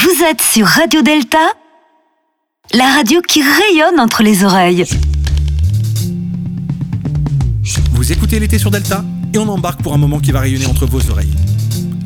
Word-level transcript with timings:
Vous 0.00 0.22
êtes 0.22 0.40
sur 0.40 0.64
Radio 0.64 1.02
Delta, 1.02 1.54
la 2.72 2.84
radio 2.94 3.20
qui 3.20 3.42
rayonne 3.42 3.98
entre 3.98 4.22
les 4.22 4.44
oreilles. 4.44 4.84
Vous 7.94 8.12
écoutez 8.12 8.38
l'été 8.38 8.58
sur 8.58 8.70
Delta 8.70 9.04
et 9.34 9.38
on 9.38 9.48
embarque 9.48 9.82
pour 9.82 9.94
un 9.94 9.98
moment 9.98 10.20
qui 10.20 10.30
va 10.30 10.38
rayonner 10.38 10.66
entre 10.66 10.86
vos 10.86 11.10
oreilles. 11.10 11.34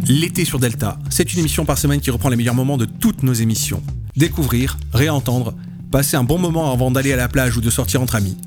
L'été 0.09 0.47
sur 0.47 0.59
Delta, 0.59 0.99
c'est 1.11 1.35
une 1.35 1.41
émission 1.41 1.67
par 1.67 1.77
semaine 1.77 2.01
qui 2.01 2.11
reprend 2.11 2.31
les 2.31 2.37
meilleurs 2.37 2.55
moments 2.55 2.79
de 2.79 2.87
toutes 2.87 3.23
nos 3.23 3.35
émissions. 3.35 3.83
Découvrir, 4.17 4.79
réentendre, 4.95 5.53
passer 5.91 6.17
un 6.17 6.25
bon 6.25 6.39
moment 6.39 6.73
avant 6.73 6.91
d'aller 6.91 7.13
à 7.13 7.17
la 7.17 7.29
plage 7.29 7.59
ou 7.59 7.61
de 7.61 7.69
sortir 7.69 8.01
entre 8.01 8.15
amis. 8.15 8.39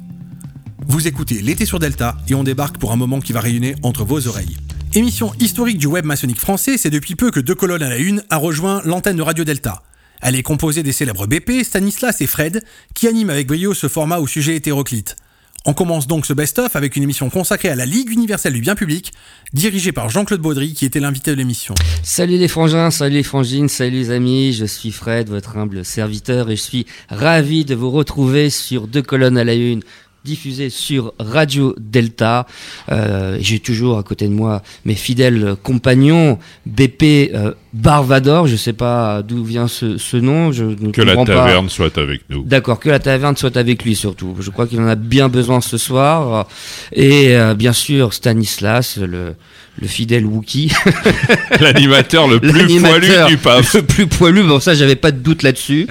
Vous 0.88 1.08
écoutez 1.08 1.44
l'été 1.44 1.68
sur 1.68 1.78
Delta 1.78 2.18
et 2.28 2.34
on 2.34 2.44
débarque 2.44 2.80
pour 2.80 2.92
un 2.92 2.96
moment 2.96 3.20
qui 3.20 3.32
va 3.32 3.42
rayonner 3.42 3.76
entre 3.84 4.06
vos 4.06 4.28
oreilles. 4.28 4.58
Émission 4.98 5.34
historique 5.42 5.78
du 5.78 5.88
web 5.88 6.06
maçonnique 6.06 6.40
français, 6.40 6.78
c'est 6.78 6.90
depuis 6.90 7.16
peu 7.16 7.30
que 7.30 7.42
Deux 7.42 7.54
Colonnes 7.54 7.84
à 7.84 7.90
la 7.90 7.98
Une 7.98 8.24
a 8.30 8.38
rejoint 8.38 8.82
l'antenne 8.86 9.18
de 9.18 9.22
Radio 9.22 9.44
Delta. 9.44 9.84
Elle 10.22 10.38
est 10.38 10.42
composée 10.42 10.84
des 10.84 10.94
célèbres 10.94 11.28
BP, 11.28 11.66
Stanislas 11.66 12.22
et 12.22 12.28
Fred, 12.28 12.64
qui 12.94 13.10
animent 13.10 13.30
avec 13.30 13.46
brio 13.46 13.74
ce 13.74 13.90
format 13.90 14.20
au 14.20 14.28
sujet 14.28 14.56
hétéroclite. 14.56 15.18
On 15.66 15.74
commence 15.74 16.08
donc 16.08 16.26
ce 16.26 16.32
best-of 16.32 16.78
avec 16.78 16.96
une 16.96 17.04
émission 17.04 17.30
consacrée 17.30 17.68
à 17.68 17.76
la 17.76 17.86
Ligue 17.86 18.10
universelle 18.10 18.54
du 18.54 18.62
bien 18.62 18.76
public, 18.76 19.12
dirigée 19.52 19.92
par 19.92 20.10
Jean-Claude 20.10 20.40
Baudry, 20.40 20.74
qui 20.74 20.86
était 20.86 21.02
l'invité 21.02 21.32
de 21.32 21.36
l'émission. 21.36 21.76
Salut 22.02 22.38
les 22.38 22.48
frangins, 22.48 22.90
salut 22.90 23.16
les 23.16 23.24
frangines, 23.24 23.68
salut 23.68 23.98
les 23.98 24.12
amis, 24.12 24.54
je 24.54 24.64
suis 24.64 24.92
Fred, 24.92 25.28
votre 25.28 25.58
humble 25.58 25.84
serviteur, 25.84 26.52
et 26.52 26.56
je 26.56 26.62
suis 26.62 26.86
ravi 27.10 27.66
de 27.66 27.76
vous 27.76 27.92
retrouver 27.92 28.50
sur 28.50 28.88
Deux 28.88 29.02
Colonnes 29.02 29.40
à 29.40 29.44
la 29.44 29.56
Une, 29.56 29.82
diffusé 30.26 30.70
sur 30.70 31.14
Radio 31.20 31.76
Delta. 31.80 32.48
Euh, 32.92 33.38
J'ai 33.40 33.60
toujours 33.60 34.00
à 34.00 34.04
côté 34.04 34.28
de 34.28 34.34
moi 34.34 34.64
mes 34.84 34.96
fidèles 34.96 35.56
compagnons, 35.62 36.40
BP 36.66 37.04
euh, 37.34 37.54
Barvador, 37.74 38.48
je 38.48 38.54
ne 38.54 38.58
sais 38.58 38.74
pas 38.74 39.22
d'où 39.22 39.44
vient 39.44 39.68
ce, 39.68 39.98
ce, 39.98 40.18
nom. 40.18 40.52
Je 40.52 40.64
ne 40.64 40.92
que 40.92 41.02
la 41.02 41.16
taverne 41.26 41.66
pas. 41.66 41.72
soit 41.72 41.98
avec 41.98 42.22
nous. 42.30 42.44
D'accord, 42.44 42.80
que 42.80 42.90
la 42.90 43.00
taverne 43.00 43.38
soit 43.38 43.56
avec 43.56 43.84
lui 43.84 43.96
surtout. 43.96 44.36
Je 44.40 44.50
crois 44.50 44.66
qu'il 44.66 44.80
en 44.80 44.88
a 44.88 44.96
bien 44.96 45.30
besoin 45.30 45.62
ce 45.62 45.78
soir. 45.78 46.48
Et 46.94 47.36
euh, 47.36 47.54
bien 47.54 47.74
sûr 47.74 48.14
Stanislas, 48.14 48.98
le, 48.98 49.36
le 49.80 49.88
fidèle 49.88 50.26
Wookie. 50.26 50.72
L'animateur 51.60 52.28
le 52.28 52.40
plus 52.40 52.80
poilu 52.82 53.08
du 53.28 53.38
PAF. 53.38 53.76
Le 53.76 53.82
plus 53.84 54.08
poilu, 54.08 54.44
bon 54.44 54.60
ça 54.60 54.74
j'avais 54.74 54.96
pas 54.96 55.12
de 55.12 55.20
doute 55.20 55.44
là-dessus. 55.44 55.88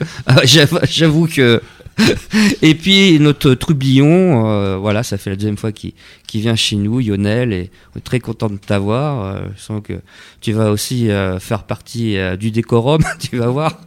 J'avoue 0.90 1.28
que 1.28 1.60
et 2.62 2.74
puis 2.74 3.18
notre 3.20 3.54
trublion, 3.54 4.48
euh, 4.48 4.76
voilà, 4.76 5.02
ça 5.02 5.18
fait 5.18 5.30
la 5.30 5.36
deuxième 5.36 5.56
fois 5.56 5.72
qu'il 5.72 5.92
vient 6.32 6.56
chez 6.56 6.76
nous, 6.76 7.00
Lionel, 7.00 7.52
et 7.52 7.70
on 7.94 7.98
est 7.98 8.02
très 8.02 8.20
content 8.20 8.48
de 8.48 8.56
t'avoir. 8.56 9.24
Euh, 9.24 9.40
je 9.56 9.62
sens 9.62 9.82
que 9.82 10.00
tu 10.40 10.52
vas 10.52 10.70
aussi 10.70 11.10
euh, 11.10 11.38
faire 11.38 11.64
partie 11.64 12.16
euh, 12.16 12.36
du 12.36 12.50
décorum, 12.50 13.02
tu 13.18 13.36
vas 13.38 13.48
voir. 13.48 13.80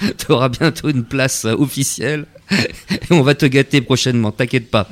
tu 0.18 0.32
auras 0.32 0.48
bientôt 0.48 0.88
une 0.90 1.04
place 1.04 1.44
officielle 1.44 2.26
et 2.50 3.12
on 3.12 3.22
va 3.22 3.34
te 3.34 3.46
gâter 3.46 3.80
prochainement, 3.80 4.32
t'inquiète 4.32 4.70
pas. 4.70 4.88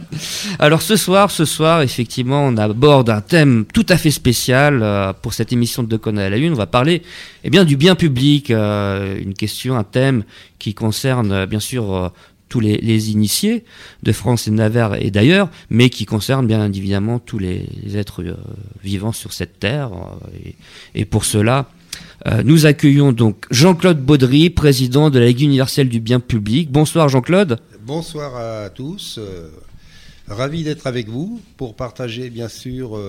Alors 0.58 0.80
ce 0.80 0.96
soir, 0.96 1.30
ce 1.30 1.44
soir, 1.44 1.82
effectivement, 1.82 2.46
on 2.46 2.56
aborde 2.56 3.10
un 3.10 3.20
thème 3.20 3.66
tout 3.74 3.84
à 3.90 3.98
fait 3.98 4.12
spécial 4.12 5.14
pour 5.20 5.34
cette 5.34 5.52
émission 5.52 5.82
de 5.82 5.88
Deux 5.88 6.00
à 6.18 6.30
la 6.30 6.36
Une. 6.38 6.52
On 6.52 6.56
va 6.56 6.66
parler 6.66 7.02
eh 7.44 7.50
bien, 7.50 7.64
du 7.64 7.76
bien 7.76 7.94
public, 7.94 8.48
une 8.50 9.34
question, 9.36 9.76
un 9.76 9.84
thème 9.84 10.24
qui 10.58 10.72
concerne 10.72 11.44
bien 11.44 11.60
sûr 11.60 12.12
tous 12.52 12.60
les, 12.60 13.10
initiés 13.10 13.64
de 14.02 14.12
France 14.12 14.46
et 14.46 14.50
de 14.50 14.56
Navarre 14.56 14.96
et 14.96 15.10
d'ailleurs, 15.10 15.48
mais 15.70 15.88
qui 15.88 16.04
concerne 16.04 16.46
bien 16.46 16.70
évidemment 16.70 17.18
tous 17.18 17.38
les 17.38 17.66
êtres 17.94 18.22
euh, 18.22 18.36
vivants 18.84 19.12
sur 19.12 19.32
cette 19.32 19.58
terre. 19.58 19.90
Euh, 19.94 20.50
et, 20.94 21.06
pour 21.06 21.24
cela, 21.24 21.70
euh, 22.26 22.42
nous 22.44 22.66
accueillons 22.66 23.12
donc 23.12 23.46
Jean-Claude 23.50 24.04
Baudry, 24.04 24.50
président 24.50 25.08
de 25.08 25.18
la 25.18 25.28
Ligue 25.28 25.40
universelle 25.40 25.88
du 25.88 25.98
bien 25.98 26.20
public. 26.20 26.70
Bonsoir 26.70 27.08
Jean-Claude. 27.08 27.58
Bonsoir 27.86 28.36
à 28.36 28.68
tous. 28.68 29.18
Ravi 30.28 30.62
d'être 30.62 30.86
avec 30.86 31.08
vous 31.08 31.40
pour 31.56 31.74
partager 31.74 32.28
bien 32.28 32.48
sûr 32.48 33.00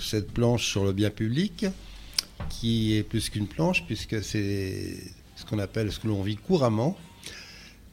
cette 0.00 0.30
planche 0.30 0.70
sur 0.70 0.84
le 0.84 0.92
bien 0.92 1.10
public, 1.10 1.66
qui 2.48 2.96
est 2.96 3.02
plus 3.02 3.28
qu'une 3.28 3.48
planche 3.48 3.82
puisque 3.86 4.22
c'est 4.22 4.98
ce 5.34 5.44
qu'on 5.46 5.58
appelle, 5.58 5.90
ce 5.90 5.98
que 5.98 6.06
l'on 6.06 6.22
vit 6.22 6.36
couramment 6.36 6.96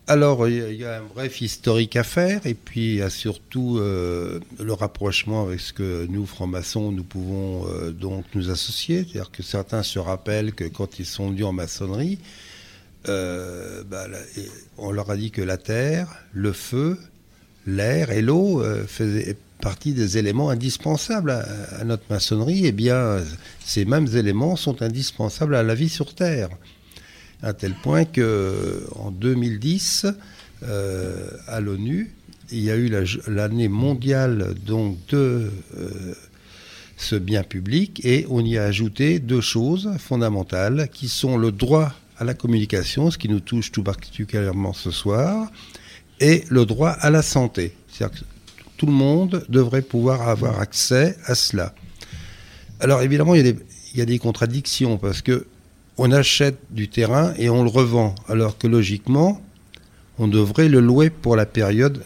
alors, 0.07 0.47
il 0.47 0.75
y 0.75 0.85
a 0.85 0.99
un 0.99 1.03
bref 1.03 1.41
historique 1.41 1.95
à 1.95 2.03
faire, 2.03 2.45
et 2.45 2.53
puis 2.53 2.93
il 2.93 2.95
y 2.97 3.01
a 3.01 3.09
surtout 3.09 3.79
euh, 3.79 4.39
le 4.59 4.73
rapprochement 4.73 5.47
avec 5.47 5.59
ce 5.59 5.73
que 5.73 6.05
nous, 6.07 6.27
francs-maçons, 6.27 6.91
nous 6.91 7.03
pouvons 7.03 7.67
euh, 7.67 7.89
donc 7.89 8.23
nous 8.35 8.51
associer. 8.51 8.97
C'est-à-dire 8.97 9.31
que 9.31 9.41
certains 9.41 9.81
se 9.81 9.97
rappellent 9.97 10.53
que 10.53 10.65
quand 10.65 10.99
ils 10.99 11.07
sont 11.07 11.31
venus 11.31 11.45
en 11.45 11.53
maçonnerie, 11.53 12.19
euh, 13.09 13.83
bah, 13.83 14.05
on 14.77 14.91
leur 14.91 15.09
a 15.09 15.17
dit 15.17 15.31
que 15.31 15.41
la 15.41 15.57
terre, 15.57 16.15
le 16.33 16.53
feu, 16.53 16.99
l'air 17.65 18.11
et 18.11 18.21
l'eau 18.21 18.63
faisaient 18.88 19.35
partie 19.59 19.94
des 19.94 20.19
éléments 20.19 20.51
indispensables 20.51 21.31
à 21.31 21.83
notre 21.83 22.03
maçonnerie. 22.11 22.67
Eh 22.67 22.71
bien, 22.71 23.23
ces 23.63 23.85
mêmes 23.85 24.07
éléments 24.15 24.55
sont 24.55 24.83
indispensables 24.83 25.55
à 25.55 25.63
la 25.63 25.73
vie 25.73 25.89
sur 25.89 26.13
Terre 26.13 26.49
à 27.41 27.53
tel 27.53 27.73
point 27.73 28.06
que 28.06 28.84
en 28.96 29.12
2010, 29.12 30.07
euh, 30.63 31.29
à 31.47 31.59
l'ONU, 31.59 32.12
il 32.51 32.59
y 32.59 32.72
a 32.72 32.75
eu 32.75 32.91
l'année 33.28 33.68
mondiale 33.68 34.53
donc 34.66 34.97
de 35.09 35.51
euh, 35.78 36.13
ce 36.97 37.16
bien 37.16 37.44
public 37.44 38.01
et 38.06 38.25
on 38.29 38.44
y 38.45 38.57
a 38.57 38.63
ajouté 38.63 39.19
deux 39.19 39.41
choses 39.41 39.90
fondamentales 40.00 40.90
qui 40.91 41.07
sont 41.07 41.38
le 41.38 41.51
droit 41.51 41.94
à 42.18 42.24
la 42.24 42.34
communication, 42.34 43.12
ce 43.12 43.18
qui 43.18 43.29
nous 43.29 43.41
touche 43.41 43.72
tout 43.72 43.84
particulièrement 43.84 44.74
ce 44.74 44.91
soir, 44.91 45.51
et 46.19 46.45
le 46.50 46.66
droit 46.66 46.91
à 46.91 47.09
la 47.09 47.22
santé. 47.22 47.74
C'est-à-dire 47.90 48.19
que 48.19 48.25
tout 48.78 48.85
le 48.85 48.94
monde 48.94 49.45
devrait 49.50 49.81
pouvoir 49.81 50.29
avoir 50.29 50.59
accès 50.59 51.18
à 51.25 51.35
cela. 51.35 51.74
Alors 52.79 53.01
évidemment, 53.01 53.35
il 53.35 53.45
y 53.45 53.50
a 53.50 53.51
des, 53.51 53.59
il 53.94 54.00
y 54.00 54.01
a 54.01 54.06
des 54.06 54.19
contradictions 54.19 54.97
parce 54.97 55.22
que 55.22 55.47
on 55.97 56.11
achète 56.11 56.57
du 56.72 56.88
terrain 56.89 57.33
et 57.38 57.50
on 57.50 57.63
le 57.63 57.69
revend, 57.69 58.16
alors 58.28 58.57
que 58.57 58.67
logiquement, 58.67 59.41
on 60.17 60.28
devrait 60.28 60.69
le 60.69 60.79
louer 60.79 61.09
pour 61.09 61.35
la 61.35 61.45
période 61.45 62.03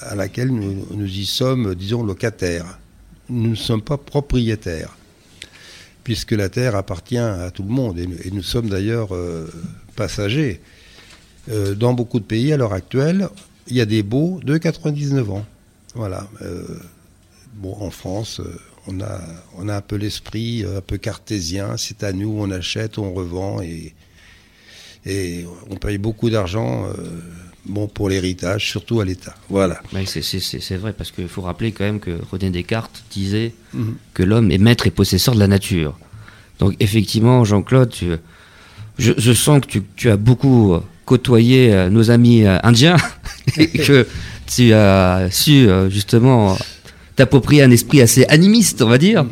à 0.00 0.14
laquelle 0.14 0.50
nous, 0.50 1.06
y 1.06 1.24
sommes, 1.24 1.74
disons, 1.74 2.02
locataires. 2.02 2.78
Nous 3.28 3.50
ne 3.50 3.54
sommes 3.54 3.82
pas 3.82 3.96
propriétaires, 3.96 4.96
puisque 6.04 6.32
la 6.32 6.48
terre 6.48 6.76
appartient 6.76 7.16
à 7.16 7.50
tout 7.50 7.62
le 7.62 7.70
monde, 7.70 7.98
et, 7.98 8.08
et 8.24 8.30
nous 8.30 8.42
sommes 8.42 8.68
d'ailleurs 8.68 9.14
euh, 9.14 9.46
passagers. 9.96 10.60
Euh, 11.48 11.74
dans 11.74 11.94
beaucoup 11.94 12.20
de 12.20 12.24
pays, 12.24 12.52
à 12.52 12.56
l'heure 12.56 12.72
actuelle, 12.72 13.28
il 13.68 13.76
y 13.76 13.80
a 13.80 13.86
des 13.86 14.02
baux 14.02 14.40
de 14.44 14.58
99 14.58 15.30
ans. 15.30 15.46
Voilà. 15.94 16.28
Euh, 16.42 16.64
bon, 17.54 17.76
en 17.80 17.90
France, 17.90 18.40
on 18.88 19.00
a, 19.00 19.20
on 19.56 19.68
a 19.68 19.76
un 19.76 19.80
peu 19.80 19.96
l'esprit 19.96 20.64
un 20.64 20.80
peu 20.80 20.98
cartésien. 20.98 21.76
C'est 21.76 22.02
à 22.02 22.12
nous, 22.12 22.34
on 22.38 22.50
achète, 22.50 22.98
on 22.98 23.12
revend 23.12 23.60
et, 23.62 23.94
et 25.04 25.44
on 25.70 25.76
paye 25.76 25.98
beaucoup 25.98 26.30
d'argent. 26.30 26.86
Euh, 26.86 27.20
bon 27.64 27.88
pour 27.88 28.08
l'héritage, 28.08 28.70
surtout 28.70 29.00
à 29.00 29.04
l'État. 29.04 29.34
Voilà. 29.50 29.80
c'est 30.04 30.76
vrai, 30.76 30.92
parce 30.92 31.10
qu'il 31.10 31.28
faut 31.28 31.42
rappeler 31.42 31.72
quand 31.72 31.84
même 31.84 32.00
que 32.00 32.18
René 32.30 32.50
Descartes 32.50 33.04
disait 33.10 33.52
mm 33.72 33.82
-hmm. 33.82 33.94
que 34.14 34.22
l'homme 34.22 34.50
est 34.50 34.58
maître 34.58 34.86
et 34.86 34.90
possesseur 34.92 35.34
de 35.34 35.40
la 35.40 35.48
nature. 35.48 35.98
Donc 36.60 36.74
effectivement, 36.80 37.44
Jean-Claude, 37.44 37.92
je, 38.98 39.12
je, 39.18 39.32
sens 39.32 39.60
que 39.60 39.66
tu, 39.66 39.82
tu, 39.96 40.10
as 40.10 40.16
beaucoup 40.16 40.76
côtoyé 41.04 41.90
nos 41.90 42.10
amis 42.10 42.46
indiens 42.62 42.96
et 43.58 43.68
que 43.68 44.06
tu 44.46 44.72
as 44.72 45.28
su 45.30 45.68
justement 45.90 46.56
t'approprier 47.16 47.62
un 47.62 47.70
esprit 47.70 48.02
assez 48.02 48.24
animiste, 48.26 48.82
on 48.82 48.88
va 48.88 48.98
dire. 48.98 49.24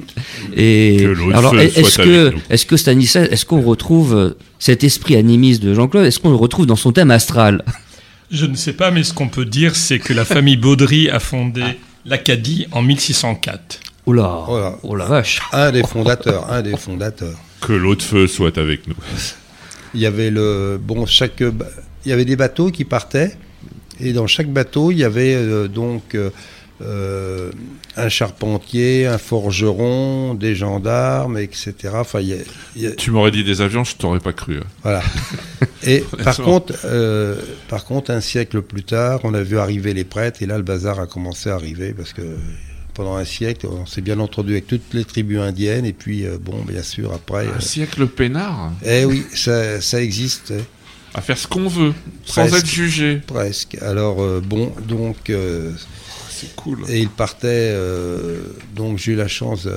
Et 0.56 1.06
alors, 1.32 1.58
est-ce 1.58 1.98
que, 1.98 2.32
est-ce 2.50 2.66
que 2.66 2.76
Stanislas, 2.76 3.28
est-ce 3.30 3.44
qu'on 3.44 3.60
retrouve 3.60 4.34
cet 4.58 4.82
esprit 4.82 5.16
animiste 5.16 5.62
de 5.62 5.74
Jean-Claude 5.74 6.06
Est-ce 6.06 6.18
qu'on 6.18 6.30
le 6.30 6.36
retrouve 6.36 6.66
dans 6.66 6.76
son 6.76 6.92
thème 6.92 7.10
astral? 7.10 7.62
Je 8.30 8.46
ne 8.46 8.56
sais 8.56 8.72
pas, 8.72 8.90
mais 8.90 9.04
ce 9.04 9.12
qu'on 9.12 9.28
peut 9.28 9.44
dire, 9.44 9.76
c'est 9.76 9.98
que 9.98 10.14
la 10.14 10.24
famille 10.24 10.56
Baudry 10.56 11.10
a 11.10 11.20
fondé 11.20 11.62
l'Acadie 12.06 12.66
en 12.72 12.82
1604. 12.82 13.80
Oula, 14.06 14.44
oh 14.48 14.58
là, 14.58 14.78
oh 14.82 14.96
la 14.96 15.04
vache. 15.04 15.40
Un 15.52 15.70
des 15.70 15.82
fondateurs, 15.82 16.50
un 16.50 16.62
des 16.62 16.76
fondateurs. 16.76 17.38
Que 17.60 17.72
l'eau 17.72 17.94
de 17.94 18.02
feu 18.02 18.26
soit 18.26 18.58
avec 18.58 18.86
nous. 18.88 18.96
Il 19.94 20.00
y 20.00 20.06
avait 20.06 20.30
le 20.30 20.78
bon 20.82 21.06
chaque, 21.06 21.40
il 21.40 22.08
y 22.08 22.12
avait 22.12 22.24
des 22.24 22.36
bateaux 22.36 22.70
qui 22.70 22.84
partaient 22.84 23.36
et 24.00 24.12
dans 24.12 24.26
chaque 24.26 24.48
bateau 24.48 24.90
il 24.90 24.98
y 24.98 25.04
avait 25.04 25.34
euh, 25.34 25.68
donc 25.68 26.14
euh, 26.14 26.30
euh, 26.82 27.52
un 27.96 28.08
charpentier, 28.08 29.06
un 29.06 29.18
forgeron, 29.18 30.34
des 30.34 30.56
gendarmes, 30.56 31.38
etc. 31.38 31.72
Enfin, 31.94 32.20
y 32.20 32.32
a, 32.32 32.36
y 32.74 32.86
a... 32.86 32.90
Tu 32.92 33.12
m'aurais 33.12 33.30
dit 33.30 33.44
des 33.44 33.60
avions, 33.60 33.84
je 33.84 33.94
t'aurais 33.94 34.18
pas 34.18 34.32
cru. 34.32 34.58
Hein. 34.58 34.66
Voilà. 34.82 35.02
Et 35.84 36.02
par 36.24 36.36
contre, 36.36 36.74
euh, 36.84 37.36
par 37.68 37.84
contre, 37.84 38.10
un 38.10 38.20
siècle 38.20 38.60
plus 38.60 38.82
tard, 38.82 39.20
on 39.22 39.34
a 39.34 39.42
vu 39.42 39.58
arriver 39.58 39.94
les 39.94 40.02
prêtres, 40.02 40.42
et 40.42 40.46
là, 40.46 40.56
le 40.56 40.64
bazar 40.64 40.98
a 40.98 41.06
commencé 41.06 41.48
à 41.48 41.54
arriver 41.54 41.92
parce 41.92 42.12
que 42.12 42.22
pendant 42.92 43.16
un 43.16 43.24
siècle. 43.24 43.66
On 43.66 43.86
s'est 43.86 44.00
bien 44.00 44.18
entendu 44.20 44.52
avec 44.52 44.66
toutes 44.66 44.94
les 44.94 45.04
tribus 45.04 45.40
indiennes. 45.40 45.84
Et 45.84 45.92
puis, 45.92 46.24
bon, 46.40 46.62
bien 46.62 46.82
sûr, 46.82 47.12
après. 47.12 47.48
Un 47.48 47.60
siècle 47.60 48.06
peinard 48.06 48.72
Eh 48.84 49.04
oui, 49.04 49.24
ça, 49.34 49.80
ça 49.80 50.00
existe. 50.00 50.52
À 51.12 51.20
faire 51.20 51.36
ce 51.36 51.48
qu'on 51.48 51.66
veut, 51.66 51.92
sans 52.24 52.52
être 52.54 52.66
jugé. 52.66 53.20
Presque. 53.26 53.76
Alors, 53.82 54.16
bon, 54.42 54.72
donc. 54.86 55.32
Et 56.88 57.00
il 57.00 57.08
partait. 57.08 57.76
donc, 58.74 58.98
j'ai 58.98 59.12
eu 59.12 59.16
la 59.16 59.28
chance 59.28 59.68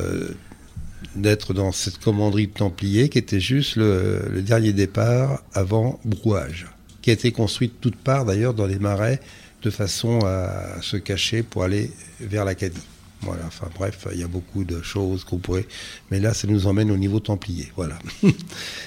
d'être 1.18 1.54
dans 1.54 1.72
cette 1.72 1.98
commanderie 2.00 2.48
de 2.48 2.54
Templiers 2.54 3.10
qui 3.10 3.18
était 3.18 3.40
juste 3.40 3.76
le, 3.76 4.42
dernier 4.42 4.74
départ 4.74 5.44
avant 5.54 6.00
Brouage, 6.06 6.68
qui 7.02 7.10
a 7.10 7.14
été 7.14 7.32
construite 7.32 7.76
toute 7.82 7.96
part 7.96 8.26
d'ailleurs 8.26 8.54
dans 8.54 8.68
les 8.68 8.80
marais 8.80 9.20
de 9.64 9.70
façon 9.70 10.20
à 10.26 10.82
se 10.82 10.98
cacher 10.98 11.44
pour 11.44 11.64
aller 11.64 11.92
vers 12.20 12.46
l'Acadie. 12.46 12.78
Voilà, 13.22 13.44
enfin 13.48 13.68
bref, 13.76 14.08
il 14.14 14.20
y 14.20 14.24
a 14.24 14.28
beaucoup 14.28 14.64
de 14.64 14.84
choses 14.84 15.24
qu'on 15.24 15.40
pourrait. 15.40 15.66
Mais 16.12 16.20
là, 16.20 16.36
ça 16.36 16.48
nous 16.48 16.68
emmène 16.68 16.92
au 16.92 16.98
niveau 16.98 17.20
Templier. 17.20 17.72
Voilà. 17.76 17.98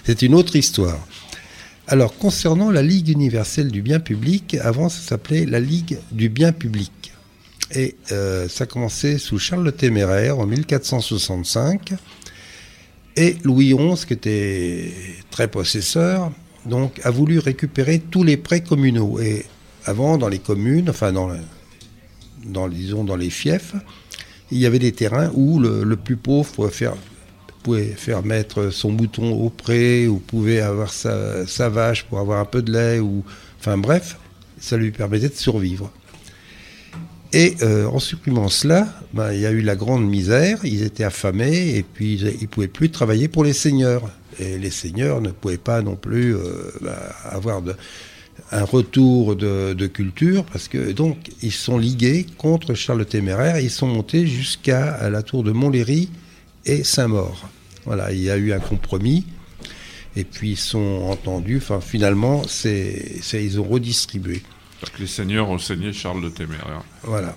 C'est 0.04 0.22
une 0.22 0.34
autre 0.34 0.54
histoire. 0.54 1.04
Alors, 1.88 2.16
concernant 2.16 2.70
la 2.70 2.82
Ligue 2.82 3.08
universelle 3.08 3.72
du 3.72 3.82
bien 3.82 3.98
public, 3.98 4.56
avant 4.62 4.88
ça 4.88 5.00
s'appelait 5.00 5.46
la 5.46 5.58
Ligue 5.58 5.98
du 6.12 6.28
bien 6.28 6.52
public. 6.52 7.12
Et 7.74 7.96
euh, 8.10 8.48
ça 8.48 8.64
a 8.64 8.66
commencé 8.66 9.18
sous 9.18 9.38
Charles 9.38 9.64
le 9.64 9.72
Téméraire 9.72 10.38
en 10.38 10.46
1465. 10.46 11.92
Et 13.16 13.36
Louis 13.44 13.74
XI, 13.74 14.06
qui 14.06 14.12
était 14.14 14.92
très 15.30 15.48
possesseur, 15.48 16.32
donc, 16.66 17.00
a 17.04 17.10
voulu 17.10 17.38
récupérer 17.38 17.98
tous 17.98 18.22
les 18.22 18.36
prêts 18.36 18.62
communaux. 18.62 19.18
Et 19.20 19.46
avant, 19.84 20.18
dans 20.18 20.28
les 20.28 20.38
communes, 20.38 20.90
enfin 20.90 21.12
dans, 21.12 22.68
disons 22.68 23.04
dans 23.04 23.16
les 23.16 23.30
fiefs, 23.30 23.74
il 24.50 24.58
y 24.58 24.66
avait 24.66 24.78
des 24.78 24.92
terrains 24.92 25.30
où 25.34 25.58
le, 25.58 25.96
plus 25.96 26.16
pauvre 26.16 26.50
pouvait 26.50 26.70
faire, 26.70 26.94
pouvait 27.62 27.86
faire 27.86 28.22
mettre 28.22 28.70
son 28.70 28.90
mouton 28.90 29.32
au 29.32 29.48
pré, 29.48 30.06
ou 30.06 30.18
pouvait 30.18 30.60
avoir 30.60 30.92
sa, 30.92 31.46
sa 31.46 31.68
vache 31.68 32.04
pour 32.04 32.18
avoir 32.18 32.40
un 32.40 32.44
peu 32.44 32.62
de 32.62 32.72
lait, 32.72 32.98
ou 32.98 33.24
enfin 33.58 33.78
bref, 33.78 34.18
ça 34.58 34.76
lui 34.76 34.90
permettait 34.90 35.28
de 35.28 35.34
survivre. 35.34 35.90
Et 37.32 37.56
euh, 37.62 37.86
en 37.86 38.00
supprimant 38.00 38.48
cela, 38.48 38.88
ben, 39.14 39.32
il 39.32 39.40
y 39.40 39.46
a 39.46 39.52
eu 39.52 39.60
la 39.60 39.76
grande 39.76 40.04
misère, 40.04 40.58
ils 40.64 40.82
étaient 40.82 41.04
affamés 41.04 41.76
et 41.76 41.82
puis 41.84 42.14
ils 42.14 42.42
ne 42.42 42.46
pouvaient 42.46 42.68
plus 42.68 42.90
travailler 42.90 43.28
pour 43.28 43.44
les 43.44 43.52
seigneurs. 43.52 44.10
Et 44.40 44.58
les 44.58 44.70
seigneurs 44.70 45.20
ne 45.20 45.30
pouvaient 45.30 45.58
pas 45.58 45.82
non 45.82 45.96
plus 45.96 46.34
euh, 46.34 46.40
ben, 46.80 46.96
avoir 47.24 47.62
un 48.52 48.64
retour 48.64 49.36
de, 49.36 49.86
culture 49.86 50.44
parce 50.44 50.66
que 50.66 50.92
donc 50.92 51.30
ils 51.42 51.52
sont 51.52 51.78
ligués 51.78 52.26
contre 52.38 52.74
Charles 52.74 53.00
le 53.00 53.04
Téméraire 53.04 53.56
et 53.56 53.64
ils 53.64 53.70
sont 53.70 53.86
montés 53.86 54.26
jusqu'à 54.26 55.08
la 55.08 55.22
tour 55.22 55.44
de 55.44 55.52
Montlhéry 55.52 56.08
et 56.66 56.82
Saint-Maur. 56.82 57.48
Voilà, 57.84 58.12
il 58.12 58.20
y 58.20 58.30
a 58.30 58.36
eu 58.36 58.52
un 58.52 58.58
compromis 58.58 59.24
et 60.16 60.24
puis 60.24 60.50
ils 60.50 60.56
sont 60.56 61.06
entendus. 61.08 61.58
Enfin, 61.58 61.80
finalement, 61.80 62.42
ils 62.64 63.60
ont 63.60 63.64
redistribué. 63.64 64.42
Parce 64.80 64.92
que 64.92 65.00
les 65.00 65.06
seigneurs 65.06 65.48
ont 65.50 65.58
saigné 65.58 65.92
Charles 65.92 66.22
de 66.22 66.28
Téméraire. 66.28 66.82
Voilà. 67.02 67.36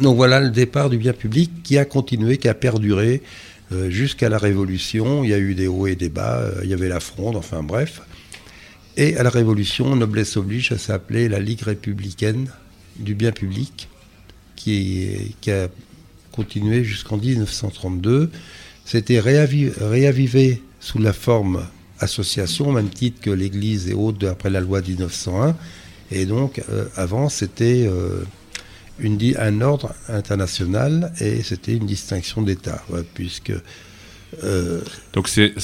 Donc 0.00 0.16
voilà 0.16 0.40
le 0.40 0.50
départ 0.50 0.88
du 0.88 0.98
bien 0.98 1.12
public 1.12 1.50
qui 1.62 1.76
a 1.76 1.84
continué, 1.84 2.38
qui 2.38 2.48
a 2.48 2.54
perduré 2.54 3.22
euh, 3.72 3.90
jusqu'à 3.90 4.28
la 4.28 4.38
Révolution. 4.38 5.24
Il 5.24 5.30
y 5.30 5.34
a 5.34 5.38
eu 5.38 5.54
des 5.54 5.66
hauts 5.66 5.86
et 5.86 5.96
des 5.96 6.08
bas, 6.08 6.38
euh, 6.38 6.60
il 6.62 6.70
y 6.70 6.74
avait 6.74 6.88
la 6.88 7.00
fronde, 7.00 7.36
enfin 7.36 7.62
bref. 7.62 8.02
Et 8.96 9.16
à 9.16 9.22
la 9.22 9.30
Révolution, 9.30 9.94
noblesse 9.96 10.36
oblige, 10.36 10.70
ça 10.70 10.78
s'appelait 10.78 11.28
la 11.28 11.38
Ligue 11.38 11.62
républicaine 11.62 12.48
du 12.98 13.14
bien 13.14 13.32
public, 13.32 13.88
qui, 14.56 15.34
a 15.48 15.68
continué 16.32 16.84
jusqu'en 16.84 17.16
1932. 17.16 18.30
C'était 18.84 19.20
réavivé 19.20 20.62
sous 20.80 20.98
la 20.98 21.12
forme 21.12 21.66
association, 22.00 22.68
au 22.68 22.72
même 22.72 22.90
titre 22.90 23.20
que 23.20 23.30
l'Église 23.30 23.88
et 23.88 23.94
autres 23.94 24.26
après 24.26 24.50
la 24.50 24.60
loi 24.60 24.80
de 24.80 24.88
1901. 24.88 25.56
Et 26.10 26.26
donc, 26.26 26.62
euh, 26.70 26.86
avant, 26.96 27.28
c'était 27.28 27.86
euh, 27.86 28.24
un 29.02 29.60
ordre 29.60 29.94
international 30.08 31.12
et 31.20 31.42
c'était 31.42 31.74
une 31.74 31.86
distinction 31.86 32.42
d'État, 32.42 32.82
puisque 33.14 33.52
euh, 34.44 34.80
Donc 35.12 35.28
c'est, 35.28 35.54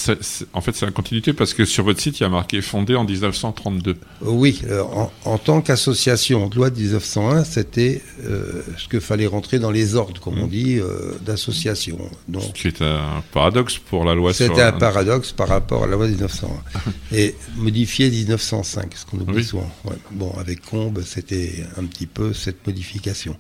en 0.52 0.60
fait 0.60 0.74
c'est 0.74 0.86
la 0.86 0.92
continuité 0.92 1.32
parce 1.32 1.54
que 1.54 1.64
sur 1.64 1.84
votre 1.84 2.00
site 2.00 2.18
il 2.20 2.24
y 2.24 2.26
a 2.26 2.28
marqué 2.28 2.60
fondé 2.60 2.96
en 2.96 3.04
1932. 3.04 3.96
Oui, 4.22 4.60
euh, 4.66 4.82
en, 5.24 5.38
tant 5.38 5.60
qu'association, 5.60 6.50
loi 6.54 6.70
de 6.70 6.80
1901, 6.80 7.44
c'était 7.44 8.02
euh, 8.24 8.62
ce 8.76 8.88
que 8.88 9.00
fallait 9.00 9.26
rentrer 9.26 9.58
dans 9.58 9.70
les 9.70 9.94
ordres, 9.94 10.20
comme 10.20 10.38
on 10.38 10.46
mmh. 10.46 10.50
dit, 10.50 10.80
d'association. 11.24 11.98
Donc, 12.28 12.42
ce 12.42 12.52
qui 12.52 12.68
est 12.68 12.82
un 12.82 13.22
paradoxe 13.32 13.78
pour 13.78 14.04
la 14.04 14.14
loi. 14.14 14.32
C'était 14.32 14.62
un 14.62 14.72
paradoxe 14.72 15.32
par 15.32 15.48
rapport 15.48 15.84
à 15.84 15.86
la 15.86 15.96
loi 15.96 16.06
de 16.06 16.12
1901 16.12 16.92
et 17.16 17.34
modifié 17.56 18.10
1905, 18.10 18.94
ce 18.94 19.06
qu'on 19.06 19.18
oublie 19.18 19.44
souvent. 19.44 19.70
Bon, 20.12 20.32
avec 20.38 20.62
Combes, 20.62 21.02
c'était 21.04 21.64
un 21.76 21.84
petit 21.84 22.06
peu 22.06 22.32
cette 22.32 22.66
modification. 22.66 23.36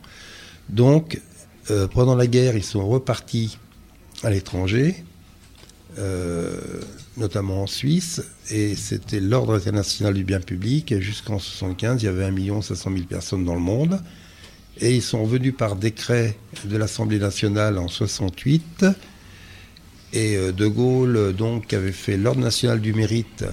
Donc 0.68 1.20
pendant 1.92 2.14
la 2.14 2.28
guerre, 2.28 2.56
ils 2.56 2.64
sont 2.64 2.86
repartis 2.86 3.58
à 4.22 4.30
l'étranger 4.30 5.04
euh, 5.98 6.60
notamment 7.16 7.62
en 7.62 7.66
Suisse, 7.66 8.22
et 8.50 8.74
c'était 8.74 9.20
l'ordre 9.20 9.54
international 9.54 10.14
du 10.14 10.24
bien 10.24 10.40
public. 10.40 10.94
Jusqu'en 11.00 11.34
1975, 11.36 12.02
il 12.02 12.06
y 12.06 12.08
avait 12.08 12.24
1 12.24 12.62
500 12.62 12.90
000 12.92 13.04
personnes 13.06 13.44
dans 13.44 13.54
le 13.54 13.60
monde. 13.60 14.00
Et 14.78 14.94
ils 14.94 15.02
sont 15.02 15.24
venus 15.24 15.54
par 15.56 15.74
décret 15.74 16.36
de 16.64 16.76
l'Assemblée 16.76 17.18
nationale 17.18 17.78
en 17.78 17.88
68. 17.88 18.84
Et 20.12 20.36
euh, 20.36 20.52
De 20.52 20.66
Gaulle, 20.66 21.34
donc, 21.34 21.72
avait 21.72 21.92
fait 21.92 22.18
l'ordre 22.18 22.40
national 22.42 22.80
du 22.80 22.92
mérite. 22.92 23.44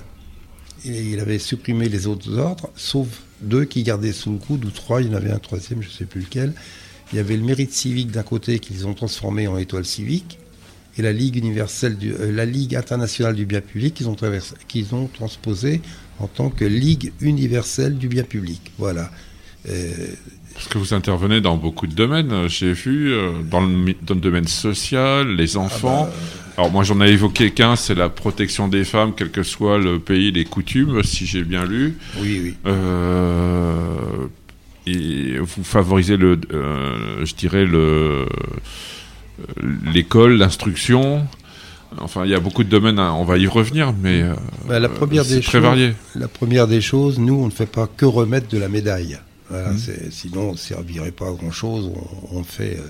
Et 0.86 1.02
il 1.02 1.20
avait 1.22 1.40
supprimé 1.40 1.88
les 1.88 2.08
autres 2.08 2.38
ordres, 2.38 2.70
sauf 2.76 3.08
deux 3.42 3.64
qui 3.64 3.84
gardaient 3.84 4.12
sous 4.12 4.34
le 4.34 4.38
coude, 4.38 4.66
ou 4.66 4.70
trois, 4.70 5.02
il 5.02 5.08
y 5.08 5.12
en 5.12 5.14
avait 5.14 5.32
un 5.32 5.40
troisième, 5.40 5.82
je 5.82 5.88
ne 5.88 5.94
sais 5.94 6.06
plus 6.06 6.22
lequel. 6.22 6.54
Il 7.12 7.16
y 7.16 7.20
avait 7.20 7.38
le 7.38 7.44
mérite 7.44 7.72
civique 7.72 8.12
d'un 8.12 8.24
côté 8.24 8.60
qu'ils 8.60 8.86
ont 8.86 8.94
transformé 8.94 9.48
en 9.48 9.58
étoile 9.58 9.86
civique, 9.86 10.40
et 10.98 11.02
la 11.02 11.12
Ligue 11.12 11.38
universelle, 11.38 11.98
du, 11.98 12.14
euh, 12.14 12.32
la 12.32 12.46
Ligue 12.46 12.76
internationale 12.76 13.36
du 13.36 13.46
bien 13.46 13.62
public 13.62 13.94
qu'ils 13.96 14.10
ont, 14.10 14.16
qu'ils 14.68 14.94
ont 14.94 15.08
transposé 15.08 15.82
en 16.20 16.28
tant 16.28 16.50
que 16.50 16.66
Ligue 16.66 17.14
universelle 17.22 17.98
du 17.98 18.08
bien 18.08 18.24
public. 18.24 18.72
Voilà. 18.78 19.10
Euh, 19.70 19.92
Parce 20.54 20.68
que 20.68 20.78
vous 20.78 20.94
intervenez 20.94 21.42
dans 21.42 21.58
beaucoup 21.58 21.88
de 21.88 21.96
domaines, 21.96 22.32
euh, 22.32 22.48
j'ai 22.48 22.74
vu, 22.74 23.12
dans 23.50 23.62
le, 23.62 23.96
dans 24.02 24.14
le 24.14 24.22
domaine 24.22 24.48
social, 24.48 25.36
les 25.36 25.58
ah 25.58 25.62
enfants. 25.62 26.06
Bah, 26.06 26.14
Alors 26.58 26.72
moi 26.72 26.84
j'en 26.84 27.02
ai 27.02 27.10
évoqué 27.10 27.50
qu'un, 27.50 27.76
c'est 27.76 27.96
la 27.96 28.10
protection 28.10 28.68
des 28.68 28.84
femmes, 28.84 29.14
quel 29.18 29.32
que 29.32 29.42
soit 29.42 29.80
le 29.80 29.98
pays, 29.98 30.32
les 30.32 30.46
coutumes, 30.46 31.02
si 31.02 31.26
j'ai 31.26 31.44
bien 31.44 31.66
lu. 31.66 31.98
Oui, 32.20 32.40
oui. 32.44 32.72
et 34.86 35.40
vous 35.40 35.64
favorisez 35.64 36.18
le, 36.18 36.40
je 37.24 37.34
dirais 37.34 37.66
le 37.66 38.28
l'école, 39.94 40.38
l'instruction. 40.38 41.26
Enfin, 42.00 42.26
il 42.26 42.32
y 42.32 42.36
a 42.36 42.40
beaucoup 42.40 42.64
de 42.64 42.70
domaines, 42.70 43.00
on 43.00 43.24
va 43.24 43.38
y 43.38 43.48
revenir, 43.48 43.94
mais 44.02 44.24
euh, 44.24 44.34
bah, 44.68 44.80
la 44.80 44.90
première 44.90 45.26
des 45.26 45.42
très 45.42 45.60
varié. 45.60 45.94
La 46.16 46.28
première 46.28 46.68
des 46.68 46.82
choses, 46.82 47.20
nous, 47.20 47.36
on 47.36 47.46
ne 47.46 47.52
fait 47.52 47.68
pas 47.68 47.88
que 47.88 48.06
remettre 48.06 48.48
de 48.48 48.58
la 48.58 48.70
médaille. 48.70 49.20
Mmh. 49.52 49.78
Sinon, 50.10 50.50
on 50.50 50.52
ne 50.54 50.58
servirait 50.58 51.12
pas 51.12 51.28
à 51.28 51.34
grand-chose. 51.34 51.92
On, 52.32 52.44
fait 52.44 52.78
euh, 52.80 52.88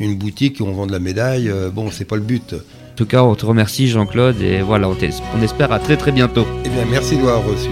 une 0.00 0.16
boutique 0.16 0.60
et 0.60 0.64
on 0.64 0.72
vend 0.72 0.86
de 0.86 0.92
la 0.92 0.98
médaille. 0.98 1.48
Euh, 1.48 1.70
bon, 1.70 1.90
c'est 1.92 2.04
pas 2.04 2.16
le 2.16 2.22
but. 2.22 2.54
En 2.54 2.96
tout 2.96 3.06
cas, 3.06 3.22
on 3.22 3.36
te 3.36 3.46
remercie, 3.46 3.88
Jean-Claude, 3.88 4.40
et 4.40 4.60
voilà, 4.60 4.88
on, 4.88 4.96
on 5.36 5.42
espère 5.42 5.70
à 5.70 5.78
très 5.78 5.96
très 5.96 6.10
bientôt. 6.10 6.46
Eh 6.64 6.68
bien, 6.68 6.84
merci 6.90 7.16
de 7.16 7.22
m'avoir 7.22 7.44
reçu. 7.44 7.70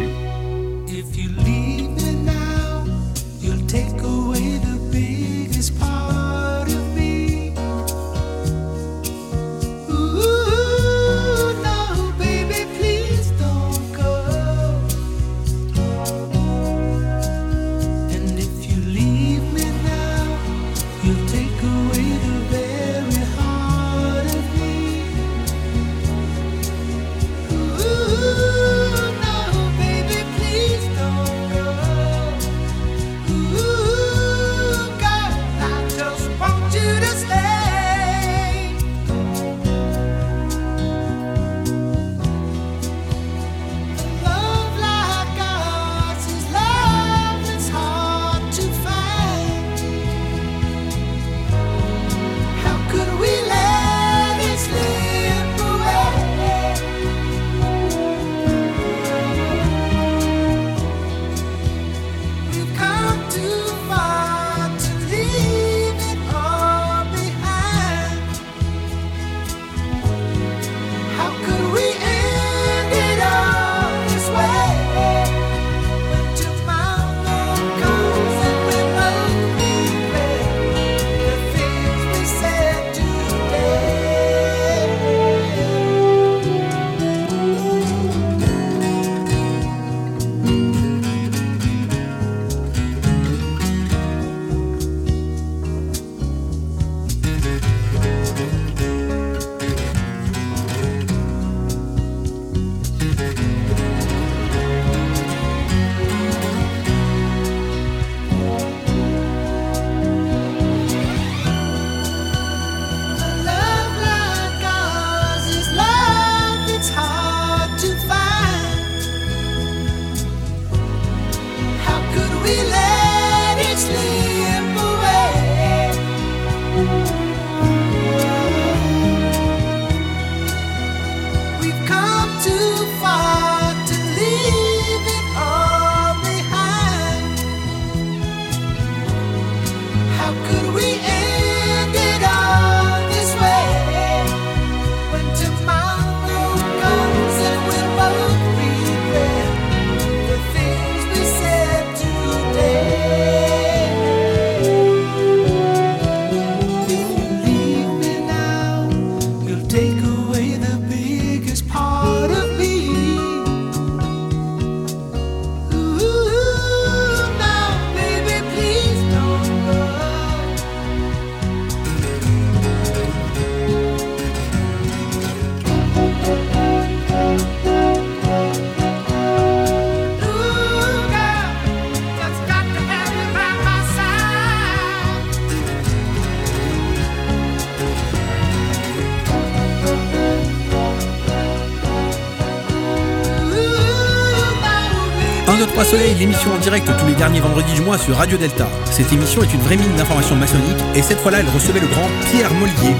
3 195.73 195.85
Soleil, 195.87 196.15
l'émission 196.19 196.53
en 196.53 196.59
direct 196.59 196.87
tous 196.99 197.07
les 197.07 197.15
derniers 197.15 197.41
vendredis 197.41 197.73
du 197.73 197.81
mois 197.81 197.97
sur 197.97 198.15
Radio 198.15 198.37
Delta. 198.37 198.69
Cette 198.91 199.11
émission 199.11 199.43
est 199.43 199.55
une 199.55 199.61
vraie 199.61 199.79
mine 199.79 199.97
d'informations 199.97 200.37
maçonniques 200.37 200.77
et 200.95 201.01
cette 201.01 201.19
fois-là, 201.19 201.41
elle 201.41 201.49
recevait 201.49 201.81
le 201.81 201.87
grand 201.87 202.11
Pierre 202.31 202.53
Mollier, 202.53 202.95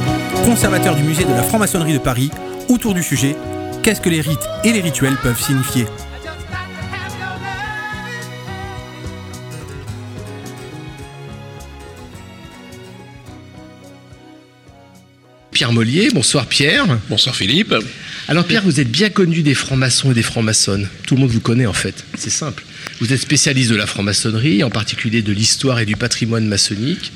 conservateur 0.47 0.95
du 0.95 1.03
musée 1.03 1.25
de 1.25 1.33
la 1.33 1.43
franc-maçonnerie 1.43 1.93
de 1.93 1.99
Paris, 1.99 2.31
autour 2.71 2.95
du 2.95 3.03
sujet 3.03 3.37
Qu'est-ce 3.83 4.01
que 4.01 4.09
les 4.09 4.23
rites 4.23 4.49
et 4.65 4.73
les 4.73 4.81
rituels 4.81 5.19
peuvent 5.23 5.39
signifier? 5.39 5.85
Pierre 15.51 15.73
Mollier. 15.73 16.09
Bonsoir 16.15 16.47
Pierre. 16.47 16.87
Bonsoir 17.11 17.37
Philippe. 17.37 17.75
Alors 18.29 18.47
Pierre, 18.47 18.63
vous 18.63 18.81
êtes 18.81 18.91
bien 18.91 19.11
connu 19.11 19.43
des 19.43 19.55
francs-maçons 19.55 20.13
et 20.13 20.15
des 20.15 20.23
francs-maçonnes. 20.23 20.89
Tout 21.07 21.17
le 21.17 21.23
monde 21.23 21.31
vous 21.31 21.41
connaît 21.41 21.67
en 21.67 21.73
fait. 21.73 22.05
C'est 22.17 22.31
simple. 22.31 22.63
Vous 23.01 23.13
êtes 23.13 23.21
spécialiste 23.21 23.71
de 23.71 23.77
la 23.77 23.87
franc-maçonnerie, 23.87 24.63
en 24.63 24.71
particulier 24.71 25.23
de 25.23 25.33
l'histoire 25.33 25.81
et 25.81 25.87
du 25.87 25.97
patrimoine 25.97 26.47
maçonnique. 26.47 27.13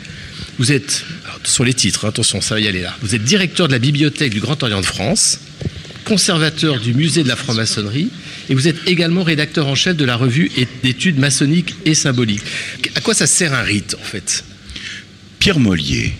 Vous 0.58 0.72
êtes, 0.72 1.04
sur 1.44 1.64
les 1.64 1.75
titres, 1.75 2.04
hein, 2.04 2.08
attention, 2.08 2.40
ça 2.40 2.54
va 2.54 2.60
y 2.60 2.66
aller 2.66 2.82
là. 2.82 2.96
Vous 3.02 3.14
êtes 3.14 3.22
directeur 3.22 3.68
de 3.68 3.72
la 3.72 3.78
bibliothèque 3.78 4.32
du 4.32 4.40
Grand 4.40 4.60
Orient 4.62 4.80
de 4.80 4.86
France, 4.86 5.40
conservateur 6.04 6.80
du 6.80 6.92
musée 6.92 7.22
de 7.22 7.28
la 7.28 7.36
franc-maçonnerie, 7.36 8.08
et 8.48 8.54
vous 8.54 8.66
êtes 8.68 8.76
également 8.86 9.22
rédacteur 9.22 9.66
en 9.68 9.75
chef 9.75 9.96
de 9.96 10.04
la 10.04 10.16
revue 10.16 10.50
d'études 10.82 11.18
maçonniques 11.18 11.75
et 11.84 11.94
symboliques. 11.94 12.42
À 12.94 13.00
quoi 13.00 13.14
ça 13.14 13.26
sert 13.26 13.54
un 13.54 13.62
rite 13.62 13.96
en 14.00 14.04
fait? 14.04 14.44
Pierre 15.38 15.60
Mollier. 15.60 16.14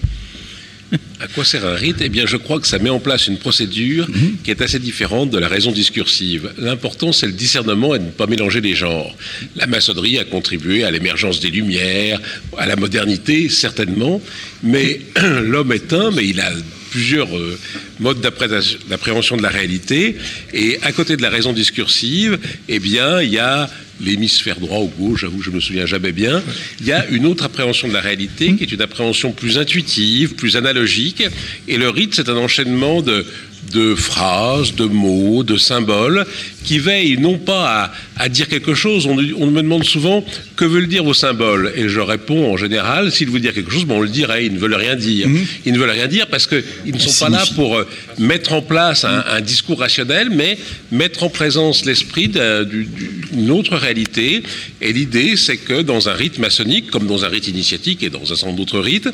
À 1.21 1.29
quoi 1.29 1.45
sert 1.45 1.65
un 1.65 1.75
rite? 1.75 1.97
Eh 2.01 2.09
bien, 2.09 2.27
je 2.27 2.37
crois 2.37 2.61
que 2.61 2.67
ça 2.67 2.79
met 2.79 2.91
en 2.91 3.01
place 3.01 3.27
une 3.27 3.39
procédure 3.39 4.07
qui 4.45 4.51
est 4.51 4.61
assez 4.61 4.79
différente 4.79 5.31
de 5.31 5.39
la 5.39 5.49
raison 5.49 5.73
discursive. 5.73 6.53
L'important, 6.59 7.13
c'est 7.13 7.27
le 7.27 7.33
discernement 7.33 7.95
et 7.95 7.99
de 7.99 8.05
ne 8.05 8.11
pas 8.11 8.27
mélanger 8.27 8.61
les 8.61 8.75
genres. 8.75 9.15
La 9.57 9.67
maçonnerie 9.67 10.19
a 10.19 10.25
contribué 10.25 10.85
à 10.85 10.91
l'émergence 10.91 11.41
des 11.41 11.49
Lumières, 11.49 12.21
à 12.59 12.67
la 12.67 12.77
modernité, 12.77 13.49
certainement, 13.49 14.21
mais 14.63 15.01
l'homme 15.43 15.73
est 15.73 15.93
un, 15.93 16.11
mais 16.11 16.27
il 16.27 16.41
a 16.41 16.51
plusieurs 16.97 17.37
euh, 17.37 17.59
modes 18.01 18.23
d'appré- 18.23 18.49
d'appréhension 18.89 19.37
de 19.37 19.43
la 19.43 19.51
réalité. 19.51 20.17
Et 20.55 20.79
à 20.81 20.93
côté 20.93 21.19
de 21.19 21.23
la 21.23 21.29
raison 21.29 21.53
discursive, 21.53 22.39
eh 22.71 22.79
bien, 22.79 23.21
il 23.21 23.29
y 23.31 23.39
a 23.39 23.69
l'hémisphère 24.01 24.59
droit 24.61 24.79
ou 24.79 24.91
gauche, 24.99 25.21
j'avoue, 25.21 25.43
je 25.43 25.51
me 25.51 25.61
souviens 25.61 25.85
jamais 25.85 26.13
bien. 26.13 26.43
Il 26.81 26.87
y 26.87 26.93
a 26.93 27.07
une 27.11 27.27
autre 27.27 27.45
appréhension 27.45 27.87
de 27.89 27.93
la 27.93 28.01
réalité 28.01 28.55
qui 28.55 28.65
est 28.65 28.73
une 28.73 28.81
appréhension 28.81 29.33
plus 29.33 29.59
intuitive, 29.59 30.37
plus 30.37 30.57
analogique. 30.57 31.23
Et 31.69 31.77
le 31.77 31.91
rite, 31.91 32.15
c'est 32.15 32.31
un 32.31 32.37
enchaînement 32.37 33.03
de, 33.03 33.27
de 33.73 33.95
phrases, 33.95 34.75
de 34.75 34.85
mots, 34.85 35.43
de 35.43 35.57
symboles 35.57 36.27
qui 36.65 36.79
veillent 36.79 37.19
non 37.19 37.39
pas 37.39 37.93
à, 38.17 38.25
à 38.25 38.29
dire 38.29 38.49
quelque 38.49 38.75
chose. 38.75 39.07
On, 39.07 39.17
on 39.39 39.47
me 39.51 39.63
demande 39.63 39.85
souvent 39.85 40.25
que 40.57 40.65
veulent 40.65 40.89
dire 40.89 41.05
vos 41.05 41.15
symboles? 41.15 41.73
Et 41.77 41.89
je 41.89 42.01
réponds 42.01 42.53
en 42.53 42.57
général, 42.57 43.13
s'ils 43.13 43.31
veulent 43.31 43.41
dire 43.41 43.55
quelque 43.55 43.71
chose, 43.71 43.85
bon, 43.85 43.99
on 43.99 44.01
le 44.01 44.09
dirait, 44.09 44.47
ils 44.47 44.53
ne 44.53 44.59
veulent 44.59 44.75
rien 44.75 44.97
dire. 44.97 45.29
Ils 45.65 45.73
ne 45.73 45.79
veulent 45.79 45.91
rien 45.91 46.07
dire 46.09 46.27
parce 46.27 46.47
qu'ils 46.47 46.65
ne 46.95 46.99
sont 46.99 47.25
pas 47.25 47.31
là 47.31 47.45
pour 47.55 47.77
euh, 47.77 47.87
mettre 48.19 48.53
en 48.53 48.63
place 48.63 49.05
un, 49.05 49.25
un 49.29 49.41
discours 49.41 49.79
rationnel, 49.81 50.31
mais 50.31 50.59
mettre 50.91 51.23
en 51.23 51.29
présence 51.29 51.85
l'esprit 51.85 52.29
d'un- 52.29 52.65
du- 52.65 52.89
d'une 53.33 53.51
autre 53.51 53.77
réalité. 53.77 54.43
Et 54.81 54.93
l'idée, 54.93 55.37
c'est 55.37 55.57
que 55.59 55.83
dans 55.83 56.09
un 56.09 56.15
rite 56.15 56.39
maçonnique, 56.39 56.91
comme 56.91 57.07
dans 57.07 57.25
un 57.25 57.29
rite 57.29 57.49
initiatique 57.49 58.03
et 58.03 58.11
dans 58.11 58.23
un 58.23 58.27
certain 58.27 58.47
nombre 58.47 58.59
d'autres 58.59 58.81
rites, 58.81 59.09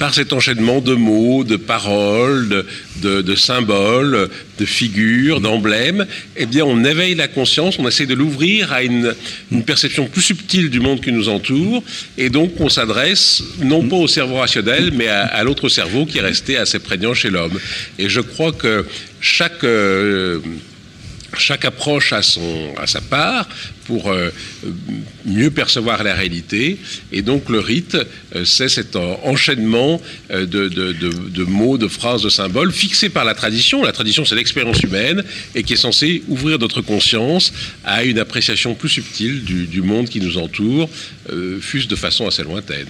par 0.00 0.14
cet 0.14 0.32
enchaînement 0.32 0.80
de 0.80 0.94
mots, 0.94 1.44
de 1.44 1.56
paroles, 1.56 2.64
de, 3.02 3.34
symboles, 3.34 4.30
de 4.58 4.64
figures, 4.64 5.42
d'emblèmes, 5.42 6.06
eh 6.36 6.46
bien, 6.46 6.64
on 6.64 6.82
éveille 6.84 7.14
la 7.14 7.28
conscience, 7.28 7.78
on 7.78 7.86
essaie 7.86 8.06
de 8.06 8.14
l'ouvrir 8.14 8.72
à 8.72 8.82
une, 8.82 9.14
perception 9.66 10.06
plus 10.06 10.22
subtile 10.22 10.70
du 10.70 10.80
monde 10.80 11.02
qui 11.02 11.12
nous 11.12 11.28
entoure, 11.28 11.84
et 12.16 12.30
donc 12.30 12.52
on 12.60 12.70
s'adresse 12.70 13.42
non 13.62 13.86
pas 13.88 13.96
au 13.96 14.08
cerveau 14.08 14.36
rationnel, 14.36 14.90
mais 14.94 15.08
à, 15.08 15.26
à 15.26 15.44
l'autre 15.44 15.68
cerveau 15.68 16.06
qui 16.06 16.16
est 16.16 16.22
resté 16.22 16.56
assez 16.56 16.78
prégnant 16.78 17.12
chez 17.12 17.28
l'homme. 17.28 17.60
Et 17.98 18.08
je 18.08 18.22
crois 18.22 18.52
que 18.52 18.86
chaque 19.20 19.64
euh, 19.64 20.40
approche 21.62 22.14
a, 22.14 22.22
son, 22.22 22.74
a 22.78 22.86
sa 22.86 23.02
part 23.02 23.46
pour 23.90 24.02
euh, 24.12 24.30
mieux 25.26 25.50
percevoir 25.50 25.98
la 26.04 26.14
réalité. 26.14 26.76
Et 27.16 27.22
donc 27.30 27.42
le 27.48 27.60
rite, 27.72 27.96
euh, 28.36 28.44
c'est 28.44 28.68
cet 28.68 28.94
en- 28.94 29.18
enchaînement 29.32 30.00
euh, 30.30 30.46
de, 30.54 30.62
de- 30.78 30.92
de- 31.04 31.28
de 31.40 31.44
mots, 31.44 31.76
de 31.84 31.88
phrases, 31.98 32.22
de 32.22 32.28
symboles 32.40 32.72
fixés 32.72 33.08
par 33.18 33.24
la 33.24 33.34
tradition. 33.34 33.76
La 33.82 33.96
tradition, 34.00 34.22
c'est 34.24 34.36
l'expérience 34.42 34.80
humaine 34.88 35.24
et 35.56 35.62
qui 35.64 35.72
est 35.76 35.82
censée 35.88 36.22
ouvrir 36.28 36.56
notre 36.58 36.82
conscience 36.82 37.52
à 37.84 38.04
une 38.04 38.18
appréciation 38.24 38.74
plus 38.80 38.88
subtile 38.98 39.42
du, 39.50 39.66
du 39.66 39.82
monde 39.82 40.08
qui 40.08 40.20
nous 40.20 40.36
entoure, 40.38 40.88
euh, 41.32 41.58
fût-ce 41.60 41.88
de 41.88 41.96
façon 41.96 42.26
assez 42.28 42.44
lointaine. 42.50 42.86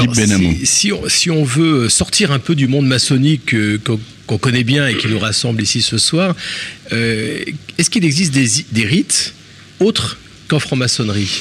Alors, 0.00 0.14
si, 0.38 0.66
si 0.66 0.92
on, 0.92 1.08
si 1.08 1.30
on 1.30 1.44
veut 1.44 1.88
sortir 1.88 2.32
un 2.32 2.40
peu 2.40 2.54
du 2.56 2.66
monde 2.66 2.86
maçonnique 2.96 3.54
euh, 3.54 3.78
qu'on 4.26 4.38
connaît 4.38 4.64
bien 4.74 4.88
et 4.88 4.96
qui 4.96 5.06
nous 5.06 5.18
rassemble 5.28 5.62
ici 5.62 5.80
ce 5.82 5.98
soir, 5.98 6.34
euh, 6.92 7.38
est-ce 7.78 7.90
qu'il 7.90 8.04
existe 8.04 8.32
des, 8.32 8.48
des 8.72 8.86
rites 8.96 9.34
autres 9.80 10.18
qu'en 10.48 10.58
franc-maçonnerie 10.58 11.40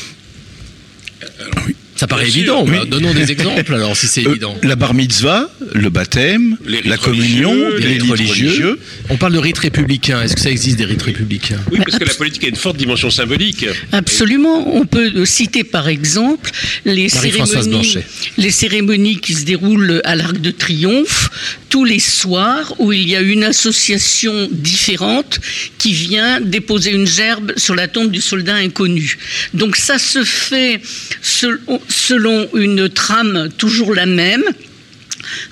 Ça 1.96 2.08
paraît 2.08 2.24
bien 2.26 2.32
sûr, 2.34 2.40
évident, 2.42 2.66
oui. 2.68 2.72
bah, 2.80 2.86
donnons 2.90 3.14
des 3.14 3.32
exemples 3.32 3.74
alors 3.76 3.96
si 3.96 4.08
c'est 4.08 4.26
Euh, 4.26 4.32
évident. 4.32 4.58
la 4.64 4.76
bar 4.76 4.94
mitzvah, 4.94 5.50
le 5.74 5.90
baptême, 5.90 6.58
la 6.66 6.98
communion, 6.98 7.54
les, 7.54 7.80
Les 7.80 7.88
rites 8.00 8.10
religieux. 8.10 8.48
religieux. 8.48 8.80
On 9.10 9.16
parle 9.18 9.34
de 9.34 9.38
rites 9.38 9.60
républicains. 9.60 10.22
Est-ce 10.24 10.36
que 10.36 10.42
ça 10.42 10.50
existe 10.50 10.78
des 10.78 10.86
rites 10.86 11.04
républicains? 11.04 11.60
Oui, 11.72 11.78
parce 11.86 11.98
que 12.00 12.04
la 12.04 12.14
politique 12.16 12.44
a 12.46 12.48
une 12.48 12.56
forte 12.56 12.78
dimension 12.78 13.10
symbolique. 13.12 13.66
Absolument. 13.92 14.76
On 14.76 14.86
peut 14.86 15.24
citer 15.26 15.64
par 15.64 15.88
exemple 15.88 16.50
cérémonies, 16.86 17.98
les 18.38 18.52
cérémonies 18.52 19.20
qui 19.20 19.34
se 19.36 19.46
déroulent 19.46 20.02
à 20.04 20.16
l'Arc 20.16 20.42
de 20.42 20.52
Triomphe 20.52 21.30
tous 21.74 21.86
les 21.86 21.98
soirs 21.98 22.76
où 22.78 22.94
il 22.94 23.10
y 23.10 23.16
a 23.16 23.22
une 23.22 23.44
association 23.44 24.48
différente 24.52 25.40
qui 25.80 25.92
vient 25.92 26.40
déposer 26.40 26.92
une 26.92 27.08
gerbe 27.08 27.52
sur 27.58 27.74
la 27.74 27.88
tombe 27.88 28.12
du 28.12 28.22
soldat 28.22 28.54
inconnu. 28.58 29.18
Donc 29.56 29.76
ça 29.76 29.98
se 29.98 30.24
fait 30.24 30.80
sel- 31.24 31.60
selon 31.90 32.48
une 32.54 32.90
trame 32.90 33.50
toujours 33.58 33.96
la 33.96 34.06
même 34.06 34.44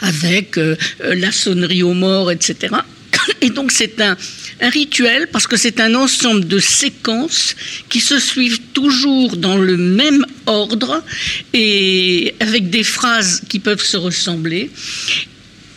avec 0.02 0.60
euh, 0.60 0.76
la 1.00 1.32
sonnerie 1.32 1.82
aux 1.82 1.96
morts, 1.96 2.30
etc. 2.32 2.76
Et 3.42 3.50
donc 3.50 3.72
c'est 3.72 4.00
un 4.00 4.16
rituel 4.62 5.28
parce 5.32 5.48
que 5.48 5.58
c'est 5.58 5.80
un 5.80 5.96
ensemble 5.96 6.48
de 6.48 6.60
séquences 6.60 7.56
qui 7.90 8.00
se 8.00 8.20
suivent 8.20 8.62
toujours 8.74 9.38
dans 9.38 9.58
le 9.58 9.76
même 9.76 10.24
ordre 10.46 11.04
et 11.52 12.36
avec 12.40 12.70
des 12.70 12.84
phrases 12.84 13.42
qui 13.50 13.58
peuvent 13.58 13.84
se 13.84 13.98
ressembler 13.98 14.70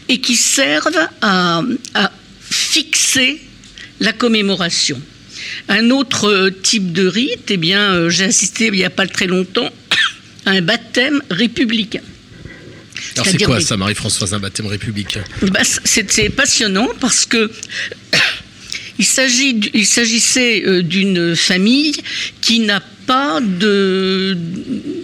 et 0.08 0.18
qui 0.20 0.36
servent 0.36 1.08
à, 1.20 1.62
à 1.94 2.12
fixer 2.50 3.40
la 4.00 4.12
commémoration. 4.12 5.00
Un 5.68 5.90
autre 5.90 6.50
type 6.62 6.92
de 6.92 7.06
rite, 7.06 7.50
eh 7.50 7.56
bien, 7.56 7.92
euh, 7.92 8.10
j'ai 8.10 8.24
assisté 8.24 8.66
il 8.66 8.72
n'y 8.72 8.84
a 8.84 8.90
pas 8.90 9.06
très 9.06 9.26
longtemps 9.26 9.70
à 10.46 10.50
un 10.50 10.62
baptême 10.62 11.22
républicain. 11.30 12.00
Alors 13.14 13.26
c'est 13.26 13.42
quoi 13.42 13.60
ça, 13.60 13.76
Marie-Françoise, 13.76 14.34
un 14.34 14.40
baptême 14.40 14.66
républicain? 14.66 15.22
Bah, 15.42 15.60
c'est 15.84 16.30
passionnant 16.30 16.88
parce 17.00 17.26
que 17.26 17.50
il 18.98 19.06
s'agissait 19.86 20.62
euh, 20.66 20.82
d'une 20.82 21.34
famille 21.34 21.94
qui 22.40 22.60
n'a 22.60 22.80
pas 23.06 23.40
de, 23.40 24.36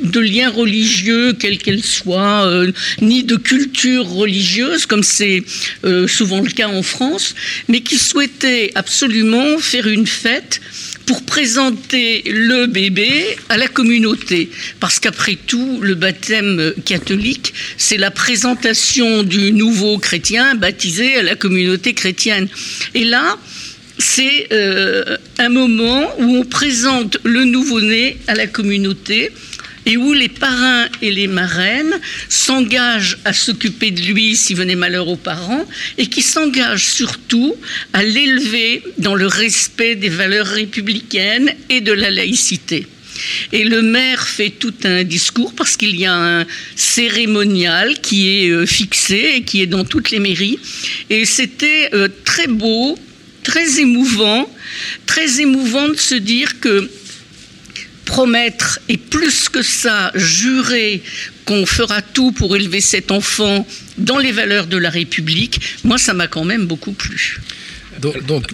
de 0.04 0.20
lien 0.20 0.48
religieux, 0.48 1.34
quel 1.38 1.58
qu'elle 1.58 1.84
soit, 1.84 2.46
euh, 2.46 2.72
ni 3.02 3.24
de 3.24 3.36
culture 3.36 4.06
religieuse, 4.06 4.86
comme 4.86 5.02
c'est 5.02 5.42
euh, 5.84 6.06
souvent 6.08 6.40
le 6.40 6.50
cas 6.50 6.68
en 6.68 6.82
France, 6.82 7.34
mais 7.68 7.80
qui 7.80 7.98
souhaitait 7.98 8.72
absolument 8.74 9.58
faire 9.58 9.86
une 9.86 10.06
fête 10.06 10.60
pour 11.06 11.22
présenter 11.24 12.22
le 12.26 12.66
bébé 12.66 13.10
à 13.48 13.56
la 13.56 13.66
communauté. 13.66 14.48
Parce 14.78 15.00
qu'après 15.00 15.36
tout, 15.46 15.80
le 15.82 15.94
baptême 15.94 16.72
catholique, 16.84 17.52
c'est 17.76 17.96
la 17.96 18.12
présentation 18.12 19.24
du 19.24 19.52
nouveau 19.52 19.98
chrétien 19.98 20.54
baptisé 20.54 21.16
à 21.16 21.22
la 21.22 21.34
communauté 21.34 21.94
chrétienne. 21.94 22.48
Et 22.94 23.04
là, 23.04 23.36
c'est 24.00 24.48
euh, 24.52 25.16
un 25.38 25.48
moment 25.48 26.02
où 26.18 26.36
on 26.36 26.44
présente 26.44 27.18
le 27.24 27.44
nouveau-né 27.44 28.16
à 28.26 28.34
la 28.34 28.46
communauté 28.46 29.30
et 29.86 29.96
où 29.96 30.12
les 30.12 30.28
parrains 30.28 30.88
et 31.02 31.10
les 31.10 31.26
marraines 31.26 31.94
s'engagent 32.28 33.18
à 33.24 33.32
s'occuper 33.32 33.90
de 33.90 34.00
lui 34.00 34.36
s'il 34.36 34.56
venait 34.56 34.74
malheur 34.74 35.08
aux 35.08 35.16
parents 35.16 35.66
et 35.98 36.06
qui 36.06 36.22
s'engagent 36.22 36.86
surtout 36.86 37.54
à 37.92 38.02
l'élever 38.02 38.82
dans 38.98 39.14
le 39.14 39.26
respect 39.26 39.96
des 39.96 40.08
valeurs 40.08 40.46
républicaines 40.46 41.52
et 41.68 41.80
de 41.80 41.92
la 41.92 42.10
laïcité. 42.10 42.86
Et 43.52 43.64
le 43.64 43.82
maire 43.82 44.26
fait 44.26 44.50
tout 44.50 44.74
un 44.84 45.04
discours 45.04 45.54
parce 45.54 45.76
qu'il 45.76 45.96
y 45.96 46.06
a 46.06 46.14
un 46.14 46.46
cérémonial 46.76 48.00
qui 48.00 48.28
est 48.28 48.48
euh, 48.48 48.66
fixé 48.66 49.32
et 49.36 49.42
qui 49.42 49.60
est 49.60 49.66
dans 49.66 49.84
toutes 49.84 50.10
les 50.10 50.20
mairies. 50.20 50.58
Et 51.10 51.24
c'était 51.24 51.90
euh, 51.92 52.08
très 52.24 52.46
beau, 52.46 52.98
très 53.50 53.80
émouvant, 53.80 54.48
très 55.06 55.40
émouvant 55.40 55.88
de 55.88 55.96
se 55.96 56.14
dire 56.14 56.60
que 56.60 56.88
promettre 58.04 58.78
et 58.88 58.96
plus 58.96 59.48
que 59.48 59.60
ça, 59.60 60.12
jurer 60.14 61.02
qu'on 61.46 61.66
fera 61.66 62.00
tout 62.00 62.30
pour 62.30 62.54
élever 62.54 62.80
cet 62.80 63.10
enfant 63.10 63.66
dans 63.98 64.18
les 64.18 64.30
valeurs 64.30 64.68
de 64.68 64.76
la 64.76 64.88
République, 64.88 65.60
moi, 65.82 65.98
ça 65.98 66.14
m'a 66.14 66.28
quand 66.28 66.44
même 66.44 66.66
beaucoup 66.66 66.92
plu. 66.92 67.40
Donc, 68.00 68.46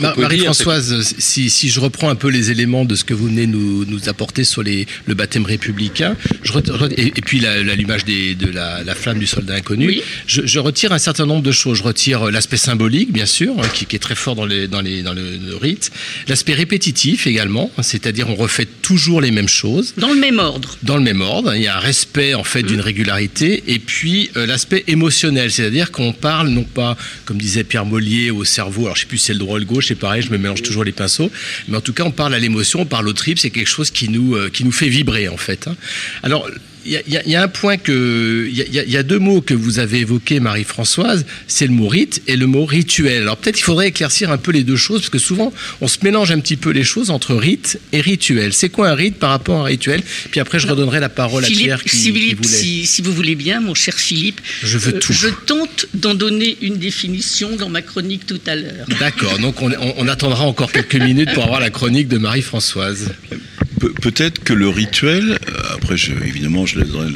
Ma- 0.00 0.14
Marie-Françoise, 0.16 1.14
si, 1.18 1.50
si 1.50 1.68
je 1.68 1.80
reprends 1.80 2.08
un 2.08 2.14
peu 2.14 2.28
les 2.28 2.50
éléments 2.50 2.84
de 2.84 2.94
ce 2.94 3.04
que 3.04 3.14
vous 3.14 3.26
venez 3.26 3.46
nous, 3.46 3.84
nous 3.84 4.08
apporter 4.08 4.44
sur 4.44 4.62
les, 4.62 4.86
le 5.06 5.14
baptême 5.14 5.44
républicain, 5.44 6.16
je 6.42 6.52
et, 6.96 7.06
et 7.06 7.10
puis 7.22 7.40
la- 7.40 7.62
l'allumage 7.62 8.04
de 8.04 8.50
la, 8.52 8.82
la 8.82 8.94
flamme 8.94 9.18
du 9.18 9.26
soldat 9.26 9.54
inconnu, 9.54 9.86
Oui. 9.86 10.02
je, 10.26 10.42
je 10.46 10.58
retire 10.58 10.92
un 10.92 10.98
certain 10.98 11.26
nombre 11.26 11.42
de 11.42 11.52
choses. 11.52 11.78
Je 11.78 11.82
retire 11.82 12.24
euh, 12.28 12.30
l'aspect 12.30 12.56
symbolique, 12.56 13.12
bien 13.12 13.26
sûr, 13.26 13.54
hein, 13.58 13.68
qui, 13.74 13.86
qui 13.86 13.96
est 13.96 14.00
très 14.00 14.14
fort 14.14 14.34
dans, 14.34 14.46
les, 14.46 14.68
dans, 14.68 14.80
les, 14.80 15.02
dans 15.02 15.12
le, 15.14 15.36
le 15.36 15.56
rite, 15.56 15.90
l'aspect 16.28 16.54
répétitif 16.54 17.26
également, 17.26 17.70
c'est-à-dire 17.82 18.28
on 18.30 18.34
refait 18.34 18.66
toujours 18.82 19.20
les 19.20 19.30
mêmes 19.30 19.48
choses 19.48 19.94
Dans 19.96 20.08
le 20.12 20.18
même 20.18 20.38
ordre. 20.38 20.76
dans 20.82 20.96
le 20.96 21.02
même 21.02 21.20
ordre. 21.20 21.54
Il 21.54 21.62
y 21.62 21.66
a 21.68 21.76
un 21.76 21.80
respect 21.80 22.34
en 22.34 22.44
fait 22.44 22.62
d'une 22.62 22.80
régularité 22.80 23.62
et 23.66 23.78
puis 23.78 24.30
euh, 24.36 24.46
l'aspect 24.46 24.84
émotionnel, 24.86 25.50
c'est-à-dire 25.50 25.90
qu'on 25.92 26.12
parle 26.12 26.48
non 26.48 26.64
pas, 26.64 26.96
comme 27.24 27.38
disait 27.38 27.64
Pierre 27.64 27.84
Mollier, 27.86 28.30
au 28.30 28.44
cerveau. 28.44 28.84
Alors 28.84 28.96
je 28.96 29.02
sais 29.02 29.06
plus 29.06 29.18
si 29.18 29.26
c'est 29.26 29.34
le 29.36 29.44
droit 29.44 29.58
le 29.58 29.64
gauche, 29.64 29.86
c'est 29.88 29.94
pareil, 29.94 30.22
je 30.22 30.30
me 30.30 30.38
mélange 30.38 30.62
toujours 30.62 30.84
les 30.84 30.92
pinceaux. 30.92 31.30
Mais 31.68 31.76
en 31.76 31.80
tout 31.80 31.92
cas, 31.92 32.04
on 32.04 32.10
parle 32.10 32.34
à 32.34 32.38
l'émotion, 32.38 32.80
on 32.80 32.86
parle 32.86 33.08
au 33.08 33.12
trip. 33.12 33.38
C'est 33.38 33.50
quelque 33.50 33.68
chose 33.68 33.90
qui 33.90 34.08
nous 34.08 34.34
euh, 34.34 34.50
qui 34.50 34.64
nous 34.64 34.72
fait 34.72 34.88
vibrer 34.88 35.28
en 35.28 35.36
fait. 35.36 35.68
hein. 35.68 35.76
Alors 36.22 36.48
y 36.88 37.12
y 37.12 37.16
a- 37.16 37.22
il 37.24 37.32
y 37.32 37.36
a 37.36 37.42
un 37.42 37.48
point 37.48 37.76
que 37.76 38.46
il 38.48 38.54
y 38.56 38.78
a- 38.78 39.00
y, 39.00 39.04
deux 39.04 39.18
mots 39.18 39.40
que 39.40 39.54
vous 39.54 39.78
avez 39.78 40.00
évoqués, 40.00 40.40
Marie-Françoise. 40.40 41.26
C'est 41.46 41.66
le 41.66 41.72
mot 41.72 41.88
rite 41.88 42.22
et 42.26 42.36
le 42.36 42.46
mot 42.46 42.64
rituel. 42.64 43.22
Alors 43.22 43.36
peut-être 43.36 43.58
il 43.58 43.62
faudrait 43.62 43.88
éclaircir 43.88 44.30
un 44.30 44.38
peu 44.38 44.52
les 44.52 44.64
deux 44.64 44.76
choses 44.76 45.00
parce 45.00 45.10
que 45.10 45.18
souvent 45.18 45.52
on 45.80 45.88
se 45.88 45.98
mélange 46.02 46.30
un 46.30 46.40
petit 46.40 46.56
peu 46.56 46.70
les 46.70 46.84
choses 46.84 47.10
entre 47.10 47.34
rite 47.34 47.78
et 47.92 48.00
rituel. 48.00 48.52
C'est 48.52 48.68
quoi 48.68 48.88
un 48.90 48.94
rite 48.94 49.16
par 49.16 49.30
rapport 49.30 49.58
à 49.58 49.60
un 49.62 49.64
rituel? 49.64 50.02
Puis 50.30 50.40
après 50.40 50.58
je 50.58 50.66
redonnerai 50.66 51.00
la 51.00 51.08
parole 51.08 51.44
à 51.44 51.46
Philippe, 51.46 51.64
Pierre 51.64 51.82
qui, 51.84 51.96
si, 51.96 52.12
qui 52.12 52.12
Philippe, 52.20 52.44
voulait. 52.44 52.56
si- 52.58 52.86
si 52.86 53.02
vous 53.02 53.12
voulez 53.12 53.34
bien, 53.34 53.60
mon 53.60 53.74
cher 53.74 53.94
Philippe, 53.94 54.40
Je 54.62 54.78
veux 54.78 54.94
euh, 54.94 54.98
tout. 54.98 55.12
je 55.12 55.28
tente 55.28 55.86
d'en 55.94 56.14
donner 56.14 56.56
une 56.62 56.76
définition 56.78 57.56
dans 57.56 57.68
ma 57.68 57.82
chronique 57.82 58.26
tout 58.26 58.40
à 58.46 58.54
l'heure. 58.56 58.86
D'accord, 59.00 59.38
donc 59.38 59.60
on, 59.62 59.70
on- 59.72 59.94
on 59.98 60.08
attendra 60.08 60.44
encore 60.44 60.72
quelques 60.72 60.96
minutes 60.96 61.32
pour 61.34 61.44
avoir 61.44 61.60
la 61.60 61.70
chronique 61.70 62.08
de 62.08 62.18
Marie-Françoise. 62.18 63.12
Pe- 63.88 64.00
Peut-être 64.00 64.42
que 64.44 64.52
le 64.52 64.68
rituel, 64.68 65.38
euh, 65.48 65.52
après 65.74 65.96
je, 65.96 66.12
évidemment 66.12 66.66
je 66.66 66.78
laisserai 66.80 67.06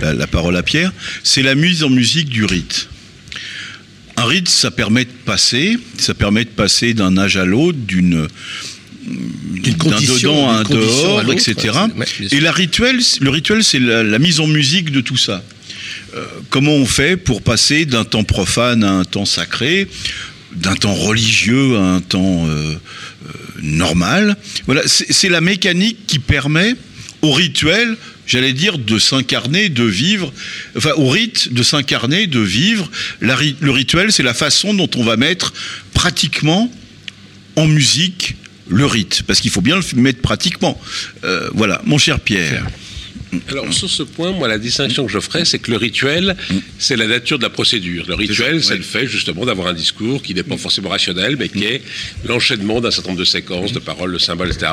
la, 0.00 0.08
la- 0.08 0.14
la 0.14 0.26
parole 0.26 0.56
à 0.56 0.62
Pierre, 0.62 0.92
c'est 1.24 1.42
la 1.42 1.54
mise 1.54 1.82
en 1.84 1.90
musique 1.90 2.28
du 2.28 2.44
rite. 2.44 2.88
Un 4.16 4.24
rite, 4.24 4.48
ça 4.48 4.70
permet 4.70 5.04
de 5.04 5.10
passer, 5.24 5.78
ça 5.98 6.12
permet 6.14 6.44
de 6.44 6.50
passer 6.50 6.92
d'un 6.94 7.16
âge 7.16 7.36
à 7.36 7.44
l'autre, 7.44 7.78
d'une 7.78 8.26
d'un 9.86 9.96
dedans 10.14 10.50
à 10.50 10.52
un 10.56 10.60
à 10.60 10.64
dehors, 10.64 11.20
etc. 11.32 11.54
ouais. 11.96 12.06
Et 12.32 12.40
la 12.40 12.52
rituel, 12.52 12.98
le 13.20 13.30
rituel, 13.30 13.64
c'est 13.64 13.78
la, 13.78 14.02
la 14.02 14.18
mise 14.18 14.40
en 14.40 14.46
musique 14.46 14.90
de 14.90 15.00
tout 15.00 15.16
ça. 15.16 15.42
Euh, 16.14 16.24
comment 16.50 16.72
on 16.74 16.84
fait 16.86 17.16
pour 17.16 17.40
passer 17.42 17.86
d'un 17.86 18.04
temps 18.04 18.24
profane 18.24 18.84
à 18.84 18.92
un 18.92 19.04
temps 19.04 19.24
sacré, 19.24 19.88
d'un 20.54 20.74
temps 20.74 20.94
religieux 20.94 21.76
à 21.78 21.80
un 21.94 22.00
temps 22.00 22.46
euh, 22.46 22.74
euh, 23.24 23.32
normal 23.62 24.36
Voilà, 24.66 24.82
c'est 24.86 25.28
la 25.28 25.40
mécanique 25.40 26.06
qui 26.06 26.18
permet 26.18 26.74
au 27.22 27.32
rituel, 27.32 27.96
j'allais 28.26 28.52
dire, 28.52 28.78
de 28.78 28.98
s'incarner, 28.98 29.68
de 29.68 29.84
vivre, 29.84 30.32
enfin 30.76 30.92
au 30.96 31.08
rite 31.08 31.52
de 31.52 31.62
s'incarner, 31.62 32.26
de 32.26 32.40
vivre. 32.40 32.90
Le 33.20 33.70
rituel, 33.70 34.12
c'est 34.12 34.22
la 34.22 34.34
façon 34.34 34.74
dont 34.74 34.90
on 34.96 35.04
va 35.04 35.16
mettre 35.16 35.52
pratiquement 35.92 36.72
en 37.56 37.66
musique 37.66 38.36
le 38.68 38.86
rite, 38.86 39.24
parce 39.26 39.40
qu'il 39.40 39.50
faut 39.50 39.60
bien 39.60 39.76
le 39.76 40.00
mettre 40.00 40.20
pratiquement. 40.20 40.80
Euh, 41.24 41.50
voilà, 41.54 41.82
mon 41.84 41.98
cher 41.98 42.20
Pierre. 42.20 42.64
Alors 43.48 43.72
sur 43.72 43.88
ce 43.88 44.02
point, 44.02 44.32
moi 44.32 44.48
la 44.48 44.58
distinction 44.58 45.06
que 45.06 45.12
je 45.12 45.20
ferais, 45.20 45.44
c'est 45.44 45.58
que 45.60 45.70
le 45.70 45.76
rituel, 45.76 46.36
c'est 46.78 46.96
la 46.96 47.06
nature 47.06 47.38
de 47.38 47.44
la 47.44 47.50
procédure. 47.50 48.04
Le 48.08 48.14
rituel, 48.14 48.62
c'est 48.62 48.76
le 48.76 48.82
fait 48.82 49.06
justement 49.06 49.44
d'avoir 49.44 49.68
un 49.68 49.72
discours 49.72 50.20
qui 50.22 50.34
n'est 50.34 50.42
pas 50.42 50.56
forcément 50.56 50.88
rationnel, 50.88 51.36
mais 51.38 51.48
qui 51.48 51.64
est 51.64 51.82
l'enchaînement 52.26 52.80
d'un 52.80 52.90
certain 52.90 53.10
nombre 53.10 53.20
de 53.20 53.24
séquences, 53.24 53.72
de 53.72 53.78
paroles, 53.78 54.12
de 54.12 54.18
symboles, 54.18 54.48
etc. 54.50 54.72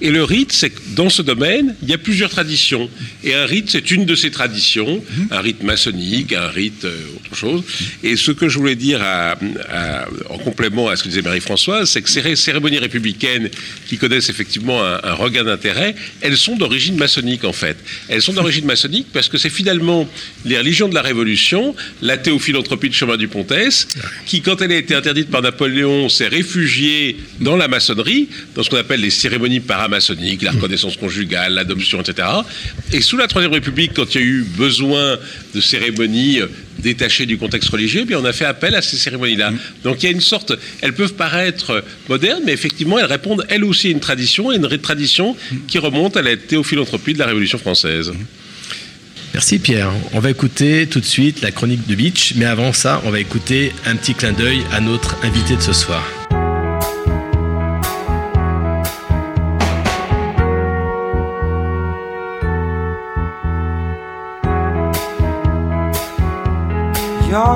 Et 0.00 0.10
le 0.10 0.24
rite, 0.24 0.52
c'est 0.52 0.70
que 0.70 0.80
dans 0.94 1.10
ce 1.10 1.20
domaine, 1.22 1.74
il 1.82 1.88
y 1.90 1.92
a 1.92 1.98
plusieurs 1.98 2.30
traditions. 2.30 2.88
Et 3.24 3.34
un 3.34 3.44
rite, 3.44 3.68
c'est 3.70 3.90
une 3.90 4.06
de 4.06 4.14
ces 4.14 4.30
traditions, 4.30 5.04
un 5.30 5.40
rite 5.40 5.62
maçonnique, 5.62 6.32
un 6.32 6.48
rite 6.48 6.84
euh, 6.86 6.96
autre 7.16 7.36
chose. 7.36 7.62
Et 8.02 8.16
ce 8.16 8.30
que 8.32 8.48
je 8.48 8.58
voulais 8.58 8.76
dire 8.76 9.02
à- 9.02 9.36
à- 9.68 10.06
en 10.30 10.38
complément 10.38 10.88
à 10.88 10.96
ce 10.96 11.02
que 11.02 11.08
disait 11.08 11.22
Marie-Françoise, 11.22 11.90
c'est 11.90 12.00
que 12.02 12.08
ces 12.08 12.20
ré- 12.20 12.36
cérémonies 12.36 12.78
républicaines 12.78 13.50
qui 13.86 13.98
connaissent 13.98 14.30
effectivement 14.30 14.82
un, 14.82 14.98
un 15.02 15.12
regain 15.14 15.44
d'intérêt, 15.44 15.94
elles 16.22 16.36
sont 16.38 16.56
d'origine 16.56 16.96
maçonnique 16.96 17.44
en 17.44 17.52
fait. 17.52 17.76
Elles 18.08 18.22
sont 18.22 18.32
d'origine 18.32 18.64
maçonnique 18.64 19.06
parce 19.12 19.28
que 19.28 19.38
c'est 19.38 19.50
finalement 19.50 20.08
les 20.44 20.58
religions 20.58 20.88
de 20.88 20.94
la 20.94 21.02
Révolution, 21.02 21.74
la 22.02 22.16
théophilanthropie 22.16 22.88
de 22.88 22.94
chemin 22.94 23.16
du 23.16 23.28
Pontès, 23.28 23.88
qui 24.26 24.40
quand 24.40 24.60
elle 24.62 24.72
a 24.72 24.76
été 24.76 24.94
interdite 24.94 25.30
par 25.30 25.42
Napoléon 25.42 26.08
s'est 26.08 26.28
réfugiée 26.28 27.16
dans 27.40 27.56
la 27.56 27.68
maçonnerie, 27.68 28.28
dans 28.54 28.62
ce 28.62 28.70
qu'on 28.70 28.76
appelle 28.76 29.00
les 29.00 29.10
cérémonies 29.10 29.60
paramaçonniques, 29.60 30.42
la 30.42 30.52
reconnaissance 30.52 30.96
conjugale, 30.96 31.54
l'adoption, 31.54 32.00
etc. 32.00 32.28
Et 32.92 33.00
sous 33.00 33.16
la 33.16 33.26
Troisième 33.26 33.52
République, 33.52 33.92
quand 33.94 34.14
il 34.14 34.20
y 34.20 34.24
a 34.24 34.26
eu 34.26 34.42
besoin 34.42 35.18
de 35.54 35.60
cérémonies 35.60 36.40
détachées 36.78 37.26
du 37.26 37.38
contexte 37.38 37.68
religieux, 37.70 38.04
bien 38.04 38.18
on 38.18 38.24
a 38.24 38.32
fait 38.32 38.44
appel 38.44 38.74
à 38.74 38.82
ces 38.82 38.96
cérémonies-là. 38.96 39.52
Donc 39.84 40.02
il 40.02 40.06
y 40.06 40.08
a 40.08 40.12
une 40.12 40.20
sorte, 40.20 40.52
elles 40.80 40.94
peuvent 40.94 41.14
paraître 41.14 41.84
modernes, 42.08 42.42
mais 42.44 42.52
effectivement 42.52 42.98
elles 42.98 43.06
répondent 43.06 43.44
elles 43.48 43.64
aussi 43.64 43.88
à 43.88 43.90
une 43.90 44.00
tradition, 44.00 44.52
et 44.52 44.56
une 44.56 44.78
tradition 44.78 45.36
qui 45.66 45.78
remonte 45.78 46.16
à 46.16 46.22
la 46.22 46.36
théophilanthropie 46.36 47.14
de 47.14 47.18
la 47.18 47.26
Révolution 47.26 47.58
française. 47.58 48.12
Merci 49.34 49.58
Pierre. 49.58 49.92
On 50.12 50.20
va 50.20 50.30
écouter 50.30 50.86
tout 50.86 51.00
de 51.00 51.04
suite 51.04 51.42
la 51.42 51.50
chronique 51.50 51.86
de 51.86 51.94
Beach, 51.94 52.32
mais 52.36 52.46
avant 52.46 52.72
ça, 52.72 53.02
on 53.04 53.10
va 53.10 53.20
écouter 53.20 53.72
un 53.84 53.96
petit 53.96 54.14
clin 54.14 54.32
d'œil 54.32 54.62
à 54.72 54.80
notre 54.80 55.16
invité 55.22 55.54
de 55.56 55.60
ce 55.60 55.72
soir. 55.72 56.17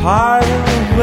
Part 0.00 0.44
of 0.44 0.96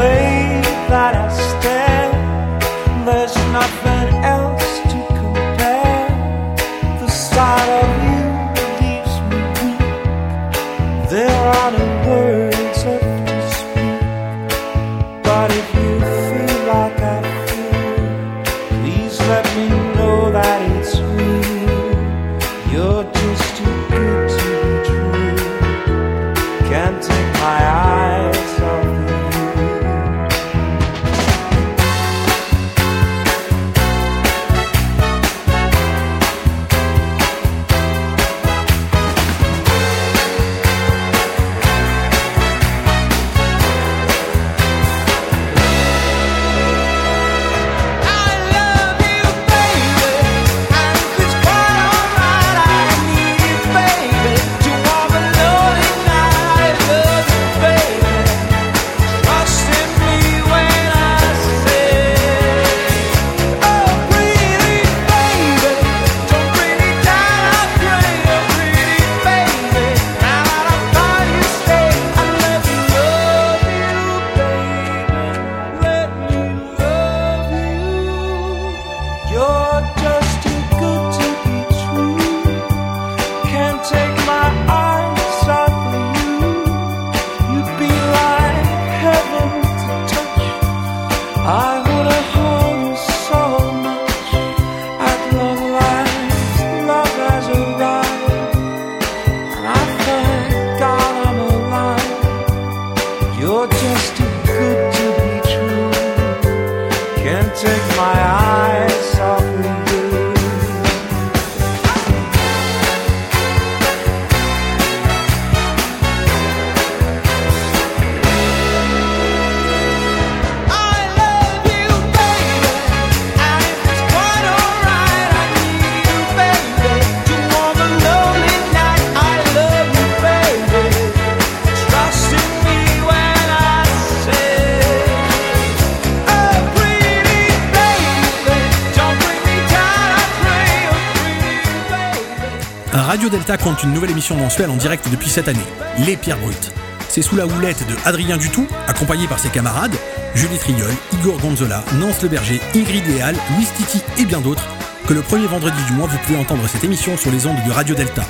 Delta 143.46 143.62
compte 143.62 143.84
une 143.84 143.92
nouvelle 143.92 144.10
émission 144.10 144.34
mensuelle 144.34 144.70
en 144.70 144.76
direct 144.76 145.08
depuis 145.08 145.30
cette 145.30 145.46
année, 145.46 145.60
Les 146.04 146.16
Pierres 146.16 146.40
Brutes. 146.40 146.72
C'est 147.08 147.22
sous 147.22 147.36
la 147.36 147.46
houlette 147.46 147.86
de 147.86 147.94
Adrien 148.04 148.38
Dutou, 148.38 148.66
accompagné 148.88 149.28
par 149.28 149.38
ses 149.38 149.50
camarades, 149.50 149.94
Julie 150.34 150.58
Triol, 150.58 150.92
Igor 151.12 151.38
Gonzola, 151.38 151.84
Nance 152.00 152.20
Le 152.22 152.28
Berger, 152.28 152.60
Ingrid 152.74 153.06
Léal, 153.06 153.36
Louis 153.54 153.68
Titi 153.76 154.02
et 154.18 154.24
bien 154.24 154.40
d'autres, 154.40 154.66
que 155.06 155.14
le 155.14 155.20
premier 155.20 155.46
vendredi 155.46 155.80
du 155.86 155.92
mois 155.92 156.08
vous 156.08 156.18
pouvez 156.26 156.36
entendre 156.36 156.66
cette 156.66 156.82
émission 156.82 157.16
sur 157.16 157.30
les 157.30 157.46
ondes 157.46 157.62
de 157.64 157.70
Radio 157.70 157.94
Delta. 157.94 158.24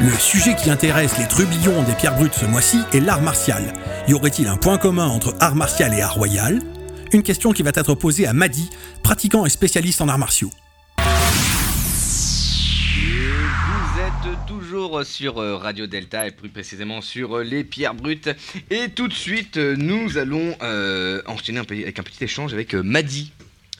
Le 0.00 0.12
sujet 0.12 0.54
qui 0.54 0.70
intéresse 0.70 1.18
les 1.18 1.26
trubillons 1.26 1.82
des 1.82 1.94
Pierres 1.94 2.14
Brutes 2.14 2.34
ce 2.34 2.46
mois-ci 2.46 2.78
est 2.92 3.00
l'art 3.00 3.22
martial. 3.22 3.72
Y 4.06 4.14
aurait-il 4.14 4.46
un 4.46 4.56
point 4.56 4.78
commun 4.78 5.08
entre 5.08 5.34
art 5.40 5.56
martial 5.56 5.92
et 5.94 6.00
art 6.00 6.14
royal? 6.14 6.60
Une 7.12 7.24
question 7.24 7.50
qui 7.50 7.64
va 7.64 7.72
être 7.74 7.94
posée 7.94 8.28
à 8.28 8.32
Madi, 8.34 8.70
pratiquant 9.02 9.46
et 9.46 9.50
spécialiste 9.50 10.00
en 10.00 10.08
arts 10.08 10.18
martiaux. 10.18 10.52
Êtes 14.28 14.46
toujours 14.46 15.04
sur 15.04 15.38
euh, 15.38 15.56
Radio 15.56 15.86
Delta 15.86 16.26
et 16.26 16.30
plus 16.30 16.48
précisément 16.48 17.00
sur 17.00 17.38
euh, 17.38 17.42
les 17.42 17.64
pierres 17.64 17.94
brutes. 17.94 18.28
Et 18.70 18.90
tout 18.90 19.08
de 19.08 19.14
suite, 19.14 19.56
euh, 19.56 19.76
nous 19.76 20.18
allons 20.18 20.56
euh, 20.62 21.22
enchaîner 21.26 21.58
un 21.58 21.64
peu 21.64 21.74
avec 21.74 21.98
un 21.98 22.02
petit 22.02 22.22
échange 22.22 22.52
avec 22.52 22.74
Madi. 22.74 23.32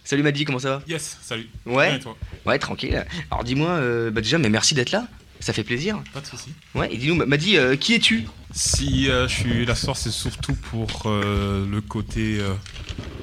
Salut 0.02 0.22
Madi, 0.22 0.44
comment 0.44 0.58
ça 0.58 0.76
va? 0.76 0.82
Yes, 0.88 1.18
salut. 1.20 1.48
Ouais. 1.66 1.96
Et 1.96 2.00
toi? 2.00 2.16
Ouais, 2.46 2.58
tranquille. 2.58 3.04
Alors 3.30 3.44
dis-moi, 3.44 3.68
euh, 3.68 4.10
bah 4.10 4.20
déjà, 4.22 4.38
mais 4.38 4.48
merci 4.48 4.74
d'être 4.74 4.92
là. 4.92 5.06
Ça 5.40 5.52
fait 5.52 5.64
plaisir. 5.64 6.02
Pas 6.12 6.20
de 6.20 6.26
soucis. 6.26 6.52
Ouais, 6.74 6.92
et 6.92 6.96
dis-nous, 6.96 7.14
Madi, 7.14 7.56
euh, 7.56 7.76
qui 7.76 7.94
es-tu? 7.94 8.26
Si 8.52 9.04
je 9.06 9.26
suis 9.28 9.64
là 9.64 9.74
ce 9.74 9.84
soir, 9.84 9.96
c'est 9.96 10.10
surtout 10.10 10.54
pour 10.54 11.02
le 11.06 11.80
côté 11.80 12.40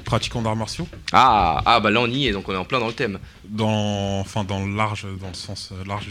pratiquant 0.04 0.40
d'arts 0.40 0.56
martiaux. 0.56 0.88
ah, 1.12 1.60
ah, 1.66 1.80
bah 1.80 1.90
là 1.90 2.00
on 2.00 2.06
y 2.08 2.26
est, 2.26 2.32
donc 2.32 2.48
on 2.48 2.54
est 2.54 2.56
en 2.56 2.64
plein 2.64 2.80
dans 2.80 2.86
le 2.86 2.94
thème. 2.94 3.18
Dans, 3.44 4.20
enfin, 4.20 4.42
dans 4.44 4.64
le 4.64 4.74
large, 4.74 5.06
dans 5.20 5.28
le 5.28 5.34
sens 5.34 5.70
large 5.86 6.06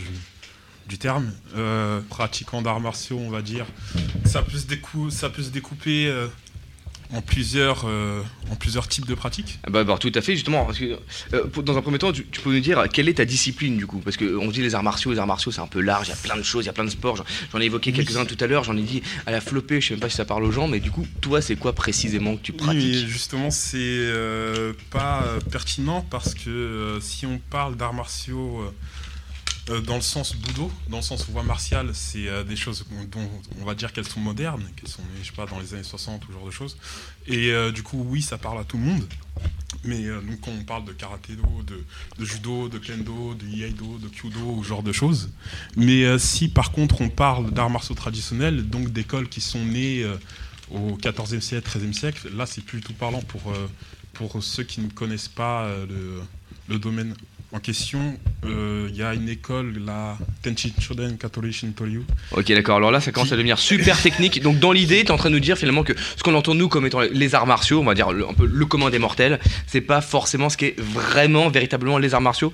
du 0.87 0.97
terme. 0.97 1.31
Euh, 1.55 1.99
pratiquant 2.09 2.61
d'arts 2.61 2.79
martiaux, 2.79 3.19
on 3.19 3.29
va 3.29 3.41
dire. 3.41 3.65
Ça 4.25 4.41
peut 4.41 4.57
se, 4.57 4.65
décou- 4.65 5.09
ça 5.09 5.29
peut 5.29 5.43
se 5.43 5.49
découper 5.49 6.07
euh, 6.07 6.27
en, 7.13 7.21
plusieurs, 7.21 7.85
euh, 7.87 8.21
en 8.51 8.55
plusieurs 8.55 8.87
types 8.87 9.05
de 9.05 9.15
pratiques. 9.15 9.59
Ah 9.65 9.69
Bah, 9.69 9.83
bah, 9.83 9.97
tout 9.99 10.11
à 10.13 10.21
fait, 10.21 10.33
justement. 10.35 10.65
Parce 10.65 10.77
que, 10.79 10.97
pour- 11.47 11.63
dans 11.63 11.77
un 11.77 11.81
premier 11.81 11.97
temps, 11.99 12.11
tu, 12.11 12.25
tu 12.25 12.41
peux 12.41 12.53
nous 12.53 12.59
dire 12.59 12.83
quelle 12.91 13.07
est 13.09 13.15
ta 13.15 13.25
discipline 13.25 13.77
du 13.77 13.87
coup? 13.87 13.99
Parce 13.99 14.17
qu'on 14.17 14.47
dit 14.49 14.61
les 14.61 14.75
arts 14.75 14.83
martiaux, 14.83 15.11
les 15.11 15.19
arts 15.19 15.27
martiaux 15.27 15.51
c'est 15.51 15.61
un 15.61 15.67
peu 15.67 15.79
large, 15.81 16.07
il 16.07 16.11
y 16.11 16.13
a 16.13 16.17
plein 16.17 16.35
de 16.37 16.43
choses, 16.43 16.65
il 16.65 16.67
y 16.67 16.69
a 16.69 16.73
plein 16.73 16.85
de 16.85 16.89
sports. 16.89 17.23
J'en- 17.53 17.59
ai 17.59 17.65
évoqué 17.65 17.91
quelques-uns 17.93 18.25
tout 18.25 18.37
à 18.41 18.47
l'heure, 18.47 18.63
j'en 18.65 18.75
ai 18.77 18.81
dit 18.83 19.01
à 19.25 19.31
la 19.31 19.39
flopée, 19.41 19.79
je 19.81 19.87
sais 19.87 19.93
même 19.93 20.01
pas 20.01 20.09
si 20.09 20.17
ça 20.17 20.25
parle 20.25 20.43
aux 20.43 20.51
gens, 20.51 20.67
mais 20.67 20.79
du 20.79 20.91
coup, 20.91 21.05
toi, 21.21 21.41
c'est 21.41 21.55
quoi 21.55 21.73
précisément 21.73 22.35
que 22.35 22.41
tu 22.41 22.51
Oui, 22.51 22.57
pratiques? 22.57 22.81
mais 22.83 23.07
justement, 23.07 23.51
c'est 23.51 24.11
pas 24.91 25.23
pertinent 25.51 26.05
parce 26.09 26.33
que 26.33 26.97
si 27.01 27.25
on 27.25 27.39
parle 27.49 27.75
d'arts 27.77 27.93
martiaux 27.93 28.61
dans 29.85 29.95
le 29.95 30.01
sens 30.01 30.35
budo, 30.35 30.71
dans 30.89 30.97
le 30.97 31.03
sens 31.03 31.27
voie 31.29 31.43
martiale, 31.43 31.89
c'est 31.93 32.27
euh, 32.27 32.43
des 32.43 32.55
choses 32.55 32.85
dont 33.11 33.29
on 33.59 33.65
va 33.65 33.75
dire 33.75 33.93
qu'elles 33.93 34.07
sont 34.07 34.19
modernes, 34.19 34.63
qu'elles 34.75 34.89
sont, 34.89 35.01
nées, 35.01 35.19
je 35.21 35.27
sais 35.27 35.35
pas, 35.35 35.45
dans 35.45 35.59
les 35.59 35.73
années 35.73 35.83
60 35.83 36.23
ou 36.23 36.27
ce 36.27 36.33
genre 36.33 36.45
de 36.45 36.51
choses. 36.51 36.77
Et 37.27 37.51
euh, 37.51 37.71
du 37.71 37.83
coup, 37.83 38.05
oui, 38.07 38.21
ça 38.21 38.37
parle 38.37 38.59
à 38.59 38.63
tout 38.63 38.77
le 38.77 38.83
monde. 38.83 39.07
Mais 39.83 40.05
euh, 40.05 40.21
donc, 40.21 40.41
quand 40.41 40.51
on 40.51 40.63
parle 40.63 40.85
de 40.85 40.91
karaté-do, 40.91 41.43
de, 41.65 42.25
judo, 42.25 42.67
de 42.69 42.77
kendo, 42.77 43.33
de 43.35 43.45
iaido, 43.45 43.97
de 43.99 44.07
kyudo, 44.07 44.39
ou 44.39 44.63
ce 44.63 44.69
genre 44.69 44.83
de 44.83 44.91
choses. 44.91 45.29
Mais 45.75 46.03
euh, 46.05 46.17
si 46.17 46.49
par 46.49 46.71
contre 46.71 47.01
on 47.01 47.09
parle 47.09 47.51
d'arts 47.51 47.69
martiaux 47.69 47.95
traditionnels, 47.95 48.67
donc 48.69 48.91
d'écoles 48.91 49.29
qui 49.29 49.41
sont 49.41 49.63
nées 49.63 50.03
euh, 50.03 50.17
au 50.71 50.97
XIVe 50.97 51.41
siècle, 51.41 51.69
XIIIe 51.69 51.93
siècle, 51.93 52.29
là 52.35 52.45
c'est 52.45 52.63
plus 52.63 52.79
du 52.79 52.85
tout 52.85 52.93
parlant 52.93 53.21
pour, 53.21 53.51
euh, 53.51 53.67
pour 54.13 54.41
ceux 54.43 54.63
qui 54.63 54.81
ne 54.81 54.89
connaissent 54.89 55.27
pas 55.27 55.65
euh, 55.65 56.21
le 56.67 56.79
domaine 56.79 57.15
en 57.53 57.59
question. 57.59 58.17
Euh, 58.45 58.87
Il 58.89 58.95
y 58.95 59.03
a 59.03 59.13
une 59.13 59.29
école, 59.29 59.79
la 59.85 60.17
Tenchi 60.41 60.73
Shoden 60.79 61.17
Katori 61.17 61.51
Shintoryu. 61.53 62.03
Ok, 62.31 62.47
d'accord. 62.51 62.77
Alors 62.77 62.91
là, 62.91 62.99
ça 62.99 63.11
commence 63.11 63.31
à 63.31 63.35
devenir 63.35 63.57
super 63.59 64.01
technique. 64.01 64.41
Donc, 64.41 64.59
dans 64.59 64.71
l'idée, 64.71 65.01
tu 65.01 65.07
es 65.07 65.11
en 65.11 65.17
train 65.17 65.29
de 65.29 65.35
nous 65.35 65.39
dire 65.41 65.57
finalement 65.57 65.83
que 65.83 65.93
ce 66.17 66.23
qu'on 66.23 66.35
entend 66.35 66.53
nous 66.55 66.67
comme 66.69 66.85
étant 66.85 67.01
les 67.01 67.35
arts 67.35 67.47
martiaux, 67.47 67.79
on 67.81 67.85
va 67.85 67.93
dire 67.95 68.11
le- 68.11 68.27
un 68.27 68.33
peu 68.33 68.45
le 68.45 68.65
commun 68.65 68.89
des 68.89 68.99
mortels, 68.99 69.39
c'est 69.65 69.81
pas 69.81 70.01
forcément 70.01 70.49
ce 70.49 70.57
qui 70.57 70.65
est 70.65 70.79
vraiment, 70.79 71.49
véritablement 71.49 71.97
les 71.97 72.13
arts 72.13 72.21
martiaux? 72.21 72.53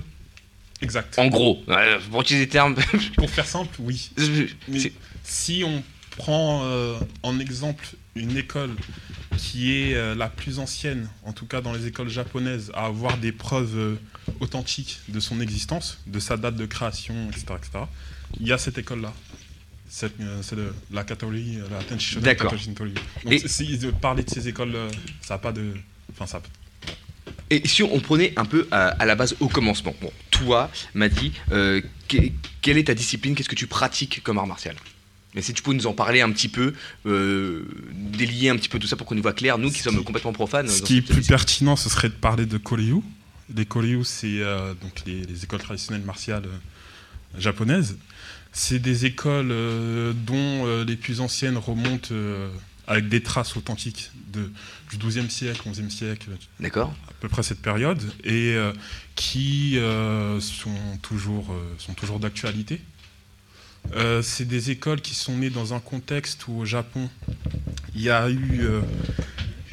Exact. 0.82 1.18
En 1.18 1.28
gros, 1.28 1.62
pour 2.10 2.20
utiliser 2.22 2.46
des 2.46 2.50
termes. 2.52 2.74
Pour 3.16 3.30
faire 3.30 3.46
simple, 3.46 3.74
oui. 3.78 4.10
Mais 4.68 4.92
si 5.22 5.62
on 5.66 5.82
prend 6.16 6.62
euh, 6.64 6.96
en 7.22 7.38
exemple 7.40 7.84
une 8.14 8.36
école 8.36 8.70
qui 9.36 9.72
est 9.74 9.94
euh, 9.94 10.14
la 10.14 10.28
plus 10.28 10.58
ancienne, 10.58 11.08
en 11.24 11.32
tout 11.32 11.46
cas 11.46 11.60
dans 11.60 11.72
les 11.72 11.86
écoles 11.86 12.08
japonaises, 12.08 12.70
à 12.74 12.86
avoir 12.86 13.16
des 13.16 13.32
preuves 13.32 13.96
euh, 14.28 14.32
authentiques 14.40 15.00
de 15.08 15.20
son 15.20 15.40
existence, 15.40 15.98
de 16.06 16.18
sa 16.18 16.36
date 16.36 16.56
de 16.56 16.66
création, 16.66 17.14
etc., 17.30 17.46
etc., 17.56 17.84
il 18.40 18.46
y 18.48 18.52
a 18.52 18.58
cette 18.58 18.78
école-là. 18.78 19.12
Euh, 20.20 20.40
C'est 20.42 20.56
la 20.56 21.04
la 21.04 21.98
Shoden 21.98 22.22
D'accord. 22.24 22.50
Katori 22.50 22.62
Shintoryu. 22.64 22.94
Donc 23.24 23.32
Et- 23.32 23.46
si 23.48 23.78
de 23.78 23.90
parler 23.90 24.24
de 24.24 24.30
ces 24.30 24.48
écoles, 24.48 24.74
euh, 24.74 24.90
ça 25.20 25.34
n'a 25.34 25.38
pas 25.38 25.52
de... 25.52 25.72
Enfin, 26.12 26.26
ça 26.26 26.42
Et 27.50 27.66
si 27.68 27.82
on 27.82 28.00
prenait 28.00 28.32
un 28.36 28.44
peu 28.44 28.66
à, 28.72 28.88
à 28.88 29.04
la 29.04 29.14
base 29.14 29.36
au 29.40 29.48
commencement, 29.48 29.94
bon, 30.00 30.10
toi, 30.30 30.70
Madi, 30.94 31.32
euh, 31.52 31.80
que- 32.08 32.16
quelle 32.60 32.78
est 32.78 32.84
ta 32.84 32.94
discipline? 32.94 33.34
Qu'est-ce 33.36 33.48
que 33.48 33.54
tu 33.54 33.66
pratiques 33.68 34.22
comme 34.24 34.38
art 34.38 34.46
martial? 34.48 34.74
Mais 35.34 35.42
si 35.42 35.52
tu 35.52 35.62
peux 35.62 35.72
nous 35.72 35.86
en 35.86 35.92
parler 35.94 36.20
un 36.22 36.30
petit 36.32 36.48
peu, 36.48 36.74
euh, 37.06 37.64
délier 37.92 38.48
un 38.50 38.56
petit 38.56 38.68
peu 38.68 38.78
tout 38.78 38.86
ça 38.86 38.96
pour 38.96 39.06
qu'on 39.06 39.16
y 39.16 39.20
voit 39.20 39.32
clair, 39.32 39.58
nous 39.58 39.70
qui 39.70 39.80
sommes 39.80 40.02
complètement 40.04 40.32
profanes. 40.32 40.68
Ce 40.68 40.82
qui 40.82 40.98
est 40.98 41.02
plus 41.02 41.14
discipline. 41.16 41.28
pertinent, 41.28 41.76
ce 41.76 41.88
serait 41.88 42.08
de 42.08 42.14
parler 42.14 42.46
de 42.46 42.56
Koryu. 42.58 42.96
Les 43.54 43.66
Koryu, 43.66 44.04
c'est 44.04 44.40
euh, 44.40 44.74
donc 44.74 45.02
les, 45.06 45.22
les 45.24 45.44
écoles 45.44 45.60
traditionnelles 45.60 46.04
martiales 46.04 46.46
euh, 46.46 47.40
japonaises. 47.40 47.96
C'est 48.52 48.78
des 48.78 49.04
écoles 49.04 49.50
euh, 49.50 50.12
dont 50.12 50.66
euh, 50.66 50.84
les 50.84 50.96
plus 50.96 51.20
anciennes 51.20 51.56
remontent 51.56 52.08
euh, 52.12 52.48
avec 52.86 53.08
des 53.08 53.22
traces 53.22 53.56
authentiques 53.56 54.10
de, 54.32 54.50
du 54.90 54.98
XIIe 54.98 55.30
siècle, 55.30 55.68
XIe 55.68 55.90
siècle. 55.90 56.28
D'accord. 56.60 56.94
À 57.08 57.12
peu 57.20 57.28
près 57.28 57.42
cette 57.42 57.60
période. 57.60 58.02
Et 58.22 58.54
euh, 58.54 58.72
qui 59.16 59.78
euh, 59.78 60.40
sont 60.40 60.70
toujours, 61.02 61.52
euh, 61.52 61.74
sont 61.78 61.94
toujours 61.94 62.20
d'actualité. 62.20 62.80
Euh, 63.96 64.22
c'est 64.22 64.46
des 64.46 64.70
écoles 64.70 65.00
qui 65.00 65.14
sont 65.14 65.36
nées 65.36 65.50
dans 65.50 65.74
un 65.74 65.80
contexte 65.80 66.48
où 66.48 66.60
au 66.60 66.64
Japon, 66.64 67.10
il 67.94 68.02
y 68.02 68.10
a 68.10 68.30
eu, 68.30 68.60
euh, 68.62 68.80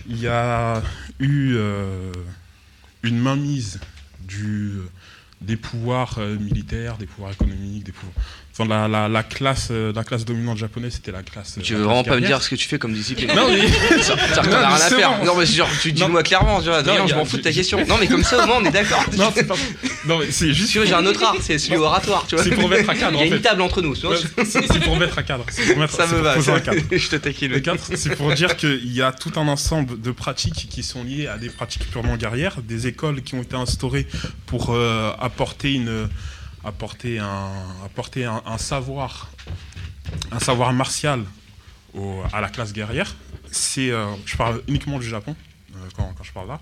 il 0.08 0.20
y 0.20 0.28
a 0.28 0.82
eu 1.20 1.54
euh, 1.56 2.12
une 3.04 3.20
mainmise 3.20 3.80
du, 4.28 4.80
des 5.42 5.58
pouvoirs 5.58 6.20
euh, 6.20 6.38
militaires, 6.38 6.98
des 6.98 7.08
pouvoirs 7.08 7.32
économiques, 7.32 7.86
des 7.86 7.92
pouvoirs, 7.92 8.26
Enfin, 8.54 8.68
la, 8.68 8.88
la, 8.90 9.08
la 9.08 9.24
classe, 9.24 9.70
euh, 9.72 9.94
la 9.96 10.04
classe 10.04 10.26
dominante 10.26 10.58
japonaise, 10.58 10.94
c'était 10.96 11.14
la 11.14 11.24
classe. 11.24 11.58
Tu 11.64 11.72
la 11.72 11.80
veux 11.80 11.86
vraiment 11.86 12.04
pas 12.04 12.16
me 12.20 12.26
dire 12.26 12.42
ce 12.44 12.50
que 12.50 12.56
tu 12.56 12.68
fais 12.68 12.78
comme 12.78 12.94
discipline 12.94 13.32
Non, 13.34 13.48
mais- 13.50 13.68
ça, 14.02 14.14
rien 14.42 14.64
à 14.64 14.78
faire. 14.78 15.24
Non, 15.24 15.36
mais 15.38 15.46
genre, 15.46 15.70
tu 15.82 15.94
dis-moi 15.94 16.22
clairement, 16.24 16.60
tu 16.62 16.66
vois, 16.68 16.84
Non, 16.84 17.08
je 17.08 17.16
m'en 17.16 17.24
fous 17.26 17.38
de 17.38 17.42
ta 17.44 17.52
question. 17.52 17.80
Non, 17.92 17.98
mais 18.00 18.08
comme 18.08 18.24
ça, 18.24 18.44
au 18.44 18.48
moins, 18.48 18.58
on 18.62 18.66
est 18.66 18.72
d'accord. 18.72 19.04
Non, 19.18 19.32
c'est 19.34 19.46
pas. 19.46 19.56
Non, 20.06 20.20
mais 20.20 20.32
c'est 20.32 20.54
juste. 20.54 20.72
Tu 20.72 20.78
vois, 20.80 20.88
j'ai 20.88 20.94
un 20.94 21.06
autre 21.06 21.24
art, 21.24 21.36
c'est 21.42 21.58
celui 21.58 21.78
oratoire, 21.78 22.26
tu 22.28 22.36
vois. 22.36 22.44
C'est 22.44 22.52
pour 22.52 22.70
mettre 22.70 22.90
à 22.90 22.96
cadre. 22.96 23.18
Il 23.22 23.30
y 23.30 23.34
a 23.34 23.36
une 23.36 23.42
table 23.42 23.62
entre 23.62 23.82
nous, 23.82 23.96
tu 23.96 24.08
C'est 24.46 24.84
pour 24.84 24.98
mettre 24.98 25.18
à 25.18 25.24
cadre. 25.24 25.46
Ça 25.50 26.08
me 26.08 26.20
va, 26.22 26.34
un 26.34 26.40
je 26.92 27.08
te 27.10 27.16
taquine. 27.16 27.52
Le 27.52 27.60
cadre, 27.60 27.82
c'est 27.96 28.16
pour 28.16 28.34
dire 28.34 28.56
qu'il 28.58 28.92
y 28.94 29.02
a 29.02 29.12
tout 29.12 29.32
un 29.38 29.48
ensemble 29.48 30.00
de 30.02 30.12
pratiques 30.12 30.68
qui 30.70 30.84
sont 30.84 31.04
liées 31.04 31.28
à 31.28 31.38
des 31.38 31.50
pratiques 31.50 31.90
purement 31.90 32.18
guerrières, 32.18 32.58
des 32.62 32.88
écoles 32.88 33.22
qui 33.22 33.36
ont 33.36 33.42
été 33.42 33.56
instaurées 33.56 34.08
pour 34.46 34.70
euh, 34.72 35.12
apporter 35.20 35.74
une 35.74 36.10
apporter 36.64 37.20
un 37.20 37.52
apporter 37.86 38.26
un, 38.26 38.42
un 38.46 38.58
savoir 38.58 39.32
un 40.32 40.40
savoir 40.40 40.74
martial 40.74 41.24
au- 41.94 42.22
à 42.34 42.42
la 42.42 42.50
classe 42.50 42.74
guerrière. 42.74 43.16
C'est 43.52 43.92
euh, 43.92 44.06
je 44.26 44.36
parle 44.38 44.62
uniquement 44.68 45.00
du 45.00 45.08
Japon 45.08 45.36
euh, 45.76 45.78
quand, 45.96 46.14
quand 46.18 46.24
je 46.24 46.32
parle 46.32 46.48
là. 46.48 46.60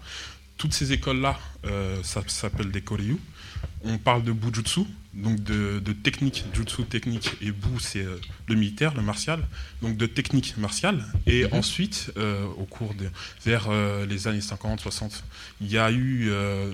Toutes 0.57 0.73
ces 0.73 0.91
écoles 0.91 1.21
là, 1.21 1.39
ça, 2.03 2.21
s'appelle 2.27 2.69
des 2.69 2.81
koryu. 2.81 3.15
On 3.85 3.97
parle 3.97 4.23
de 4.25 4.33
bujutsu, 4.33 4.81
donc 5.13 5.41
de, 5.41 5.79
de 5.79 5.93
technique, 5.93 6.43
jutsu 6.53 6.83
technique, 6.83 7.31
et 7.41 7.51
bu 7.51 7.79
c'est 7.79 8.03
euh, 8.03 8.19
le 8.47 8.55
militaire, 8.55 8.93
le 8.93 9.01
martial, 9.01 9.47
donc 9.81 9.95
de 9.95 10.05
technique 10.05 10.57
martiale. 10.57 11.05
Et 11.25 11.45
ensuite, 11.53 12.11
euh, 12.17 12.45
au 12.57 12.65
cours 12.65 12.93
de, 12.93 13.09
vers 13.45 13.67
euh, 13.69 14.05
les 14.05 14.27
années 14.27 14.41
50, 14.41 14.81
60, 14.81 15.23
il 15.61 15.71
y 15.71 15.77
a 15.77 15.91
eu, 15.91 16.27
euh, 16.29 16.73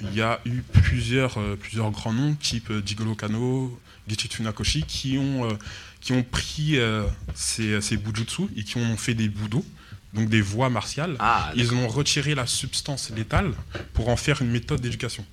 il 0.00 0.14
y 0.14 0.22
a 0.22 0.40
eu 0.44 0.62
plusieurs, 0.72 1.38
euh, 1.38 1.56
plusieurs 1.56 1.90
grands 1.90 2.12
noms, 2.12 2.34
type 2.34 2.70
euh, 2.70 2.82
Jigoro 2.84 3.14
Kano, 3.14 3.78
Gichitsu 4.08 4.42
Nakoshi, 4.42 4.82
qui 4.84 5.18
ont, 5.18 5.48
euh, 5.48 5.54
qui 6.00 6.12
ont 6.12 6.22
pris 6.22 6.78
euh, 6.78 7.04
ces, 7.34 7.80
ces 7.80 7.96
bujutsu 7.96 8.42
et 8.56 8.64
qui 8.64 8.76
ont 8.76 8.96
fait 8.96 9.14
des 9.14 9.28
budo, 9.28 9.64
donc 10.12 10.28
des 10.28 10.40
voies 10.40 10.68
martiales. 10.70 11.16
Ah, 11.20 11.52
Ils 11.56 11.72
ont 11.74 11.88
retiré 11.88 12.34
la 12.34 12.46
substance 12.46 13.10
létale 13.10 13.52
pour 13.92 14.08
en 14.08 14.16
faire 14.16 14.42
une 14.42 14.50
méthode 14.50 14.80
d'éducation. 14.80 15.24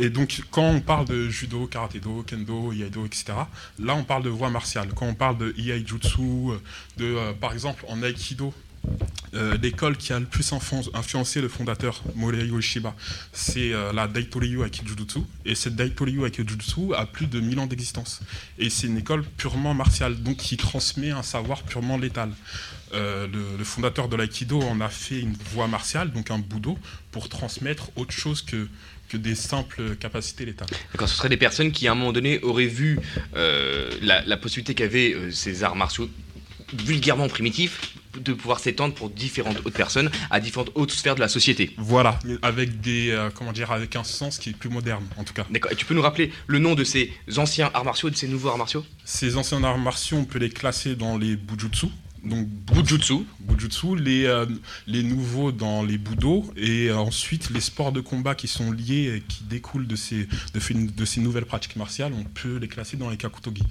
Et 0.00 0.10
donc, 0.10 0.42
quand 0.52 0.62
on 0.62 0.80
parle 0.80 1.06
de 1.06 1.28
judo, 1.28 1.66
karaté-do, 1.66 2.22
kendo, 2.22 2.72
iaido, 2.72 3.04
etc., 3.04 3.32
là, 3.80 3.96
on 3.96 4.04
parle 4.04 4.22
de 4.22 4.28
voie 4.28 4.48
martiale. 4.48 4.90
Quand 4.94 5.06
on 5.06 5.14
parle 5.14 5.38
de 5.38 5.52
iai-jutsu, 5.58 6.20
euh, 6.20 6.58
de, 6.98 7.32
par 7.32 7.52
exemple, 7.52 7.84
en 7.88 8.00
aikido, 8.04 8.54
l'école 9.62 9.96
qui 9.96 10.12
a 10.12 10.18
le 10.18 10.26
plus 10.26 10.52
influ- 10.52 10.88
influencé 10.94 11.40
le 11.40 11.48
fondateur 11.48 12.02
Morihei 12.14 12.50
Ueshiba, 12.50 12.94
c'est 13.32 13.72
euh, 13.72 13.92
la 13.92 14.08
Daitoryu 14.08 14.64
Aikijutsu. 14.64 15.20
Et 15.44 15.54
cette 15.54 15.76
Daitoryu 15.76 16.26
Aikijutsu 16.26 16.94
a 16.96 17.06
plus 17.06 17.26
de 17.26 17.40
1000 17.40 17.58
ans 17.60 17.66
d'existence. 17.66 18.20
Et 18.58 18.70
c'est 18.70 18.86
une 18.86 18.98
école 18.98 19.24
purement 19.36 19.74
martiale, 19.74 20.16
donc 20.22 20.36
qui 20.38 20.56
transmet 20.56 21.10
un 21.10 21.22
savoir 21.22 21.62
purement 21.62 21.98
létal. 21.98 22.30
Euh, 22.94 23.26
le, 23.58 23.64
fondateur 23.64 24.08
de 24.08 24.16
l'aïkido 24.16 24.60
en 24.62 24.80
a 24.80 24.88
fait 24.88 25.20
une 25.20 25.36
voie 25.52 25.68
martiale, 25.68 26.10
donc 26.10 26.30
un 26.30 26.38
budo, 26.38 26.78
pour 27.12 27.28
transmettre 27.28 27.90
autre 27.96 28.12
chose 28.12 28.40
que, 28.42 28.66
que 29.08 29.16
des 29.16 29.34
simples 29.34 29.96
capacités 29.96 30.46
létales. 30.46 30.68
Ce 30.98 31.06
seraient 31.06 31.28
des 31.28 31.36
personnes 31.36 31.70
qui, 31.70 31.86
à 31.86 31.92
un 31.92 31.94
moment 31.94 32.12
donné, 32.12 32.40
auraient 32.42 32.66
vu 32.66 32.98
euh, 33.36 33.90
la, 34.00 34.36
possibilité 34.38 34.74
qu'avaient 34.74 35.14
euh, 35.14 35.30
ces 35.30 35.64
arts 35.64 35.76
martiaux 35.76 36.08
vulgairement 36.72 37.28
primitifs 37.28 37.97
de 38.18 38.32
pouvoir 38.32 38.60
s'étendre 38.60 38.94
pour 38.94 39.10
différentes 39.10 39.58
autres 39.58 39.70
personnes 39.70 40.10
à 40.30 40.40
différentes 40.40 40.70
autres 40.74 40.94
sphères 40.94 41.14
de 41.14 41.20
la 41.20 41.28
société. 41.28 41.74
Voilà, 41.76 42.18
avec 42.42 42.80
des 42.80 43.10
euh, 43.10 43.30
comment 43.34 43.52
dire, 43.52 43.72
avec 43.72 43.96
un 43.96 44.04
sens 44.04 44.38
qui 44.38 44.50
est 44.50 44.56
plus 44.56 44.70
moderne, 44.70 45.04
en 45.16 45.24
tout 45.24 45.34
cas. 45.34 45.46
D'accord, 45.50 45.72
et 45.72 45.76
tu 45.76 45.84
peux 45.84 45.94
nous 45.94 46.02
rappeler 46.02 46.32
le 46.46 46.58
nom 46.58 46.74
de 46.74 46.84
ces 46.84 47.12
anciens 47.36 47.70
arts 47.74 47.84
martiaux 47.84 48.10
de 48.10 48.16
ces 48.16 48.28
nouveaux 48.28 48.48
arts 48.48 48.58
martiaux? 48.58 48.84
Ces 49.04 49.36
anciens 49.36 49.62
arts 49.64 49.78
martiaux, 49.78 50.18
on 50.18 50.24
peut 50.24 50.38
les 50.38 50.50
classer 50.50 50.96
dans 50.96 51.16
les 51.18 51.36
bujutsu. 51.36 51.86
Donc 52.24 52.48
bujutsu, 52.48 53.18
bujutsu, 53.38 53.94
les 53.96 54.24
euh, 54.24 54.44
les 54.88 55.04
nouveaux 55.04 55.52
dans 55.52 55.84
les 55.84 55.98
budo 55.98 56.44
et 56.56 56.88
euh, 56.88 56.96
ensuite 56.96 57.50
les 57.50 57.60
sports 57.60 57.92
de 57.92 58.00
combat 58.00 58.34
qui 58.34 58.48
sont 58.48 58.72
liés 58.72 59.14
et 59.16 59.20
qui 59.20 59.44
découlent 59.44 59.86
de 59.86 59.94
ces 59.94 60.26
de, 60.52 60.90
de 60.90 61.04
ces 61.04 61.20
nouvelles 61.20 61.44
pratiques 61.44 61.76
martiales, 61.76 62.12
on 62.18 62.24
peut 62.24 62.56
les 62.56 62.66
classer 62.66 62.96
dans 62.96 63.08
les 63.08 63.16
kakutogi. 63.16 63.62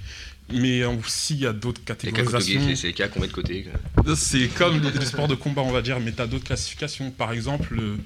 Mais 0.53 0.83
aussi 0.85 1.33
il 1.35 1.41
y 1.41 1.45
a 1.45 1.53
d'autres 1.53 1.83
catégorisations. 1.83 2.75
c'est- 2.75 2.87
les 2.87 2.93
cas 2.93 3.07
qu'on 3.07 3.19
met 3.19 3.27
de 3.27 3.33
côté. 3.33 3.67
C'est 4.15 4.47
comme 4.47 4.81
les, 4.81 5.05
sports 5.05 5.27
de 5.27 5.35
combat, 5.35 5.61
on 5.61 5.71
va 5.71 5.81
dire, 5.81 5.99
mais 5.99 6.13
tu 6.13 6.21
as 6.21 6.27
d'autres 6.27 6.45
classifications. 6.45 7.11
Par 7.11 7.31
exemple, 7.33 7.75
le, 7.75 7.97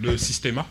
le 0.00 0.16
systema, 0.16 0.66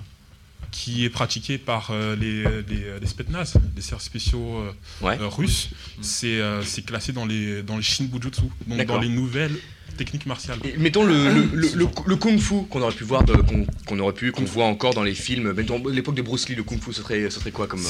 qui 0.71 1.06
est 1.06 1.10
pratiqué 1.10 1.60
par 1.60 1.91
euh, 1.91 2.15
les, 2.15 2.43
les, 2.67 2.99
les 2.99 3.08
spetsnaz, 3.08 3.54
les 3.76 3.82
spéciaux 3.99 4.58
euh, 4.58 4.71
Ouais. 5.06 5.19
euh, 5.19 5.28
russes, 5.28 5.69
c'est 6.02 6.86
classé 6.86 7.12
dans 7.13 7.26
les, 7.28 7.62
dans 7.62 7.78
les 7.78 7.84
shinbujutsu, 7.84 8.41
donc 8.67 8.84
dans 8.86 8.99
les 8.99 9.10
nouvelles 9.10 9.56
techniques 9.95 10.25
martiales. 10.25 10.60
Et 10.63 10.77
mettons 10.77 11.03
le, 11.03 11.13
le, 11.34 11.41
le, 11.53 11.67
le- 11.75 11.88
le 12.06 12.15
kung 12.15 12.39
fu 12.39 12.63
qu'on 12.69 12.82
aurait 12.82 12.93
pu 12.95 13.03
voir, 13.03 13.23
qu'on 13.25 13.65
qu'on 13.86 13.99
aurait 13.99 14.13
pu, 14.13 14.32
qu'on 14.32 14.43
voit 14.43 14.65
encore 14.65 14.93
dans 14.93 15.03
les 15.03 15.13
films. 15.15 15.51
Mettons 15.53 15.82
l'époque 15.88 16.15
de 16.15 16.21
Bruce 16.21 16.47
Lee, 16.49 16.56
le 16.56 16.63
kung 16.63 16.79
fu, 16.82 16.93
ce 16.93 17.01
serait, 17.01 17.29
ce 17.29 17.39
serait 17.39 17.51
quoi 17.51 17.67
comme. 17.67 17.82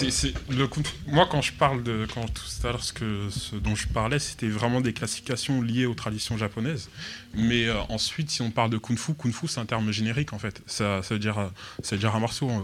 le 0.49 0.67
kung 0.67 0.85
fu- 0.85 0.93
Moi, 1.07 1.27
quand 1.31 1.41
je 1.41 1.53
parle 1.53 1.83
de. 1.83 2.05
Quand 2.13 2.25
tout 2.33 2.43
à 2.67 2.71
l'heure, 2.71 2.83
ce, 2.83 2.93
que- 2.93 3.29
ce 3.29 3.55
dont 3.55 3.75
je 3.75 3.87
parlais, 3.87 4.19
c'était 4.19 4.47
vraiment 4.49 4.81
des 4.81 4.93
classifications 4.93 5.61
liées 5.61 5.85
aux 5.85 5.93
traditions 5.95 6.37
japonaises. 6.37 6.89
Mais 7.35 7.65
euh, 7.67 7.75
ensuite, 7.89 8.29
si 8.31 8.41
on 8.41 8.51
parle 8.51 8.69
de 8.69 8.77
kung 8.77 8.97
fu, 8.97 9.13
kung 9.13 9.31
fu, 9.33 9.47
c'est 9.47 9.59
un 9.59 9.65
terme 9.65 9.91
générique, 9.91 10.33
en 10.33 10.39
fait. 10.39 10.61
Ça, 10.67 11.01
ça 11.03 11.15
veut 11.15 11.19
dire, 11.19 11.37
euh, 11.39 11.47
ça 11.81 11.95
veut 11.95 11.99
dire 11.99 12.15
un 12.15 12.19
martiau, 12.19 12.49
euh, 12.49 12.59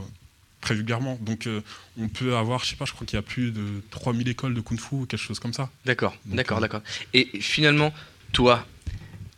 très 0.61 0.75
vulgairement. 0.75 1.17
Donc, 1.21 1.47
euh, 1.47 1.61
on 1.97 2.07
peut 2.09 2.35
avoir, 2.35 2.63
je 2.63 2.69
sais 2.71 2.75
pas, 2.75 2.85
je 2.85 2.91
crois 2.93 3.07
qu'il 3.07 3.15
y 3.15 3.19
a 3.19 3.23
plus 3.23 3.51
de 3.51 3.63
3000 3.91 4.27
écoles 4.27 4.53
de 4.53 4.61
kung 4.61 4.79
fu, 4.79 4.95
ou 4.95 5.05
quelque 5.05 5.21
chose 5.21 5.39
comme 5.39 5.53
ça. 5.53 5.69
D'accord, 5.85 6.15
d'accord, 6.25 6.59
d'accord. 6.59 6.81
Et 7.13 7.29
finalement, 7.41 7.93
toi, 8.33 8.65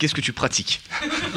qu'est-ce 0.02 0.14
que 0.16 0.20
tu 0.20 0.32
pratiques 0.32 0.80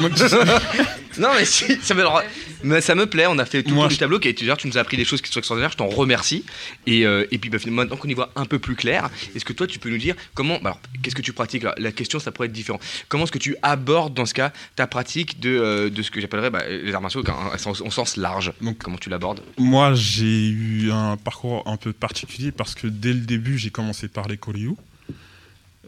Non, 1.18 1.28
mais 1.34 1.44
si, 1.44 1.64
ça 1.80 1.94
me, 1.94 2.00
alors, 2.00 2.20
mais 2.64 2.80
ça 2.80 2.96
me 2.96 3.06
plaît. 3.06 3.26
On 3.26 3.38
a 3.38 3.44
fait 3.44 3.62
tout 3.62 3.70
le 3.70 3.76
tour 3.76 3.88
du 3.88 3.96
tableau. 3.96 4.18
Qui, 4.18 4.32
d'ailleurs, 4.34 4.56
tu 4.56 4.66
nous 4.66 4.76
as 4.76 4.80
appris 4.80 4.96
des 4.96 5.04
choses 5.04 5.22
qui 5.22 5.30
sont 5.30 5.38
extraordinaires. 5.38 5.70
Je 5.70 5.76
t'en 5.76 5.86
remercie. 5.86 6.44
Et, 6.86 7.06
euh, 7.06 7.24
et 7.30 7.38
puis, 7.38 7.48
bah, 7.48 7.58
maintenant 7.68 7.96
qu'on 7.96 8.08
y 8.08 8.14
voit 8.14 8.32
un 8.34 8.44
peu 8.44 8.58
plus 8.58 8.74
clair, 8.74 9.08
est-ce 9.34 9.44
que 9.44 9.52
toi, 9.52 9.68
tu 9.68 9.78
peux 9.78 9.88
nous 9.88 9.98
dire 9.98 10.16
comment. 10.34 10.54
bah, 10.54 10.70
alors, 10.70 10.80
qu'est-ce 11.02 11.14
que 11.14 11.22
tu 11.22 11.32
pratiques? 11.32 11.64
La 11.78 11.92
question, 11.92 12.18
ça 12.18 12.32
pourrait 12.32 12.48
être 12.48 12.52
différent. 12.52 12.80
Comment 13.08 13.22
est-ce 13.24 13.32
que 13.32 13.38
tu 13.38 13.56
abordes, 13.62 14.14
dans 14.14 14.26
ce 14.26 14.34
cas, 14.34 14.52
ta 14.74 14.88
pratique 14.88 15.38
de, 15.38 15.50
euh, 15.50 15.88
de 15.88 16.02
ce 16.02 16.10
que 16.10 16.20
j'appellerais 16.20 16.50
bah, 16.50 16.64
les 16.68 16.92
arts 16.92 17.00
martiaux 17.00 17.22
en, 17.28 17.54
en 17.54 17.90
sens 17.90 18.16
large? 18.16 18.52
Donc, 18.60 18.78
Comment 18.78 18.98
tu 18.98 19.08
l'abordes? 19.08 19.40
Moi, 19.58 19.94
j'ai 19.94 20.48
eu 20.48 20.90
un 20.90 21.16
parcours 21.16 21.62
un 21.66 21.76
peu 21.76 21.92
particulier 21.92 22.50
parce 22.50 22.74
que 22.74 22.88
dès 22.88 23.12
le 23.12 23.20
début, 23.20 23.58
j'ai 23.58 23.70
commencé 23.70 24.08
par 24.08 24.26
les 24.28 24.36
Koryu. 24.36 24.72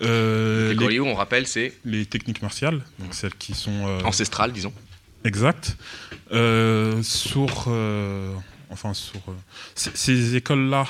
Euh, 0.03 0.75
Les 0.75 1.01
on 1.01 1.15
rappelle, 1.15 1.47
c'est 1.47 1.73
les 1.85 2.07
techniques 2.07 2.43
martiales, 2.43 2.83
donc 2.99 3.15
celles 3.15 3.35
qui 3.35 3.55
sont 3.55 3.87
euh, 3.87 4.01
ancestrales, 4.03 4.53
disons. 4.53 4.73
Exact. 5.25 5.77
Euh, 6.33 7.03
sur, 7.03 7.69
enfin 8.71 8.95
sur 8.95 9.21
ces 9.75 10.37
écoles-là, 10.37 10.87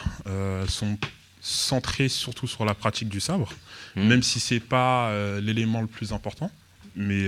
sont 0.68 0.98
centrées 1.40 2.08
surtout 2.08 2.46
sur 2.46 2.64
la 2.64 2.74
pratique 2.74 3.08
du 3.08 3.20
sabre, 3.20 3.50
même 3.96 4.22
si 4.22 4.40
c'est 4.40 4.60
pas 4.60 5.12
l'élément 5.40 5.80
le 5.80 5.86
plus 5.86 6.12
important. 6.12 6.50
Mais 6.96 7.26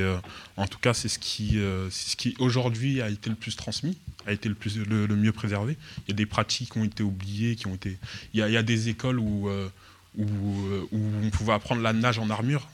en 0.57 0.67
tout 0.67 0.79
cas, 0.79 0.93
c'est 0.93 1.09
ce 1.09 1.19
qui, 1.19 1.59
c'est 1.91 2.11
ce 2.11 2.17
qui 2.17 2.35
aujourd'hui 2.39 3.01
a 3.01 3.09
été 3.09 3.31
le 3.31 3.37
plus 3.37 3.57
transmis, 3.57 3.97
a 4.27 4.33
été 4.33 4.49
le, 4.49 4.55
plus, 4.55 4.77
le, 4.79 5.07
le 5.07 5.17
mieux 5.17 5.33
préservé. 5.33 5.77
Il 6.07 6.11
y 6.11 6.13
a 6.13 6.17
des 6.17 6.27
pratiques 6.27 6.73
qui 6.73 6.79
ont 6.79 6.85
été 6.85 7.03
oubliées, 7.03 7.57
qui 7.57 7.67
ont 7.67 7.75
été. 7.75 7.97
Il 8.35 8.41
y 8.41 8.43
a, 8.43 8.49
il 8.49 8.53
y 8.53 8.57
a 8.57 8.63
des 8.63 8.89
écoles 8.89 9.19
où, 9.19 9.49
euh, 9.49 9.69
où, 10.17 10.25
euh, 10.25 10.87
où 10.93 10.99
on 11.25 11.31
pouvait 11.31 11.53
apprendre 11.53 11.83
la 11.83 11.93
nage 11.93 12.19
en 12.19 12.31
armure, 12.31 12.69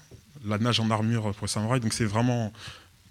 la 0.44 0.59
nage 0.59 0.81
en 0.81 0.90
armure 0.90 1.35
pour 1.35 1.49
les. 1.49 1.81
Donc 1.81 1.92
c'est 1.92 2.05
vraiment. 2.05 2.53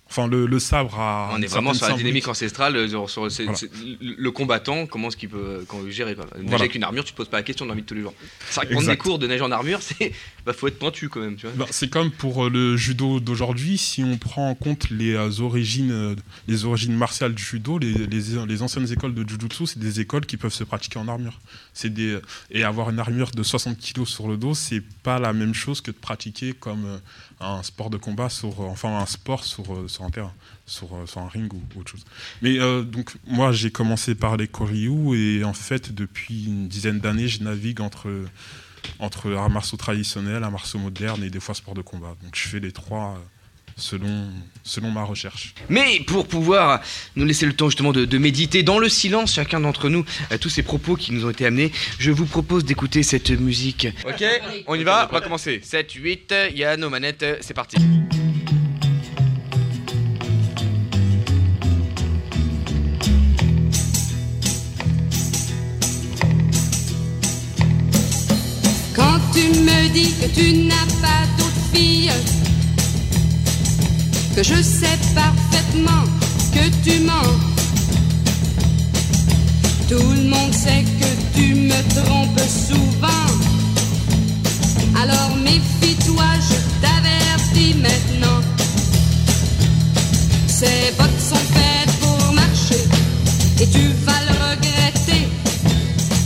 Enfin, 0.07 0.27
le, 0.27 0.45
le 0.45 0.59
sabre 0.59 0.99
a. 0.99 1.31
On 1.33 1.41
est 1.41 1.47
vraiment 1.47 1.73
sur 1.73 1.87
la 1.89 1.95
dynamique 1.95 2.27
ancestrale, 2.27 2.75
euh, 2.75 2.87
sur, 2.87 3.09
sur- 3.09 3.31
c'est- 3.31 3.43
Voilà. 3.43 3.57
c'est- 3.57 3.71
le 4.01 4.31
combattant, 4.31 4.85
comment 4.85 5.07
est-ce 5.07 5.17
qu'il 5.17 5.29
peut 5.29 5.65
gérer 5.89 6.13
quoi. 6.15 6.25
Voilà. 6.39 6.55
avec 6.57 6.75
une 6.75 6.83
armure, 6.83 7.03
tu 7.03 7.11
te 7.11 7.17
poses 7.17 7.27
pas 7.27 7.37
la 7.37 7.43
question 7.43 7.65
dans 7.65 7.71
la 7.71 7.75
vie 7.75 7.81
de 7.81 7.87
tous 7.87 7.95
les 7.95 8.01
jours. 8.01 8.13
C'est 8.49 8.55
vrai 8.57 8.67
que 8.67 8.73
prendre 8.73 8.87
des 8.87 8.97
cours 8.97 9.17
de 9.19 9.25
neige 9.27 9.41
en 9.41 9.49
armure, 9.51 9.79
c'est 9.81 10.11
bah, 10.45 10.53
faut 10.53 10.67
être 10.67 10.77
pointu 10.77 11.09
quand 11.09 11.21
même, 11.21 11.35
tu 11.35 11.47
vois. 11.47 11.55
Ben, 11.55 11.65
c'est 11.71 11.89
comme 11.89 12.11
pour 12.11 12.45
euh, 12.45 12.49
le 12.51 12.77
judo 12.77 13.19
d'aujourd'hui, 13.19 13.79
si 13.79 14.03
on 14.03 14.17
prend 14.17 14.47
en 14.51 14.53
compte 14.55 14.91
les 14.91 15.13
euh, 15.15 15.41
origines, 15.41 16.15
les 16.47 16.65
origines 16.65 16.95
martiales 16.95 17.33
du 17.33 17.43
judo, 17.43 17.79
les, 17.79 17.91
les- 17.91 18.45
les 18.47 18.61
anciennes 18.61 18.89
écoles 18.91 19.15
de 19.15 19.27
jujutsu, 19.27 19.65
c'est 19.65 19.79
des 19.79 19.99
écoles 20.01 20.27
qui 20.27 20.37
peuvent 20.37 20.53
se 20.53 20.63
pratiquer 20.63 20.99
en 20.99 21.07
armure. 21.07 21.39
C'est 21.73 21.91
des 21.91 22.19
et 22.51 22.63
avoir 22.63 22.91
une 22.91 22.99
armure 22.99 23.31
de 23.31 23.41
60 23.41 23.77
kg 23.79 24.05
sur 24.05 24.27
le 24.27 24.37
dos, 24.37 24.53
c'est 24.53 24.83
pas 25.01 25.17
la 25.17 25.33
même 25.33 25.55
chose 25.55 25.81
que 25.81 25.89
de 25.89 25.97
pratiquer 25.97 26.53
comme 26.53 26.99
un 27.39 27.63
sport 27.63 27.89
de 27.89 27.97
combat 27.97 28.29
sur, 28.29 28.61
euh, 28.61 28.67
enfin 28.67 28.97
un 28.97 29.05
sport 29.05 29.43
sur, 29.43 29.73
euh, 29.73 29.87
sur 29.87 30.03
un 30.03 30.09
terrain, 30.09 30.33
sur, 30.65 30.93
euh, 30.95 31.05
un 31.17 31.27
ring 31.27 31.51
ou 31.53 31.79
autre 31.79 31.91
chose. 31.91 32.05
Mais 32.41 32.57
donc 32.83 33.15
moi 33.27 33.51
j'ai 33.51 33.71
commencé 33.71 34.15
par 34.15 34.37
les 34.37 34.47
koryu 34.47 35.15
et 35.15 35.43
en 35.43 35.53
fait 35.53 35.93
depuis 35.93 36.45
une 36.45 36.67
dizaine 36.67 36.99
d'années 36.99 37.27
je 37.27 37.43
navigue 37.43 37.81
entre 37.81 38.25
entre 38.99 39.33
arts 39.33 39.49
martiaux 39.49 39.77
traditionnels, 39.77 40.43
arts 40.43 40.51
martiaux 40.51 40.79
modernes 40.79 41.23
et 41.23 41.29
des 41.29 41.39
fois 41.39 41.55
sport 41.55 41.73
de 41.73 41.81
combat. 41.81 42.15
Donc 42.23 42.35
je 42.35 42.47
fais 42.47 42.59
les 42.59 42.71
trois, 42.71 43.19
selon, 43.77 44.27
selon 44.63 44.91
ma 44.91 45.03
recherche. 45.03 45.53
Mais 45.69 45.99
pour 46.07 46.27
pouvoir 46.27 46.81
nous 47.15 47.25
laisser 47.25 47.45
le 47.45 47.53
temps 47.53 47.69
justement 47.69 47.91
de, 47.91 48.05
de 48.05 48.17
méditer 48.17 48.63
dans 48.63 48.79
le 48.79 48.89
silence, 48.89 49.33
chacun 49.33 49.59
d'entre 49.59 49.89
nous, 49.89 50.05
euh, 50.31 50.37
tous 50.37 50.49
ces 50.49 50.63
propos 50.63 50.95
qui 50.95 51.11
nous 51.11 51.25
ont 51.25 51.29
été 51.29 51.45
amenés, 51.45 51.71
je 51.99 52.11
vous 52.11 52.25
propose 52.25 52.65
d'écouter 52.65 53.03
cette 53.03 53.31
musique. 53.31 53.87
Ok, 54.07 54.23
on 54.67 54.75
y 54.75 54.83
va, 54.83 55.07
on 55.09 55.13
va 55.13 55.21
commencer. 55.21 55.59
7, 55.63 55.91
8, 55.91 56.33
il 56.51 56.57
y 56.57 56.63
a 56.63 56.77
nos 56.77 56.89
manettes, 56.89 57.25
c'est 57.41 57.53
parti. 57.53 57.77
Quand 68.95 69.19
tu 69.33 69.47
me 69.59 69.89
dis 69.89 70.13
que 70.19 70.27
tu 70.33 70.53
n'as 70.67 70.85
pas 71.01 71.25
d'autre 71.37 71.73
fille, 71.73 72.09
que 74.35 74.43
je 74.43 74.61
sais 74.61 74.99
parfaitement 75.13 76.03
que 76.51 76.69
tu 76.83 76.99
mens. 76.99 77.35
Tout 79.87 80.11
le 80.11 80.23
monde 80.27 80.53
sait 80.53 80.83
que 80.99 81.37
tu 81.37 81.55
me 81.55 81.79
trompes 81.95 82.47
souvent. 82.67 83.27
Alors 85.01 85.37
méfie-toi, 85.37 86.25
je 86.49 86.57
t'avertis 86.81 87.75
maintenant. 87.75 88.41
Ces 90.47 90.91
bottes 90.97 91.21
sont 91.29 91.45
faites 91.55 91.95
pour 92.01 92.33
marcher 92.33 92.83
et 93.61 93.67
tu 93.67 93.87
vas 94.05 94.21
le 94.27 94.35
regretter. 94.49 95.29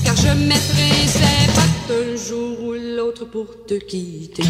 Car 0.04 0.16
je 0.16 0.32
mettrai 0.48 0.90
ces 1.06 1.46
bottes 1.56 1.92
un 2.02 2.28
jour 2.28 2.64
ou 2.64 2.74
l'autre 2.74 3.26
pour 3.26 3.48
te 3.68 3.76
quitter. 3.76 4.50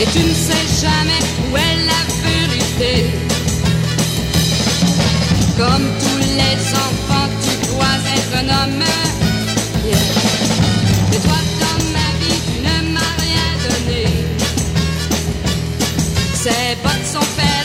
Et 0.00 0.06
tu 0.12 0.20
ne 0.20 0.32
sais 0.32 0.66
jamais 0.80 1.22
où 1.50 1.56
est 1.56 1.76
la 1.90 2.02
vérité. 2.22 3.10
Comme 5.56 5.86
tous 5.98 6.20
les 6.40 6.56
enfants, 6.86 7.28
tu 7.42 7.52
dois 7.68 7.96
être 8.16 8.34
un 8.42 8.48
homme. 8.48 8.84
Mais 11.10 11.18
toi, 11.18 11.40
dans 11.60 11.80
ma 11.96 12.08
vie, 12.20 12.40
tu 12.46 12.56
ne 12.60 12.76
m'as 12.94 13.14
rien 13.26 13.48
donné. 13.64 14.04
Ces 16.34 16.76
bottes 16.84 17.08
sont 17.12 17.28
faites 17.36 17.57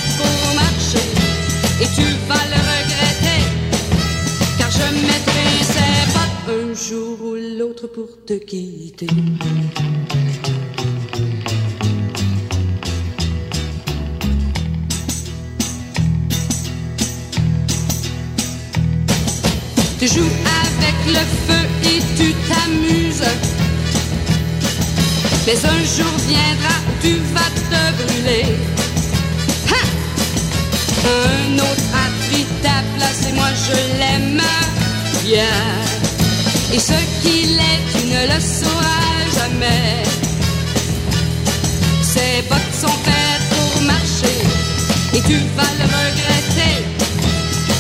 Mais 25.46 25.66
un 25.66 25.84
jour 25.84 26.14
viendra 26.26 26.74
tu 27.02 27.16
vas 27.34 27.52
te 27.70 27.82
brûler. 28.02 28.46
Ha! 29.70 29.82
Un 31.06 31.60
autre 31.60 31.88
a 31.94 32.08
pris 32.22 32.46
ta 32.62 32.78
place 32.96 33.28
et 33.30 33.34
moi 33.34 33.50
je 33.66 34.00
l'aime 34.00 34.42
bien. 35.26 35.60
Et 36.74 36.80
ce 36.80 36.98
qu'il 37.22 37.60
est, 37.60 37.82
tu 37.92 38.08
ne 38.08 38.34
le 38.34 38.40
sauras 38.40 39.16
jamais. 39.38 40.04
Ces 42.02 42.42
bottes 42.50 42.76
sont 42.82 42.98
faites 43.04 43.46
pour 43.50 43.82
marcher 43.82 44.40
et 45.14 45.22
tu 45.28 45.38
vas 45.58 45.74
le 45.80 45.86
regretter. 45.98 46.76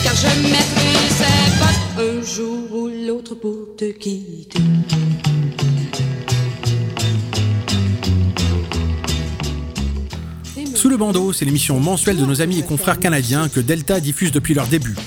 Car 0.03 0.16
je 0.16 0.32
mettrai 0.49 0.93
ces 1.20 1.43
bottes 1.59 2.07
un 2.09 2.36
jour 2.36 2.78
ou 2.78 2.89
l'autre 3.07 3.36
pour 3.36 3.76
te 3.78 3.86
quitter. 3.86 4.59
Sous 10.84 10.89
le 10.89 10.97
bandeau, 10.97 11.31
c'est 11.31 11.45
l'émission 11.45 11.79
mensuelle 11.79 12.17
de 12.17 12.25
nos 12.25 12.41
amis 12.41 12.59
et 12.59 12.61
confrères 12.61 12.99
canadiens 12.99 13.47
que 13.47 13.61
Delta 13.61 14.01
diffuse 14.01 14.34
depuis 14.34 14.53
leur 14.53 14.67
début. 14.67 14.97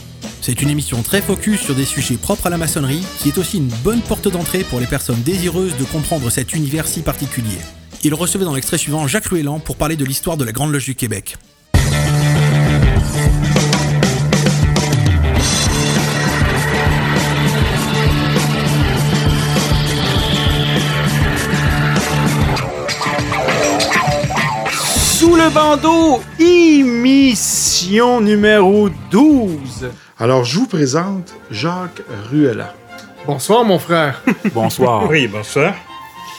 C'est 0.40 0.62
une 0.62 0.70
émission 0.70 1.02
très 1.02 1.20
focus 1.20 1.60
sur 1.60 1.74
des 1.74 1.84
sujets 1.84 2.16
propres 2.16 2.46
à 2.46 2.48
la 2.48 2.56
maçonnerie, 2.56 3.04
qui 3.18 3.28
est 3.28 3.36
aussi 3.36 3.58
une 3.58 3.68
bonne 3.84 4.00
porte 4.00 4.26
d'entrée 4.26 4.64
pour 4.64 4.80
les 4.80 4.86
personnes 4.86 5.20
désireuses 5.20 5.76
de 5.76 5.84
comprendre 5.84 6.30
cet 6.30 6.54
univers 6.54 6.86
si 6.86 7.02
particulier. 7.02 7.58
Il 8.04 8.14
recevait 8.14 8.46
dans 8.46 8.54
l'extrait 8.54 8.78
suivant 8.78 9.06
Jacques 9.06 9.28
Louélan 9.28 9.58
pour 9.58 9.76
parler 9.76 9.96
de 9.96 10.06
l'histoire 10.06 10.38
de 10.38 10.46
la 10.46 10.52
Grande 10.52 10.72
Loge 10.72 10.86
du 10.86 10.94
Québec. 10.94 11.36
Sous 25.36 25.42
le 25.42 25.50
bandeau, 25.50 26.22
émission 26.38 28.22
numéro 28.22 28.88
12. 29.10 29.90
Alors, 30.18 30.44
je 30.44 30.58
vous 30.58 30.66
présente 30.66 31.34
Jacques 31.50 32.00
Ruella. 32.30 32.74
Bonsoir, 33.26 33.62
mon 33.62 33.78
frère. 33.78 34.22
Bonsoir. 34.54 35.06
Oui, 35.10 35.26
bonsoir. 35.26 35.74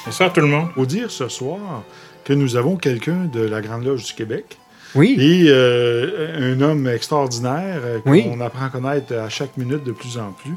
Bonsoir 0.03 0.33
tout 0.33 0.41
le 0.41 0.47
monde. 0.47 0.69
Faut 0.73 0.87
dire 0.87 1.11
ce 1.11 1.27
soir 1.27 1.83
que 2.23 2.33
nous 2.33 2.55
avons 2.55 2.75
quelqu'un 2.75 3.25
de 3.31 3.41
la 3.41 3.61
Grande 3.61 3.85
Loge 3.85 4.03
du 4.03 4.13
Québec. 4.13 4.57
Oui. 4.97 5.15
Et 5.19 5.45
euh, 5.49 6.53
un 6.55 6.61
homme 6.61 6.87
extraordinaire 6.87 7.79
euh, 7.85 7.99
qu'on 7.99 8.11
Oui. 8.11 8.25
apprend 8.43 8.65
à 8.65 8.69
connaître 8.69 9.13
à 9.13 9.29
chaque 9.29 9.55
minute 9.57 9.83
de 9.83 9.91
plus 9.91 10.17
en 10.17 10.31
plus. 10.33 10.53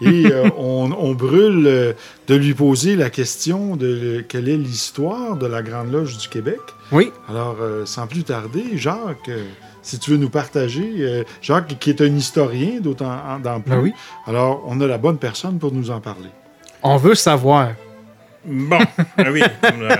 Et 0.00 0.26
euh, 0.32 0.48
on, 0.58 0.92
on 0.98 1.14
brûle 1.14 1.94
de 2.28 2.34
lui 2.34 2.54
poser 2.54 2.94
la 2.96 3.10
question 3.10 3.74
de 3.76 4.24
quelle 4.28 4.48
est 4.48 4.56
l'histoire 4.56 5.36
de 5.36 5.46
la 5.46 5.62
Grande 5.62 5.90
Loge 5.90 6.18
du 6.18 6.28
Québec. 6.28 6.60
Oui. 6.92 7.10
Alors, 7.28 7.56
euh, 7.60 7.84
sans 7.86 8.06
plus 8.06 8.22
tarder, 8.24 8.64
Jacques, 8.76 9.28
euh, 9.28 9.44
si 9.82 9.98
tu 9.98 10.10
veux 10.12 10.16
nous 10.16 10.30
partager, 10.30 10.90
euh, 10.98 11.24
Jacques 11.42 11.78
qui 11.78 11.90
est 11.90 12.00
un 12.00 12.14
historien 12.14 12.80
d'autant 12.80 13.10
plus. 13.64 13.70
Ben 13.72 13.80
oui. 13.80 13.92
Alors, 14.26 14.62
on 14.66 14.80
a 14.80 14.86
la 14.86 14.98
bonne 14.98 15.18
personne 15.18 15.58
pour 15.58 15.72
nous 15.72 15.90
en 15.90 16.00
parler. 16.00 16.28
On 16.82 16.96
veut 16.96 17.14
savoir. 17.14 17.70
Bon, 18.44 18.78
ah 19.18 19.24
oui, 19.32 19.42
comme 19.62 19.82
euh, 19.90 19.96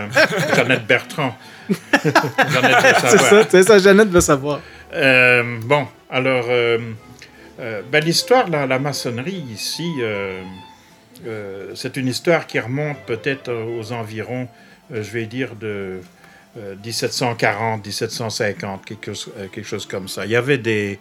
Jeannette 0.54 0.86
Bertrand. 0.86 1.34
Jeannette 2.50 2.82
veut 2.82 3.08
C'est 3.08 3.18
ça, 3.18 3.42
c'est 3.48 3.62
ça, 3.62 3.78
Jeannette 3.78 4.08
veut 4.08 4.20
savoir. 4.20 4.60
Euh, 4.94 5.58
bon, 5.62 5.86
alors, 6.10 6.46
euh, 6.48 6.78
euh, 7.60 7.82
ben, 7.90 8.02
l'histoire 8.02 8.46
de 8.46 8.52
la, 8.52 8.78
maçonnerie 8.78 9.44
ici, 9.52 9.92
c'est 11.74 11.96
une 11.96 12.08
histoire 12.08 12.46
qui 12.46 12.58
remonte 12.58 12.98
peut-être 13.06 13.52
aux 13.52 13.92
environs, 13.92 14.48
je 14.90 15.10
vais 15.10 15.26
dire, 15.26 15.54
de 15.54 16.00
euh, 16.56 16.74
1740, 16.82 17.84
1750, 17.84 18.84
quelque 18.86 19.12
chose, 19.12 19.32
quelque 19.52 19.66
chose 19.66 19.86
comme 19.86 20.08
ça. 20.08 20.24
Il 20.24 20.30
y 20.30 20.36
avait 20.36 20.58
des, 20.58 20.98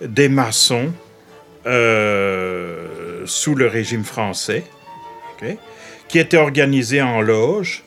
des 0.00 0.28
maçons 0.28 0.92
sous 1.64 3.54
le 3.54 3.66
régime 3.66 4.04
français, 4.04 4.64
qui 6.08 6.18
étaient 6.18 6.36
organisés 6.36 7.02
en 7.02 7.20
loges, 7.20 7.84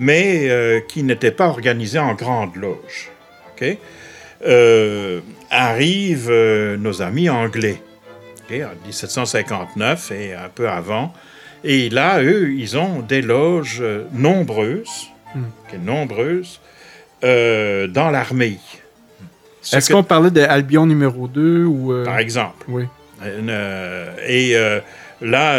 mais 0.00 0.48
euh, 0.48 0.80
qui 0.80 1.02
n'étaient 1.04 1.30
pas 1.30 1.46
organisés 1.46 1.98
en 2.00 2.14
grandes 2.14 2.56
loges. 2.56 3.10
ok? 3.52 3.76
Euh, 4.46 5.20
arrivent 5.50 6.30
euh, 6.30 6.76
nos 6.78 7.02
amis 7.02 7.28
anglais, 7.28 7.82
ok, 8.48 8.56
en 8.62 8.86
1759 8.86 10.10
et 10.12 10.32
un 10.34 10.48
peu 10.48 10.68
avant. 10.68 11.12
Et 11.62 11.90
là, 11.90 12.22
eux, 12.22 12.50
ils 12.54 12.78
ont 12.78 13.00
des 13.00 13.20
loges 13.22 13.84
nombreuses, 14.12 15.08
Hmm. 15.34 15.84
nombreuses, 15.84 16.58
dans 17.22 18.10
l'armée. 18.10 18.58
Ce 19.60 19.76
Est-ce 19.76 19.88
que- 19.90 19.92
qu'on 19.92 20.02
parlait 20.02 20.30
de 20.30 20.40
Albion 20.40 20.86
numéro 20.86 21.28
2 21.28 21.64
ou. 21.66 21.92
par 22.04 22.18
exemple. 22.18 22.64
Oui. 22.68 22.84
Et 24.26 24.54
là, 25.20 25.58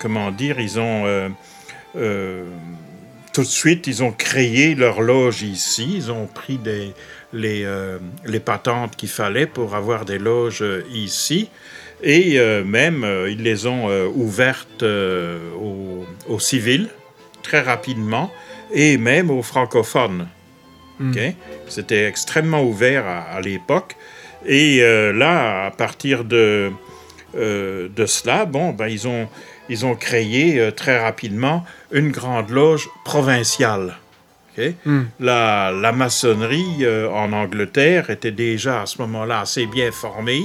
comment 0.00 0.30
dire, 0.30 0.60
ils 0.60 0.78
ont 0.78 1.02
euh, 1.96 2.44
tout 3.34 3.42
de 3.42 3.46
suite, 3.46 3.88
ils 3.88 4.02
ont 4.02 4.12
créé 4.12 4.76
leur 4.76 5.02
loge 5.02 5.42
ici. 5.42 5.92
Ils 5.96 6.12
ont 6.12 6.26
pris 6.26 6.56
des, 6.56 6.92
les, 7.32 7.64
euh, 7.64 7.98
les 8.24 8.38
patentes 8.38 8.94
qu'il 8.96 9.08
fallait 9.08 9.46
pour 9.46 9.74
avoir 9.74 10.04
des 10.04 10.18
loges 10.18 10.62
euh, 10.62 10.84
ici. 10.92 11.50
Et 12.02 12.38
euh, 12.38 12.64
même, 12.64 13.04
ils 13.28 13.42
les 13.42 13.66
ont 13.66 13.90
euh, 13.90 14.06
ouvertes 14.06 14.84
aux, 14.84 16.06
aux 16.28 16.38
civils 16.38 16.88
très 17.42 17.60
rapidement 17.60 18.32
et 18.72 18.96
même 18.98 19.30
aux 19.30 19.42
francophones. 19.42 20.28
Mm. 21.00 21.10
ok? 21.10 21.34
C'était 21.68 22.06
extrêmement 22.06 22.62
ouvert 22.62 23.04
à, 23.04 23.22
à 23.22 23.40
l'époque. 23.40 23.96
Et 24.46 24.80
là, 25.14 25.64
à 25.64 25.70
partir 25.70 26.22
de, 26.22 26.70
de 27.34 28.06
cela, 28.06 28.44
bon, 28.44 28.72
ben, 28.72 28.88
ils, 28.88 29.08
ont, 29.08 29.26
ils 29.68 29.84
ont 29.86 29.94
créé 29.94 30.58
euh, 30.60 30.70
très 30.70 30.98
rapidement 30.98 31.64
une 31.92 32.10
grande 32.10 32.50
loge 32.50 32.88
provinciale. 33.04 33.96
ok? 34.56 34.74
Mm. 34.84 35.02
La, 35.20 35.70
la 35.72 35.92
maçonnerie 35.92 36.78
euh, 36.82 37.08
en 37.10 37.32
Angleterre 37.32 38.10
était 38.10 38.30
déjà 38.32 38.82
à 38.82 38.86
ce 38.86 39.00
moment-là 39.02 39.40
assez 39.40 39.66
bien 39.66 39.90
formée 39.92 40.42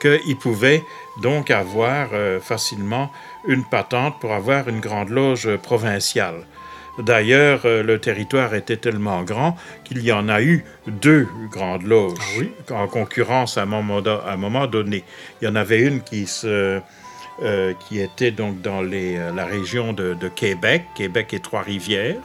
qu'ils 0.00 0.36
pouvaient 0.36 0.82
donc 1.22 1.50
avoir 1.50 2.08
euh, 2.12 2.40
facilement 2.40 3.10
une 3.46 3.64
patente 3.64 4.18
pour 4.20 4.32
avoir 4.32 4.68
une 4.68 4.80
grande 4.80 5.10
loge 5.10 5.56
provinciale. 5.58 6.46
D'ailleurs, 6.98 7.60
euh, 7.64 7.82
le 7.82 7.98
territoire 7.98 8.54
était 8.54 8.76
tellement 8.76 9.22
grand 9.22 9.56
qu'il 9.84 10.02
y 10.02 10.12
en 10.12 10.28
a 10.28 10.42
eu 10.42 10.64
deux 10.86 11.26
grandes 11.50 11.84
loges 11.84 12.18
en 12.70 12.86
concurrence 12.86 13.56
à 13.56 13.62
un, 13.62 13.66
moment, 13.66 14.00
do- 14.02 14.10
à 14.26 14.32
un 14.32 14.36
moment 14.36 14.66
donné. 14.66 15.02
Il 15.40 15.46
y 15.46 15.48
en 15.48 15.54
avait 15.56 15.80
une 15.80 16.02
qui, 16.02 16.26
se, 16.26 16.80
euh, 17.42 17.74
qui 17.88 18.00
était 18.00 18.30
donc 18.30 18.60
dans 18.62 18.82
les, 18.82 19.16
euh, 19.16 19.32
la 19.34 19.44
région 19.44 19.92
de, 19.92 20.14
de 20.14 20.28
Québec, 20.28 20.84
Québec 20.94 21.32
et 21.34 21.40
Trois-Rivières. 21.40 22.16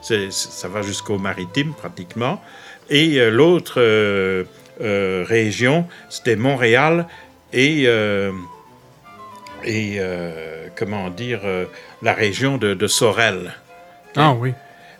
C'est- 0.00 0.32
ça 0.32 0.68
va 0.68 0.80
jusqu'au 0.82 1.18
maritime 1.18 1.74
pratiquement. 1.74 2.42
Et 2.88 3.18
euh, 3.20 3.30
l'autre 3.30 3.74
euh, 3.78 4.44
région, 5.28 5.86
c'était 6.08 6.36
Montréal 6.36 7.06
et, 7.52 7.84
et 9.64 10.00
comment 10.74 11.10
dire, 11.10 11.40
la 12.02 12.12
région 12.14 12.56
de, 12.56 12.74
de 12.74 12.86
Sorel. 12.86 13.52
Ah 14.16 14.32
oui. 14.32 14.52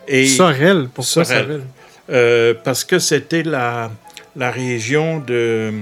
Et 0.06 0.26
Sorel, 0.26 0.88
pourquoi 0.92 1.24
Sorel? 1.24 1.62
Euh, 2.10 2.54
parce 2.62 2.84
que 2.84 2.98
c'était 2.98 3.42
la, 3.42 3.90
la 4.36 4.50
région 4.50 5.18
de... 5.18 5.72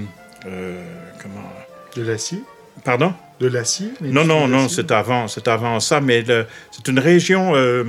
comment? 1.21 1.51
De 1.95 2.03
l'acier 2.03 2.39
Pardon? 2.85 3.13
De 3.41 3.47
l'acier 3.47 3.87
Non, 4.01 4.23
non, 4.23 4.47
non, 4.47 4.69
c'est 4.69 4.91
avant, 4.91 5.27
c'est 5.27 5.47
avant 5.47 5.79
ça, 5.79 5.99
mais 5.99 6.23
c'est 6.71 6.87
une 6.87 6.99
région 6.99 7.53
euh, 7.55 7.83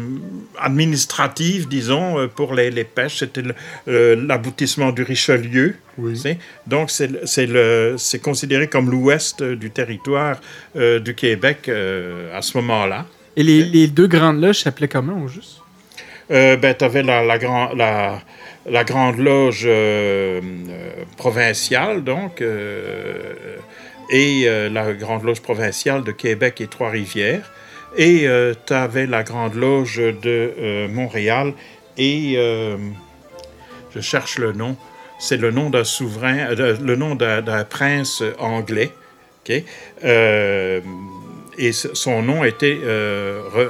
administrative, 0.58 1.68
disons, 1.68 2.18
euh, 2.18 2.26
pour 2.26 2.54
les, 2.54 2.70
les 2.70 2.84
pêches. 2.84 3.18
C'était 3.18 3.42
euh, 3.88 4.16
l'aboutissement 4.26 4.92
du 4.92 5.02
Richelieu. 5.02 5.76
tu 5.98 6.16
sais. 6.16 6.38
Donc, 6.66 6.90
c'est 6.90 8.18
considéré 8.22 8.66
comme 8.68 8.90
l'ouest 8.90 9.42
du 9.42 9.70
territoire 9.70 10.40
euh, 10.76 10.98
du 10.98 11.14
Québec 11.14 11.68
euh, 11.68 12.36
à 12.36 12.40
ce 12.40 12.56
moment-là. 12.58 13.04
Et 13.36 13.42
les, 13.42 13.62
les 13.64 13.88
deux 13.88 14.06
grandes 14.06 14.40
loges 14.40 14.60
s'appelaient 14.60 14.88
comment, 14.88 15.22
au 15.22 15.28
juste? 15.28 15.58
Euh, 16.30 16.56
ben, 16.56 16.74
tu 16.74 16.84
avais 16.84 17.02
la, 17.02 17.22
la, 17.24 17.36
grand- 17.38 17.74
la, 17.74 18.22
la 18.70 18.84
Grande 18.84 19.18
Loge 19.18 19.64
euh, 19.66 20.40
euh, 20.40 20.90
provinciale, 21.18 22.04
donc, 22.04 22.40
euh, 22.40 23.56
et 24.12 24.44
euh, 24.46 24.68
la 24.68 24.92
Grande 24.92 25.24
Loge 25.24 25.40
provinciale 25.40 26.04
de 26.04 26.12
Québec 26.12 26.60
et 26.60 26.68
Trois-Rivières. 26.68 27.50
Et 27.96 28.26
tu 28.66 28.72
avais 28.72 29.06
la 29.06 29.22
Grande 29.22 29.54
Loge 29.54 29.96
de 29.98 30.14
euh, 30.58 30.88
Montréal 30.88 31.52
et 31.98 32.34
euh, 32.36 32.76
je 33.94 34.00
cherche 34.00 34.38
le 34.38 34.52
nom. 34.52 34.76
C'est 35.18 35.36
le 35.36 35.50
nom 35.50 35.68
d'un 35.68 35.84
souverain, 35.84 36.38
euh, 36.58 36.76
le 36.80 36.96
nom 36.96 37.14
d'un 37.16 37.64
prince 37.64 38.22
anglais. 38.38 38.92
Euh, 40.04 40.80
et 41.58 41.72
son 41.72 42.22
nom 42.22 42.44
était 42.44 42.78
euh, 42.82 43.42
re- 43.54 43.68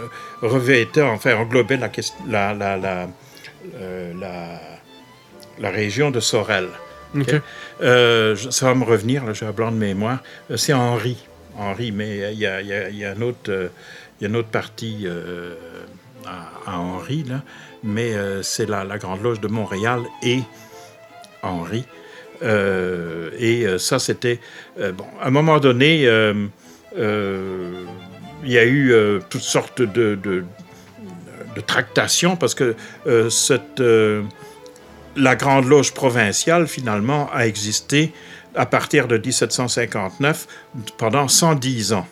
enfin 1.02 1.34
englobait 1.34 1.80
euh, 3.80 4.12
la 5.58 5.70
région 5.70 6.10
de 6.12 6.20
Sorel. 6.20 6.68
Euh, 7.82 8.36
ça 8.36 8.66
va 8.66 8.74
me 8.74 8.84
revenir, 8.84 9.24
là, 9.24 9.32
j'ai 9.32 9.46
un 9.46 9.52
blanc 9.52 9.70
de 9.70 9.76
mémoire. 9.76 10.22
Euh, 10.50 10.56
C'est 10.56 10.72
Henri. 10.72 11.16
Henri, 11.58 11.92
mais 11.92 12.32
il 12.32 12.38
y 12.38 12.46
a, 12.46 12.60
il 12.62 12.66
y 12.68 12.72
a- 12.72 12.88
il 12.88 12.96
y 12.96 13.04
a 13.04 13.10
un 13.12 13.20
autre, 13.20 13.50
euh, 13.50 13.68
il 14.20 14.24
y 14.24 14.26
a 14.26 14.28
une 14.30 14.36
autre 14.36 14.48
partie 14.48 15.00
euh, 15.04 15.54
à, 16.26 16.70
à 16.72 16.78
Henri, 16.78 17.24
là. 17.28 17.42
mais 17.82 18.12
c'est 18.42 18.68
la, 18.68 18.84
la 18.84 18.96
Grande 18.98 19.22
Loge 19.22 19.40
de 19.40 19.48
Montréal 19.48 20.02
et 20.22 20.40
Henri. 21.42 21.84
Et 22.42 23.66
ça, 23.78 23.98
c'était... 23.98 24.38
bon, 24.78 25.04
à 25.20 25.26
un 25.26 25.30
moment 25.30 25.58
donné, 25.58 26.02
il 26.04 26.50
y 28.44 28.58
a 28.58 28.64
eu 28.64 28.94
toutes 29.30 29.42
sortes 29.42 29.82
de, 29.82 30.14
de, 30.14 30.44
de 31.56 31.60
tractations 31.60 32.36
parce 32.36 32.54
que 32.54 32.76
cette, 33.30 33.82
la 35.16 35.36
Grande 35.36 35.66
Loge 35.66 35.92
provinciale, 35.92 36.66
finalement, 36.66 37.30
a 37.32 37.46
existé 37.46 38.12
à 38.54 38.66
partir 38.66 39.08
de 39.08 39.16
1759 39.16 40.46
pendant 40.98 41.28
110 41.28 41.92
ans, 41.94 42.06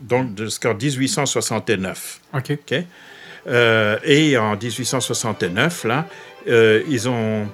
donc 0.00 0.38
jusqu'en 0.38 0.74
1869. 0.74 2.20
OK. 2.34 2.74
Euh, 3.46 3.98
et 4.04 4.36
en 4.36 4.56
1869, 4.56 5.84
là, 5.84 6.06
euh, 6.48 6.82
ils 6.88 7.08
ont 7.08 7.48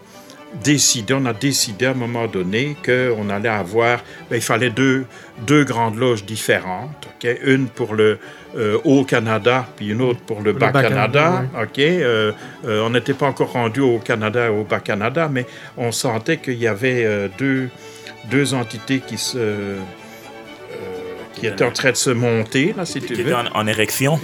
décidé, 0.63 1.15
on 1.15 1.27
a 1.27 1.33
décidé 1.33 1.87
à 1.87 1.91
un 1.91 1.95
moment 1.95 2.27
donné 2.27 2.77
qu'on 2.85 3.29
allait 3.31 3.49
avoir, 3.49 4.03
ben, 4.31 4.37
il 4.37 4.43
fallait 4.43 4.71
deux, 4.71 5.07
deux 5.47 5.65
grandes 5.65 5.97
loges 5.97 6.25
différentes, 6.25 7.09
ok? 7.17 7.31
une 7.45 7.69
pour 7.69 7.95
le 7.95 8.19
euh, 8.57 8.79
Haut-Canada, 8.85 9.67
puis 9.77 9.89
une 9.89 10.01
autre 10.01 10.21
pour 10.21 10.41
le 10.41 10.53
Bas-Canada. 10.53 11.45
Euh, 11.79 12.33
euh, 12.65 12.83
on 12.87 12.91
n'était 12.91 13.15
pas 13.15 13.27
encore 13.27 13.53
rendu 13.53 13.81
au 13.81 13.99
Canada 13.99 14.47
et 14.47 14.51
au 14.51 14.65
Bas-Canada, 14.65 15.29
mais 15.31 15.47
on 15.77 15.93
sentait 15.93 16.37
qu'il 16.37 16.59
y 16.59 16.69
avait 16.69 17.05
euh, 17.05 17.29
deux, 17.39 17.69
deux 18.31 18.55
entités 18.55 19.01
qui 19.01 19.19
se... 19.19 19.77
qui 21.35 21.47
étaient 21.47 21.65
en 21.65 21.73
train 21.73 21.91
de 21.91 21.97
se 21.97 22.11
monter, 22.11 22.75
là, 22.77 22.85
si 22.85 23.01
tu 23.01 23.15
veux. 23.15 23.35
en 23.35 23.67
érection. 23.67 24.21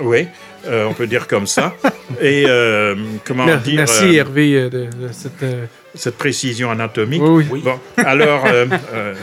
Oui, 0.00 0.28
euh, 0.66 0.86
on 0.86 0.94
peut 0.94 1.06
dire 1.06 1.26
comme 1.28 1.46
ça. 1.46 1.74
Et 2.20 2.44
euh, 2.46 2.94
comment 3.24 3.44
Mer- 3.46 3.60
dire 3.60 3.76
Merci, 3.76 4.04
euh, 4.04 4.20
Hervé, 4.20 4.52
de, 4.70 4.86
de 4.86 5.08
cette. 5.12 5.42
euh, 5.42 5.66
cette 5.94 6.16
précision 6.18 6.70
anatomique. 6.70 7.22
Oui, 7.24 7.44
oui. 7.50 7.60
Bon, 7.64 7.78
alors 7.96 8.44
euh, 8.46 8.66
euh, 8.92 9.14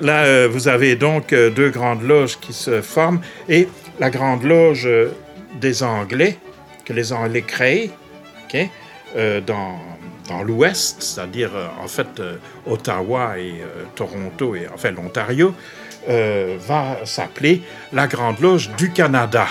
là, 0.00 0.24
euh, 0.24 0.48
vous 0.50 0.68
avez 0.68 0.94
donc 0.94 1.32
euh, 1.32 1.50
deux 1.50 1.70
grandes 1.70 2.02
loges 2.02 2.38
qui 2.38 2.52
se 2.52 2.82
forment 2.82 3.20
et 3.48 3.66
la 3.98 4.10
grande 4.10 4.44
loge 4.44 4.86
euh, 4.86 5.08
des 5.60 5.82
Anglais 5.82 6.38
que 6.84 6.92
les 6.92 7.12
Anglais 7.12 7.42
créent, 7.42 7.90
ok, 8.44 8.68
euh, 9.16 9.40
dans 9.40 9.78
dans 10.28 10.42
l'Ouest, 10.44 11.02
c'est-à-dire 11.02 11.50
euh, 11.56 11.66
en 11.82 11.88
fait 11.88 12.06
euh, 12.20 12.36
Ottawa 12.66 13.36
et 13.38 13.54
euh, 13.62 13.82
Toronto 13.96 14.54
et 14.54 14.68
enfin 14.72 14.92
l'Ontario, 14.92 15.52
euh, 16.08 16.56
va 16.64 16.98
s'appeler 17.04 17.62
la 17.92 18.06
Grande 18.06 18.38
Loge 18.40 18.70
du 18.76 18.90
Canada. 18.92 19.48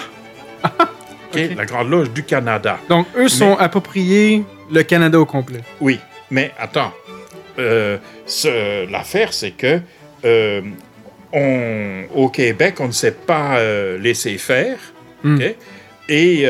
Ok, 1.31 1.39
La 1.55 1.65
Grande 1.65 1.89
Loge 1.89 2.11
du 2.11 2.23
Canada. 2.23 2.79
Donc, 2.89 3.07
eux 3.17 3.27
sont 3.27 3.55
appropriés 3.57 4.43
le 4.71 4.83
Canada 4.83 5.19
au 5.19 5.25
complet. 5.25 5.61
Oui, 5.79 5.99
mais 6.31 6.51
attends. 6.57 6.91
Euh, 7.59 7.97
ce- 8.25 8.89
L'affaire, 8.91 9.33
c'est 9.33 9.51
que 9.51 9.79
euh, 10.25 10.61
on, 11.33 12.03
au 12.15 12.29
Québec, 12.29 12.75
on 12.79 12.87
ne 12.87 12.91
s'est 12.91 13.11
pas 13.11 13.57
euh, 13.59 13.97
laissé 13.99 14.37
faire. 14.37 14.77
Mm. 15.23 15.35
ok? 15.35 15.55
Et 16.11 16.45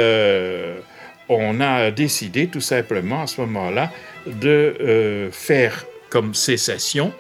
on 1.27 1.59
a 1.59 1.91
décidé 1.91 2.47
tout 2.47 2.61
simplement 2.61 3.23
à 3.23 3.27
ce 3.27 3.41
moment-là 3.41 3.91
de 4.25 5.29
faire 5.33 5.85
comme 6.09 6.33
sécession. 6.33 7.11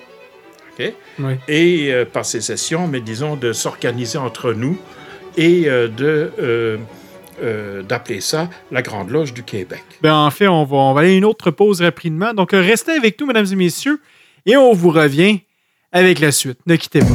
Oui. 0.79 1.35
Et 1.49 1.91
pas 2.13 2.23
sécession, 2.23 2.87
mais 2.87 3.01
disons 3.01 3.35
de 3.35 3.51
s'organiser 3.51 4.17
entre 4.17 4.53
nous 4.53 4.77
et 5.35 5.63
de 5.65 6.79
euh, 7.41 7.81
d'appeler 7.83 8.21
ça 8.21 8.49
la 8.71 8.81
Grande 8.81 9.09
Loge 9.09 9.33
du 9.33 9.43
Québec. 9.43 9.83
Ben, 10.01 10.13
en 10.13 10.31
fait, 10.31 10.47
on 10.47 10.63
va, 10.63 10.77
on 10.77 10.93
va 10.93 11.01
aller 11.01 11.13
à 11.13 11.17
une 11.17 11.25
autre 11.25 11.51
pause 11.51 11.81
rapidement. 11.81 12.33
Donc, 12.33 12.53
euh, 12.53 12.61
restez 12.61 12.91
avec 12.91 13.19
nous, 13.19 13.27
mesdames 13.27 13.47
et 13.51 13.55
messieurs, 13.55 13.99
et 14.45 14.57
on 14.57 14.73
vous 14.73 14.89
revient 14.89 15.39
avec 15.91 16.19
la 16.19 16.31
suite. 16.31 16.59
Ne 16.65 16.75
quittez 16.75 16.99
pas. 16.99 17.07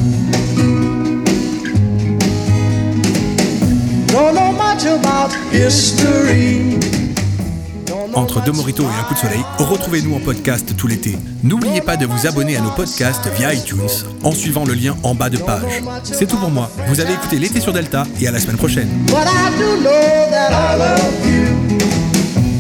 Don't 4.13 4.35
know 4.35 4.53
much 4.53 4.87
about 4.87 5.35
history. 5.53 6.94
Entre 8.17 8.41
deux 8.43 8.53
moritos 8.53 8.85
et 8.85 9.01
un 9.01 9.03
coup 9.05 9.15
de 9.15 9.19
soleil, 9.19 9.45
retrouvez-nous 9.59 10.15
en 10.15 10.21
podcast 10.21 10.77
tout 10.77 10.87
l'été. 10.87 11.17
N'oubliez 11.43 11.81
pas 11.81 11.97
de 11.97 12.07
vous 12.07 12.27
abonner 12.27 12.57
à 12.57 12.61
nos 12.61 12.71
podcasts 12.71 13.29
via 13.37 13.53
iTunes 13.53 13.89
en 14.23 14.31
suivant 14.33 14.65
le 14.65 14.75
lien 14.75 14.97
en 15.03 15.15
bas 15.15 15.31
de 15.31 15.39
page. 15.39 15.83
C'est 16.05 16.27
tout 16.27 16.37
pour 16.37 16.51
moi. 16.51 16.71
Vous 16.89 17.01
avez 17.01 17.15
écouté 17.15 17.39
l'été 17.39 17.61
sur 17.61 17.73
Delta 17.73 18.05
et 18.21 18.29
à 18.29 18.31
la 18.31 18.39
semaine 18.39 18.57
prochaine. 18.57 18.89
But 19.07 19.27
I 19.27 19.51
do 19.59 19.81
know 19.81 20.31
that 20.31 20.53
I 20.53 20.79
love 20.79 21.27
you. 21.27 21.47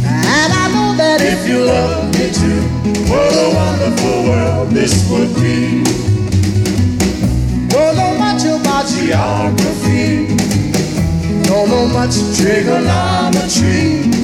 And 0.06 0.52
I 0.52 0.68
know 0.72 0.96
that 0.96 1.20
if 1.20 1.46
you 1.46 1.64
love 1.64 2.06
me 2.18 2.32
too, 2.32 2.62
what 3.08 3.32
a 3.32 3.50
wonderful 3.54 4.24
world 4.24 4.70
this 4.70 5.08
would 5.08 5.32
be. 5.36 5.84
Don't 7.68 7.96
know 7.96 8.18
much 8.18 8.44
about 8.44 8.86
geography. 8.88 10.26
Don't 11.44 11.68
know 11.68 11.86
much 11.86 12.16
trigonometry. 12.36 14.23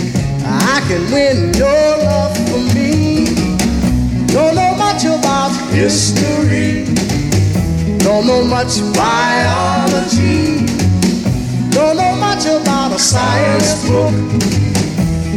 I 0.45 0.81
can 0.87 1.11
win 1.11 1.53
your 1.53 1.97
love 2.05 2.35
for 2.47 2.59
me. 2.75 3.25
Don't 4.27 4.55
know 4.55 4.75
much 4.75 5.03
about 5.03 5.51
history, 5.71 6.85
don't 7.99 8.25
know 8.25 8.43
much 8.43 8.79
biology, 8.95 10.65
don't 11.69 11.97
know 11.97 12.15
much 12.15 12.45
about 12.45 12.93
a 12.93 12.99
science 12.99 13.85
book, 13.87 14.13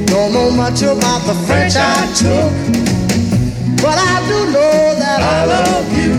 don't 0.07 0.33
know 0.33 0.51
much 0.53 0.83
about 0.83 1.23
the 1.27 1.35
French 1.47 1.75
I 1.77 2.07
took, 2.15 2.53
but 3.83 3.99
I 3.99 4.23
do 4.29 4.53
know 4.53 4.95
that 5.03 5.21
I 5.21 5.45
love 5.45 5.89
you, 5.99 6.13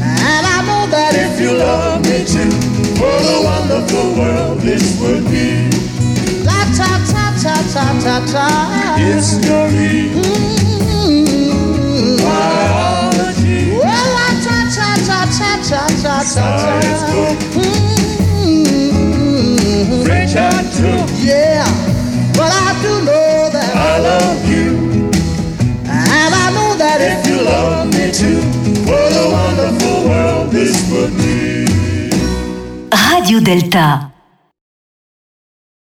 and 0.00 0.46
I 0.46 0.62
know 0.64 0.86
that 0.90 1.12
if 1.14 1.38
you 1.38 1.52
love 1.58 2.02
me 2.06 2.24
too, 2.24 2.50
what 2.98 3.22
a 3.36 3.42
wonderful 3.44 4.14
world 4.18 4.60
this 4.60 4.98
would 5.00 5.24
be. 5.26 5.68
La 6.42 6.64
ta 6.74 7.04
ta 7.12 7.29
ta 7.42 7.54
ta 7.72 7.84
ta 8.04 8.16
ta. 8.32 8.46
History. 8.98 10.12
Biology. 12.20 13.78
Well, 13.80 14.08
la 14.16 14.28
ta 14.44 14.58
ta 14.76 14.88
ta 15.08 15.20
ta 15.38 15.50
ta 15.68 15.82
ta 16.02 16.16
ta. 16.20 16.46
Science 16.60 17.04
book. 17.12 17.38
French 20.04 20.36
I 20.36 20.52
mm-hmm. 20.52 20.76
took. 20.76 21.08
Yeah, 21.24 21.64
but 22.36 22.52
I 22.52 22.68
do 22.84 22.92
know 23.08 23.48
that 23.56 23.72
I 23.74 23.98
love 24.08 24.40
you, 24.54 24.68
and 25.88 26.32
I 26.44 26.46
know 26.56 26.76
that 26.76 26.98
if 27.00 27.26
you 27.26 27.40
love 27.42 27.86
me 27.94 28.12
too, 28.12 28.40
what 28.84 29.12
a 29.16 29.26
wonderful 29.32 30.08
world 30.10 30.50
this 30.50 30.76
would 30.90 31.16
be. 31.16 31.30
Radio 32.92 33.40
Delta. 33.40 34.09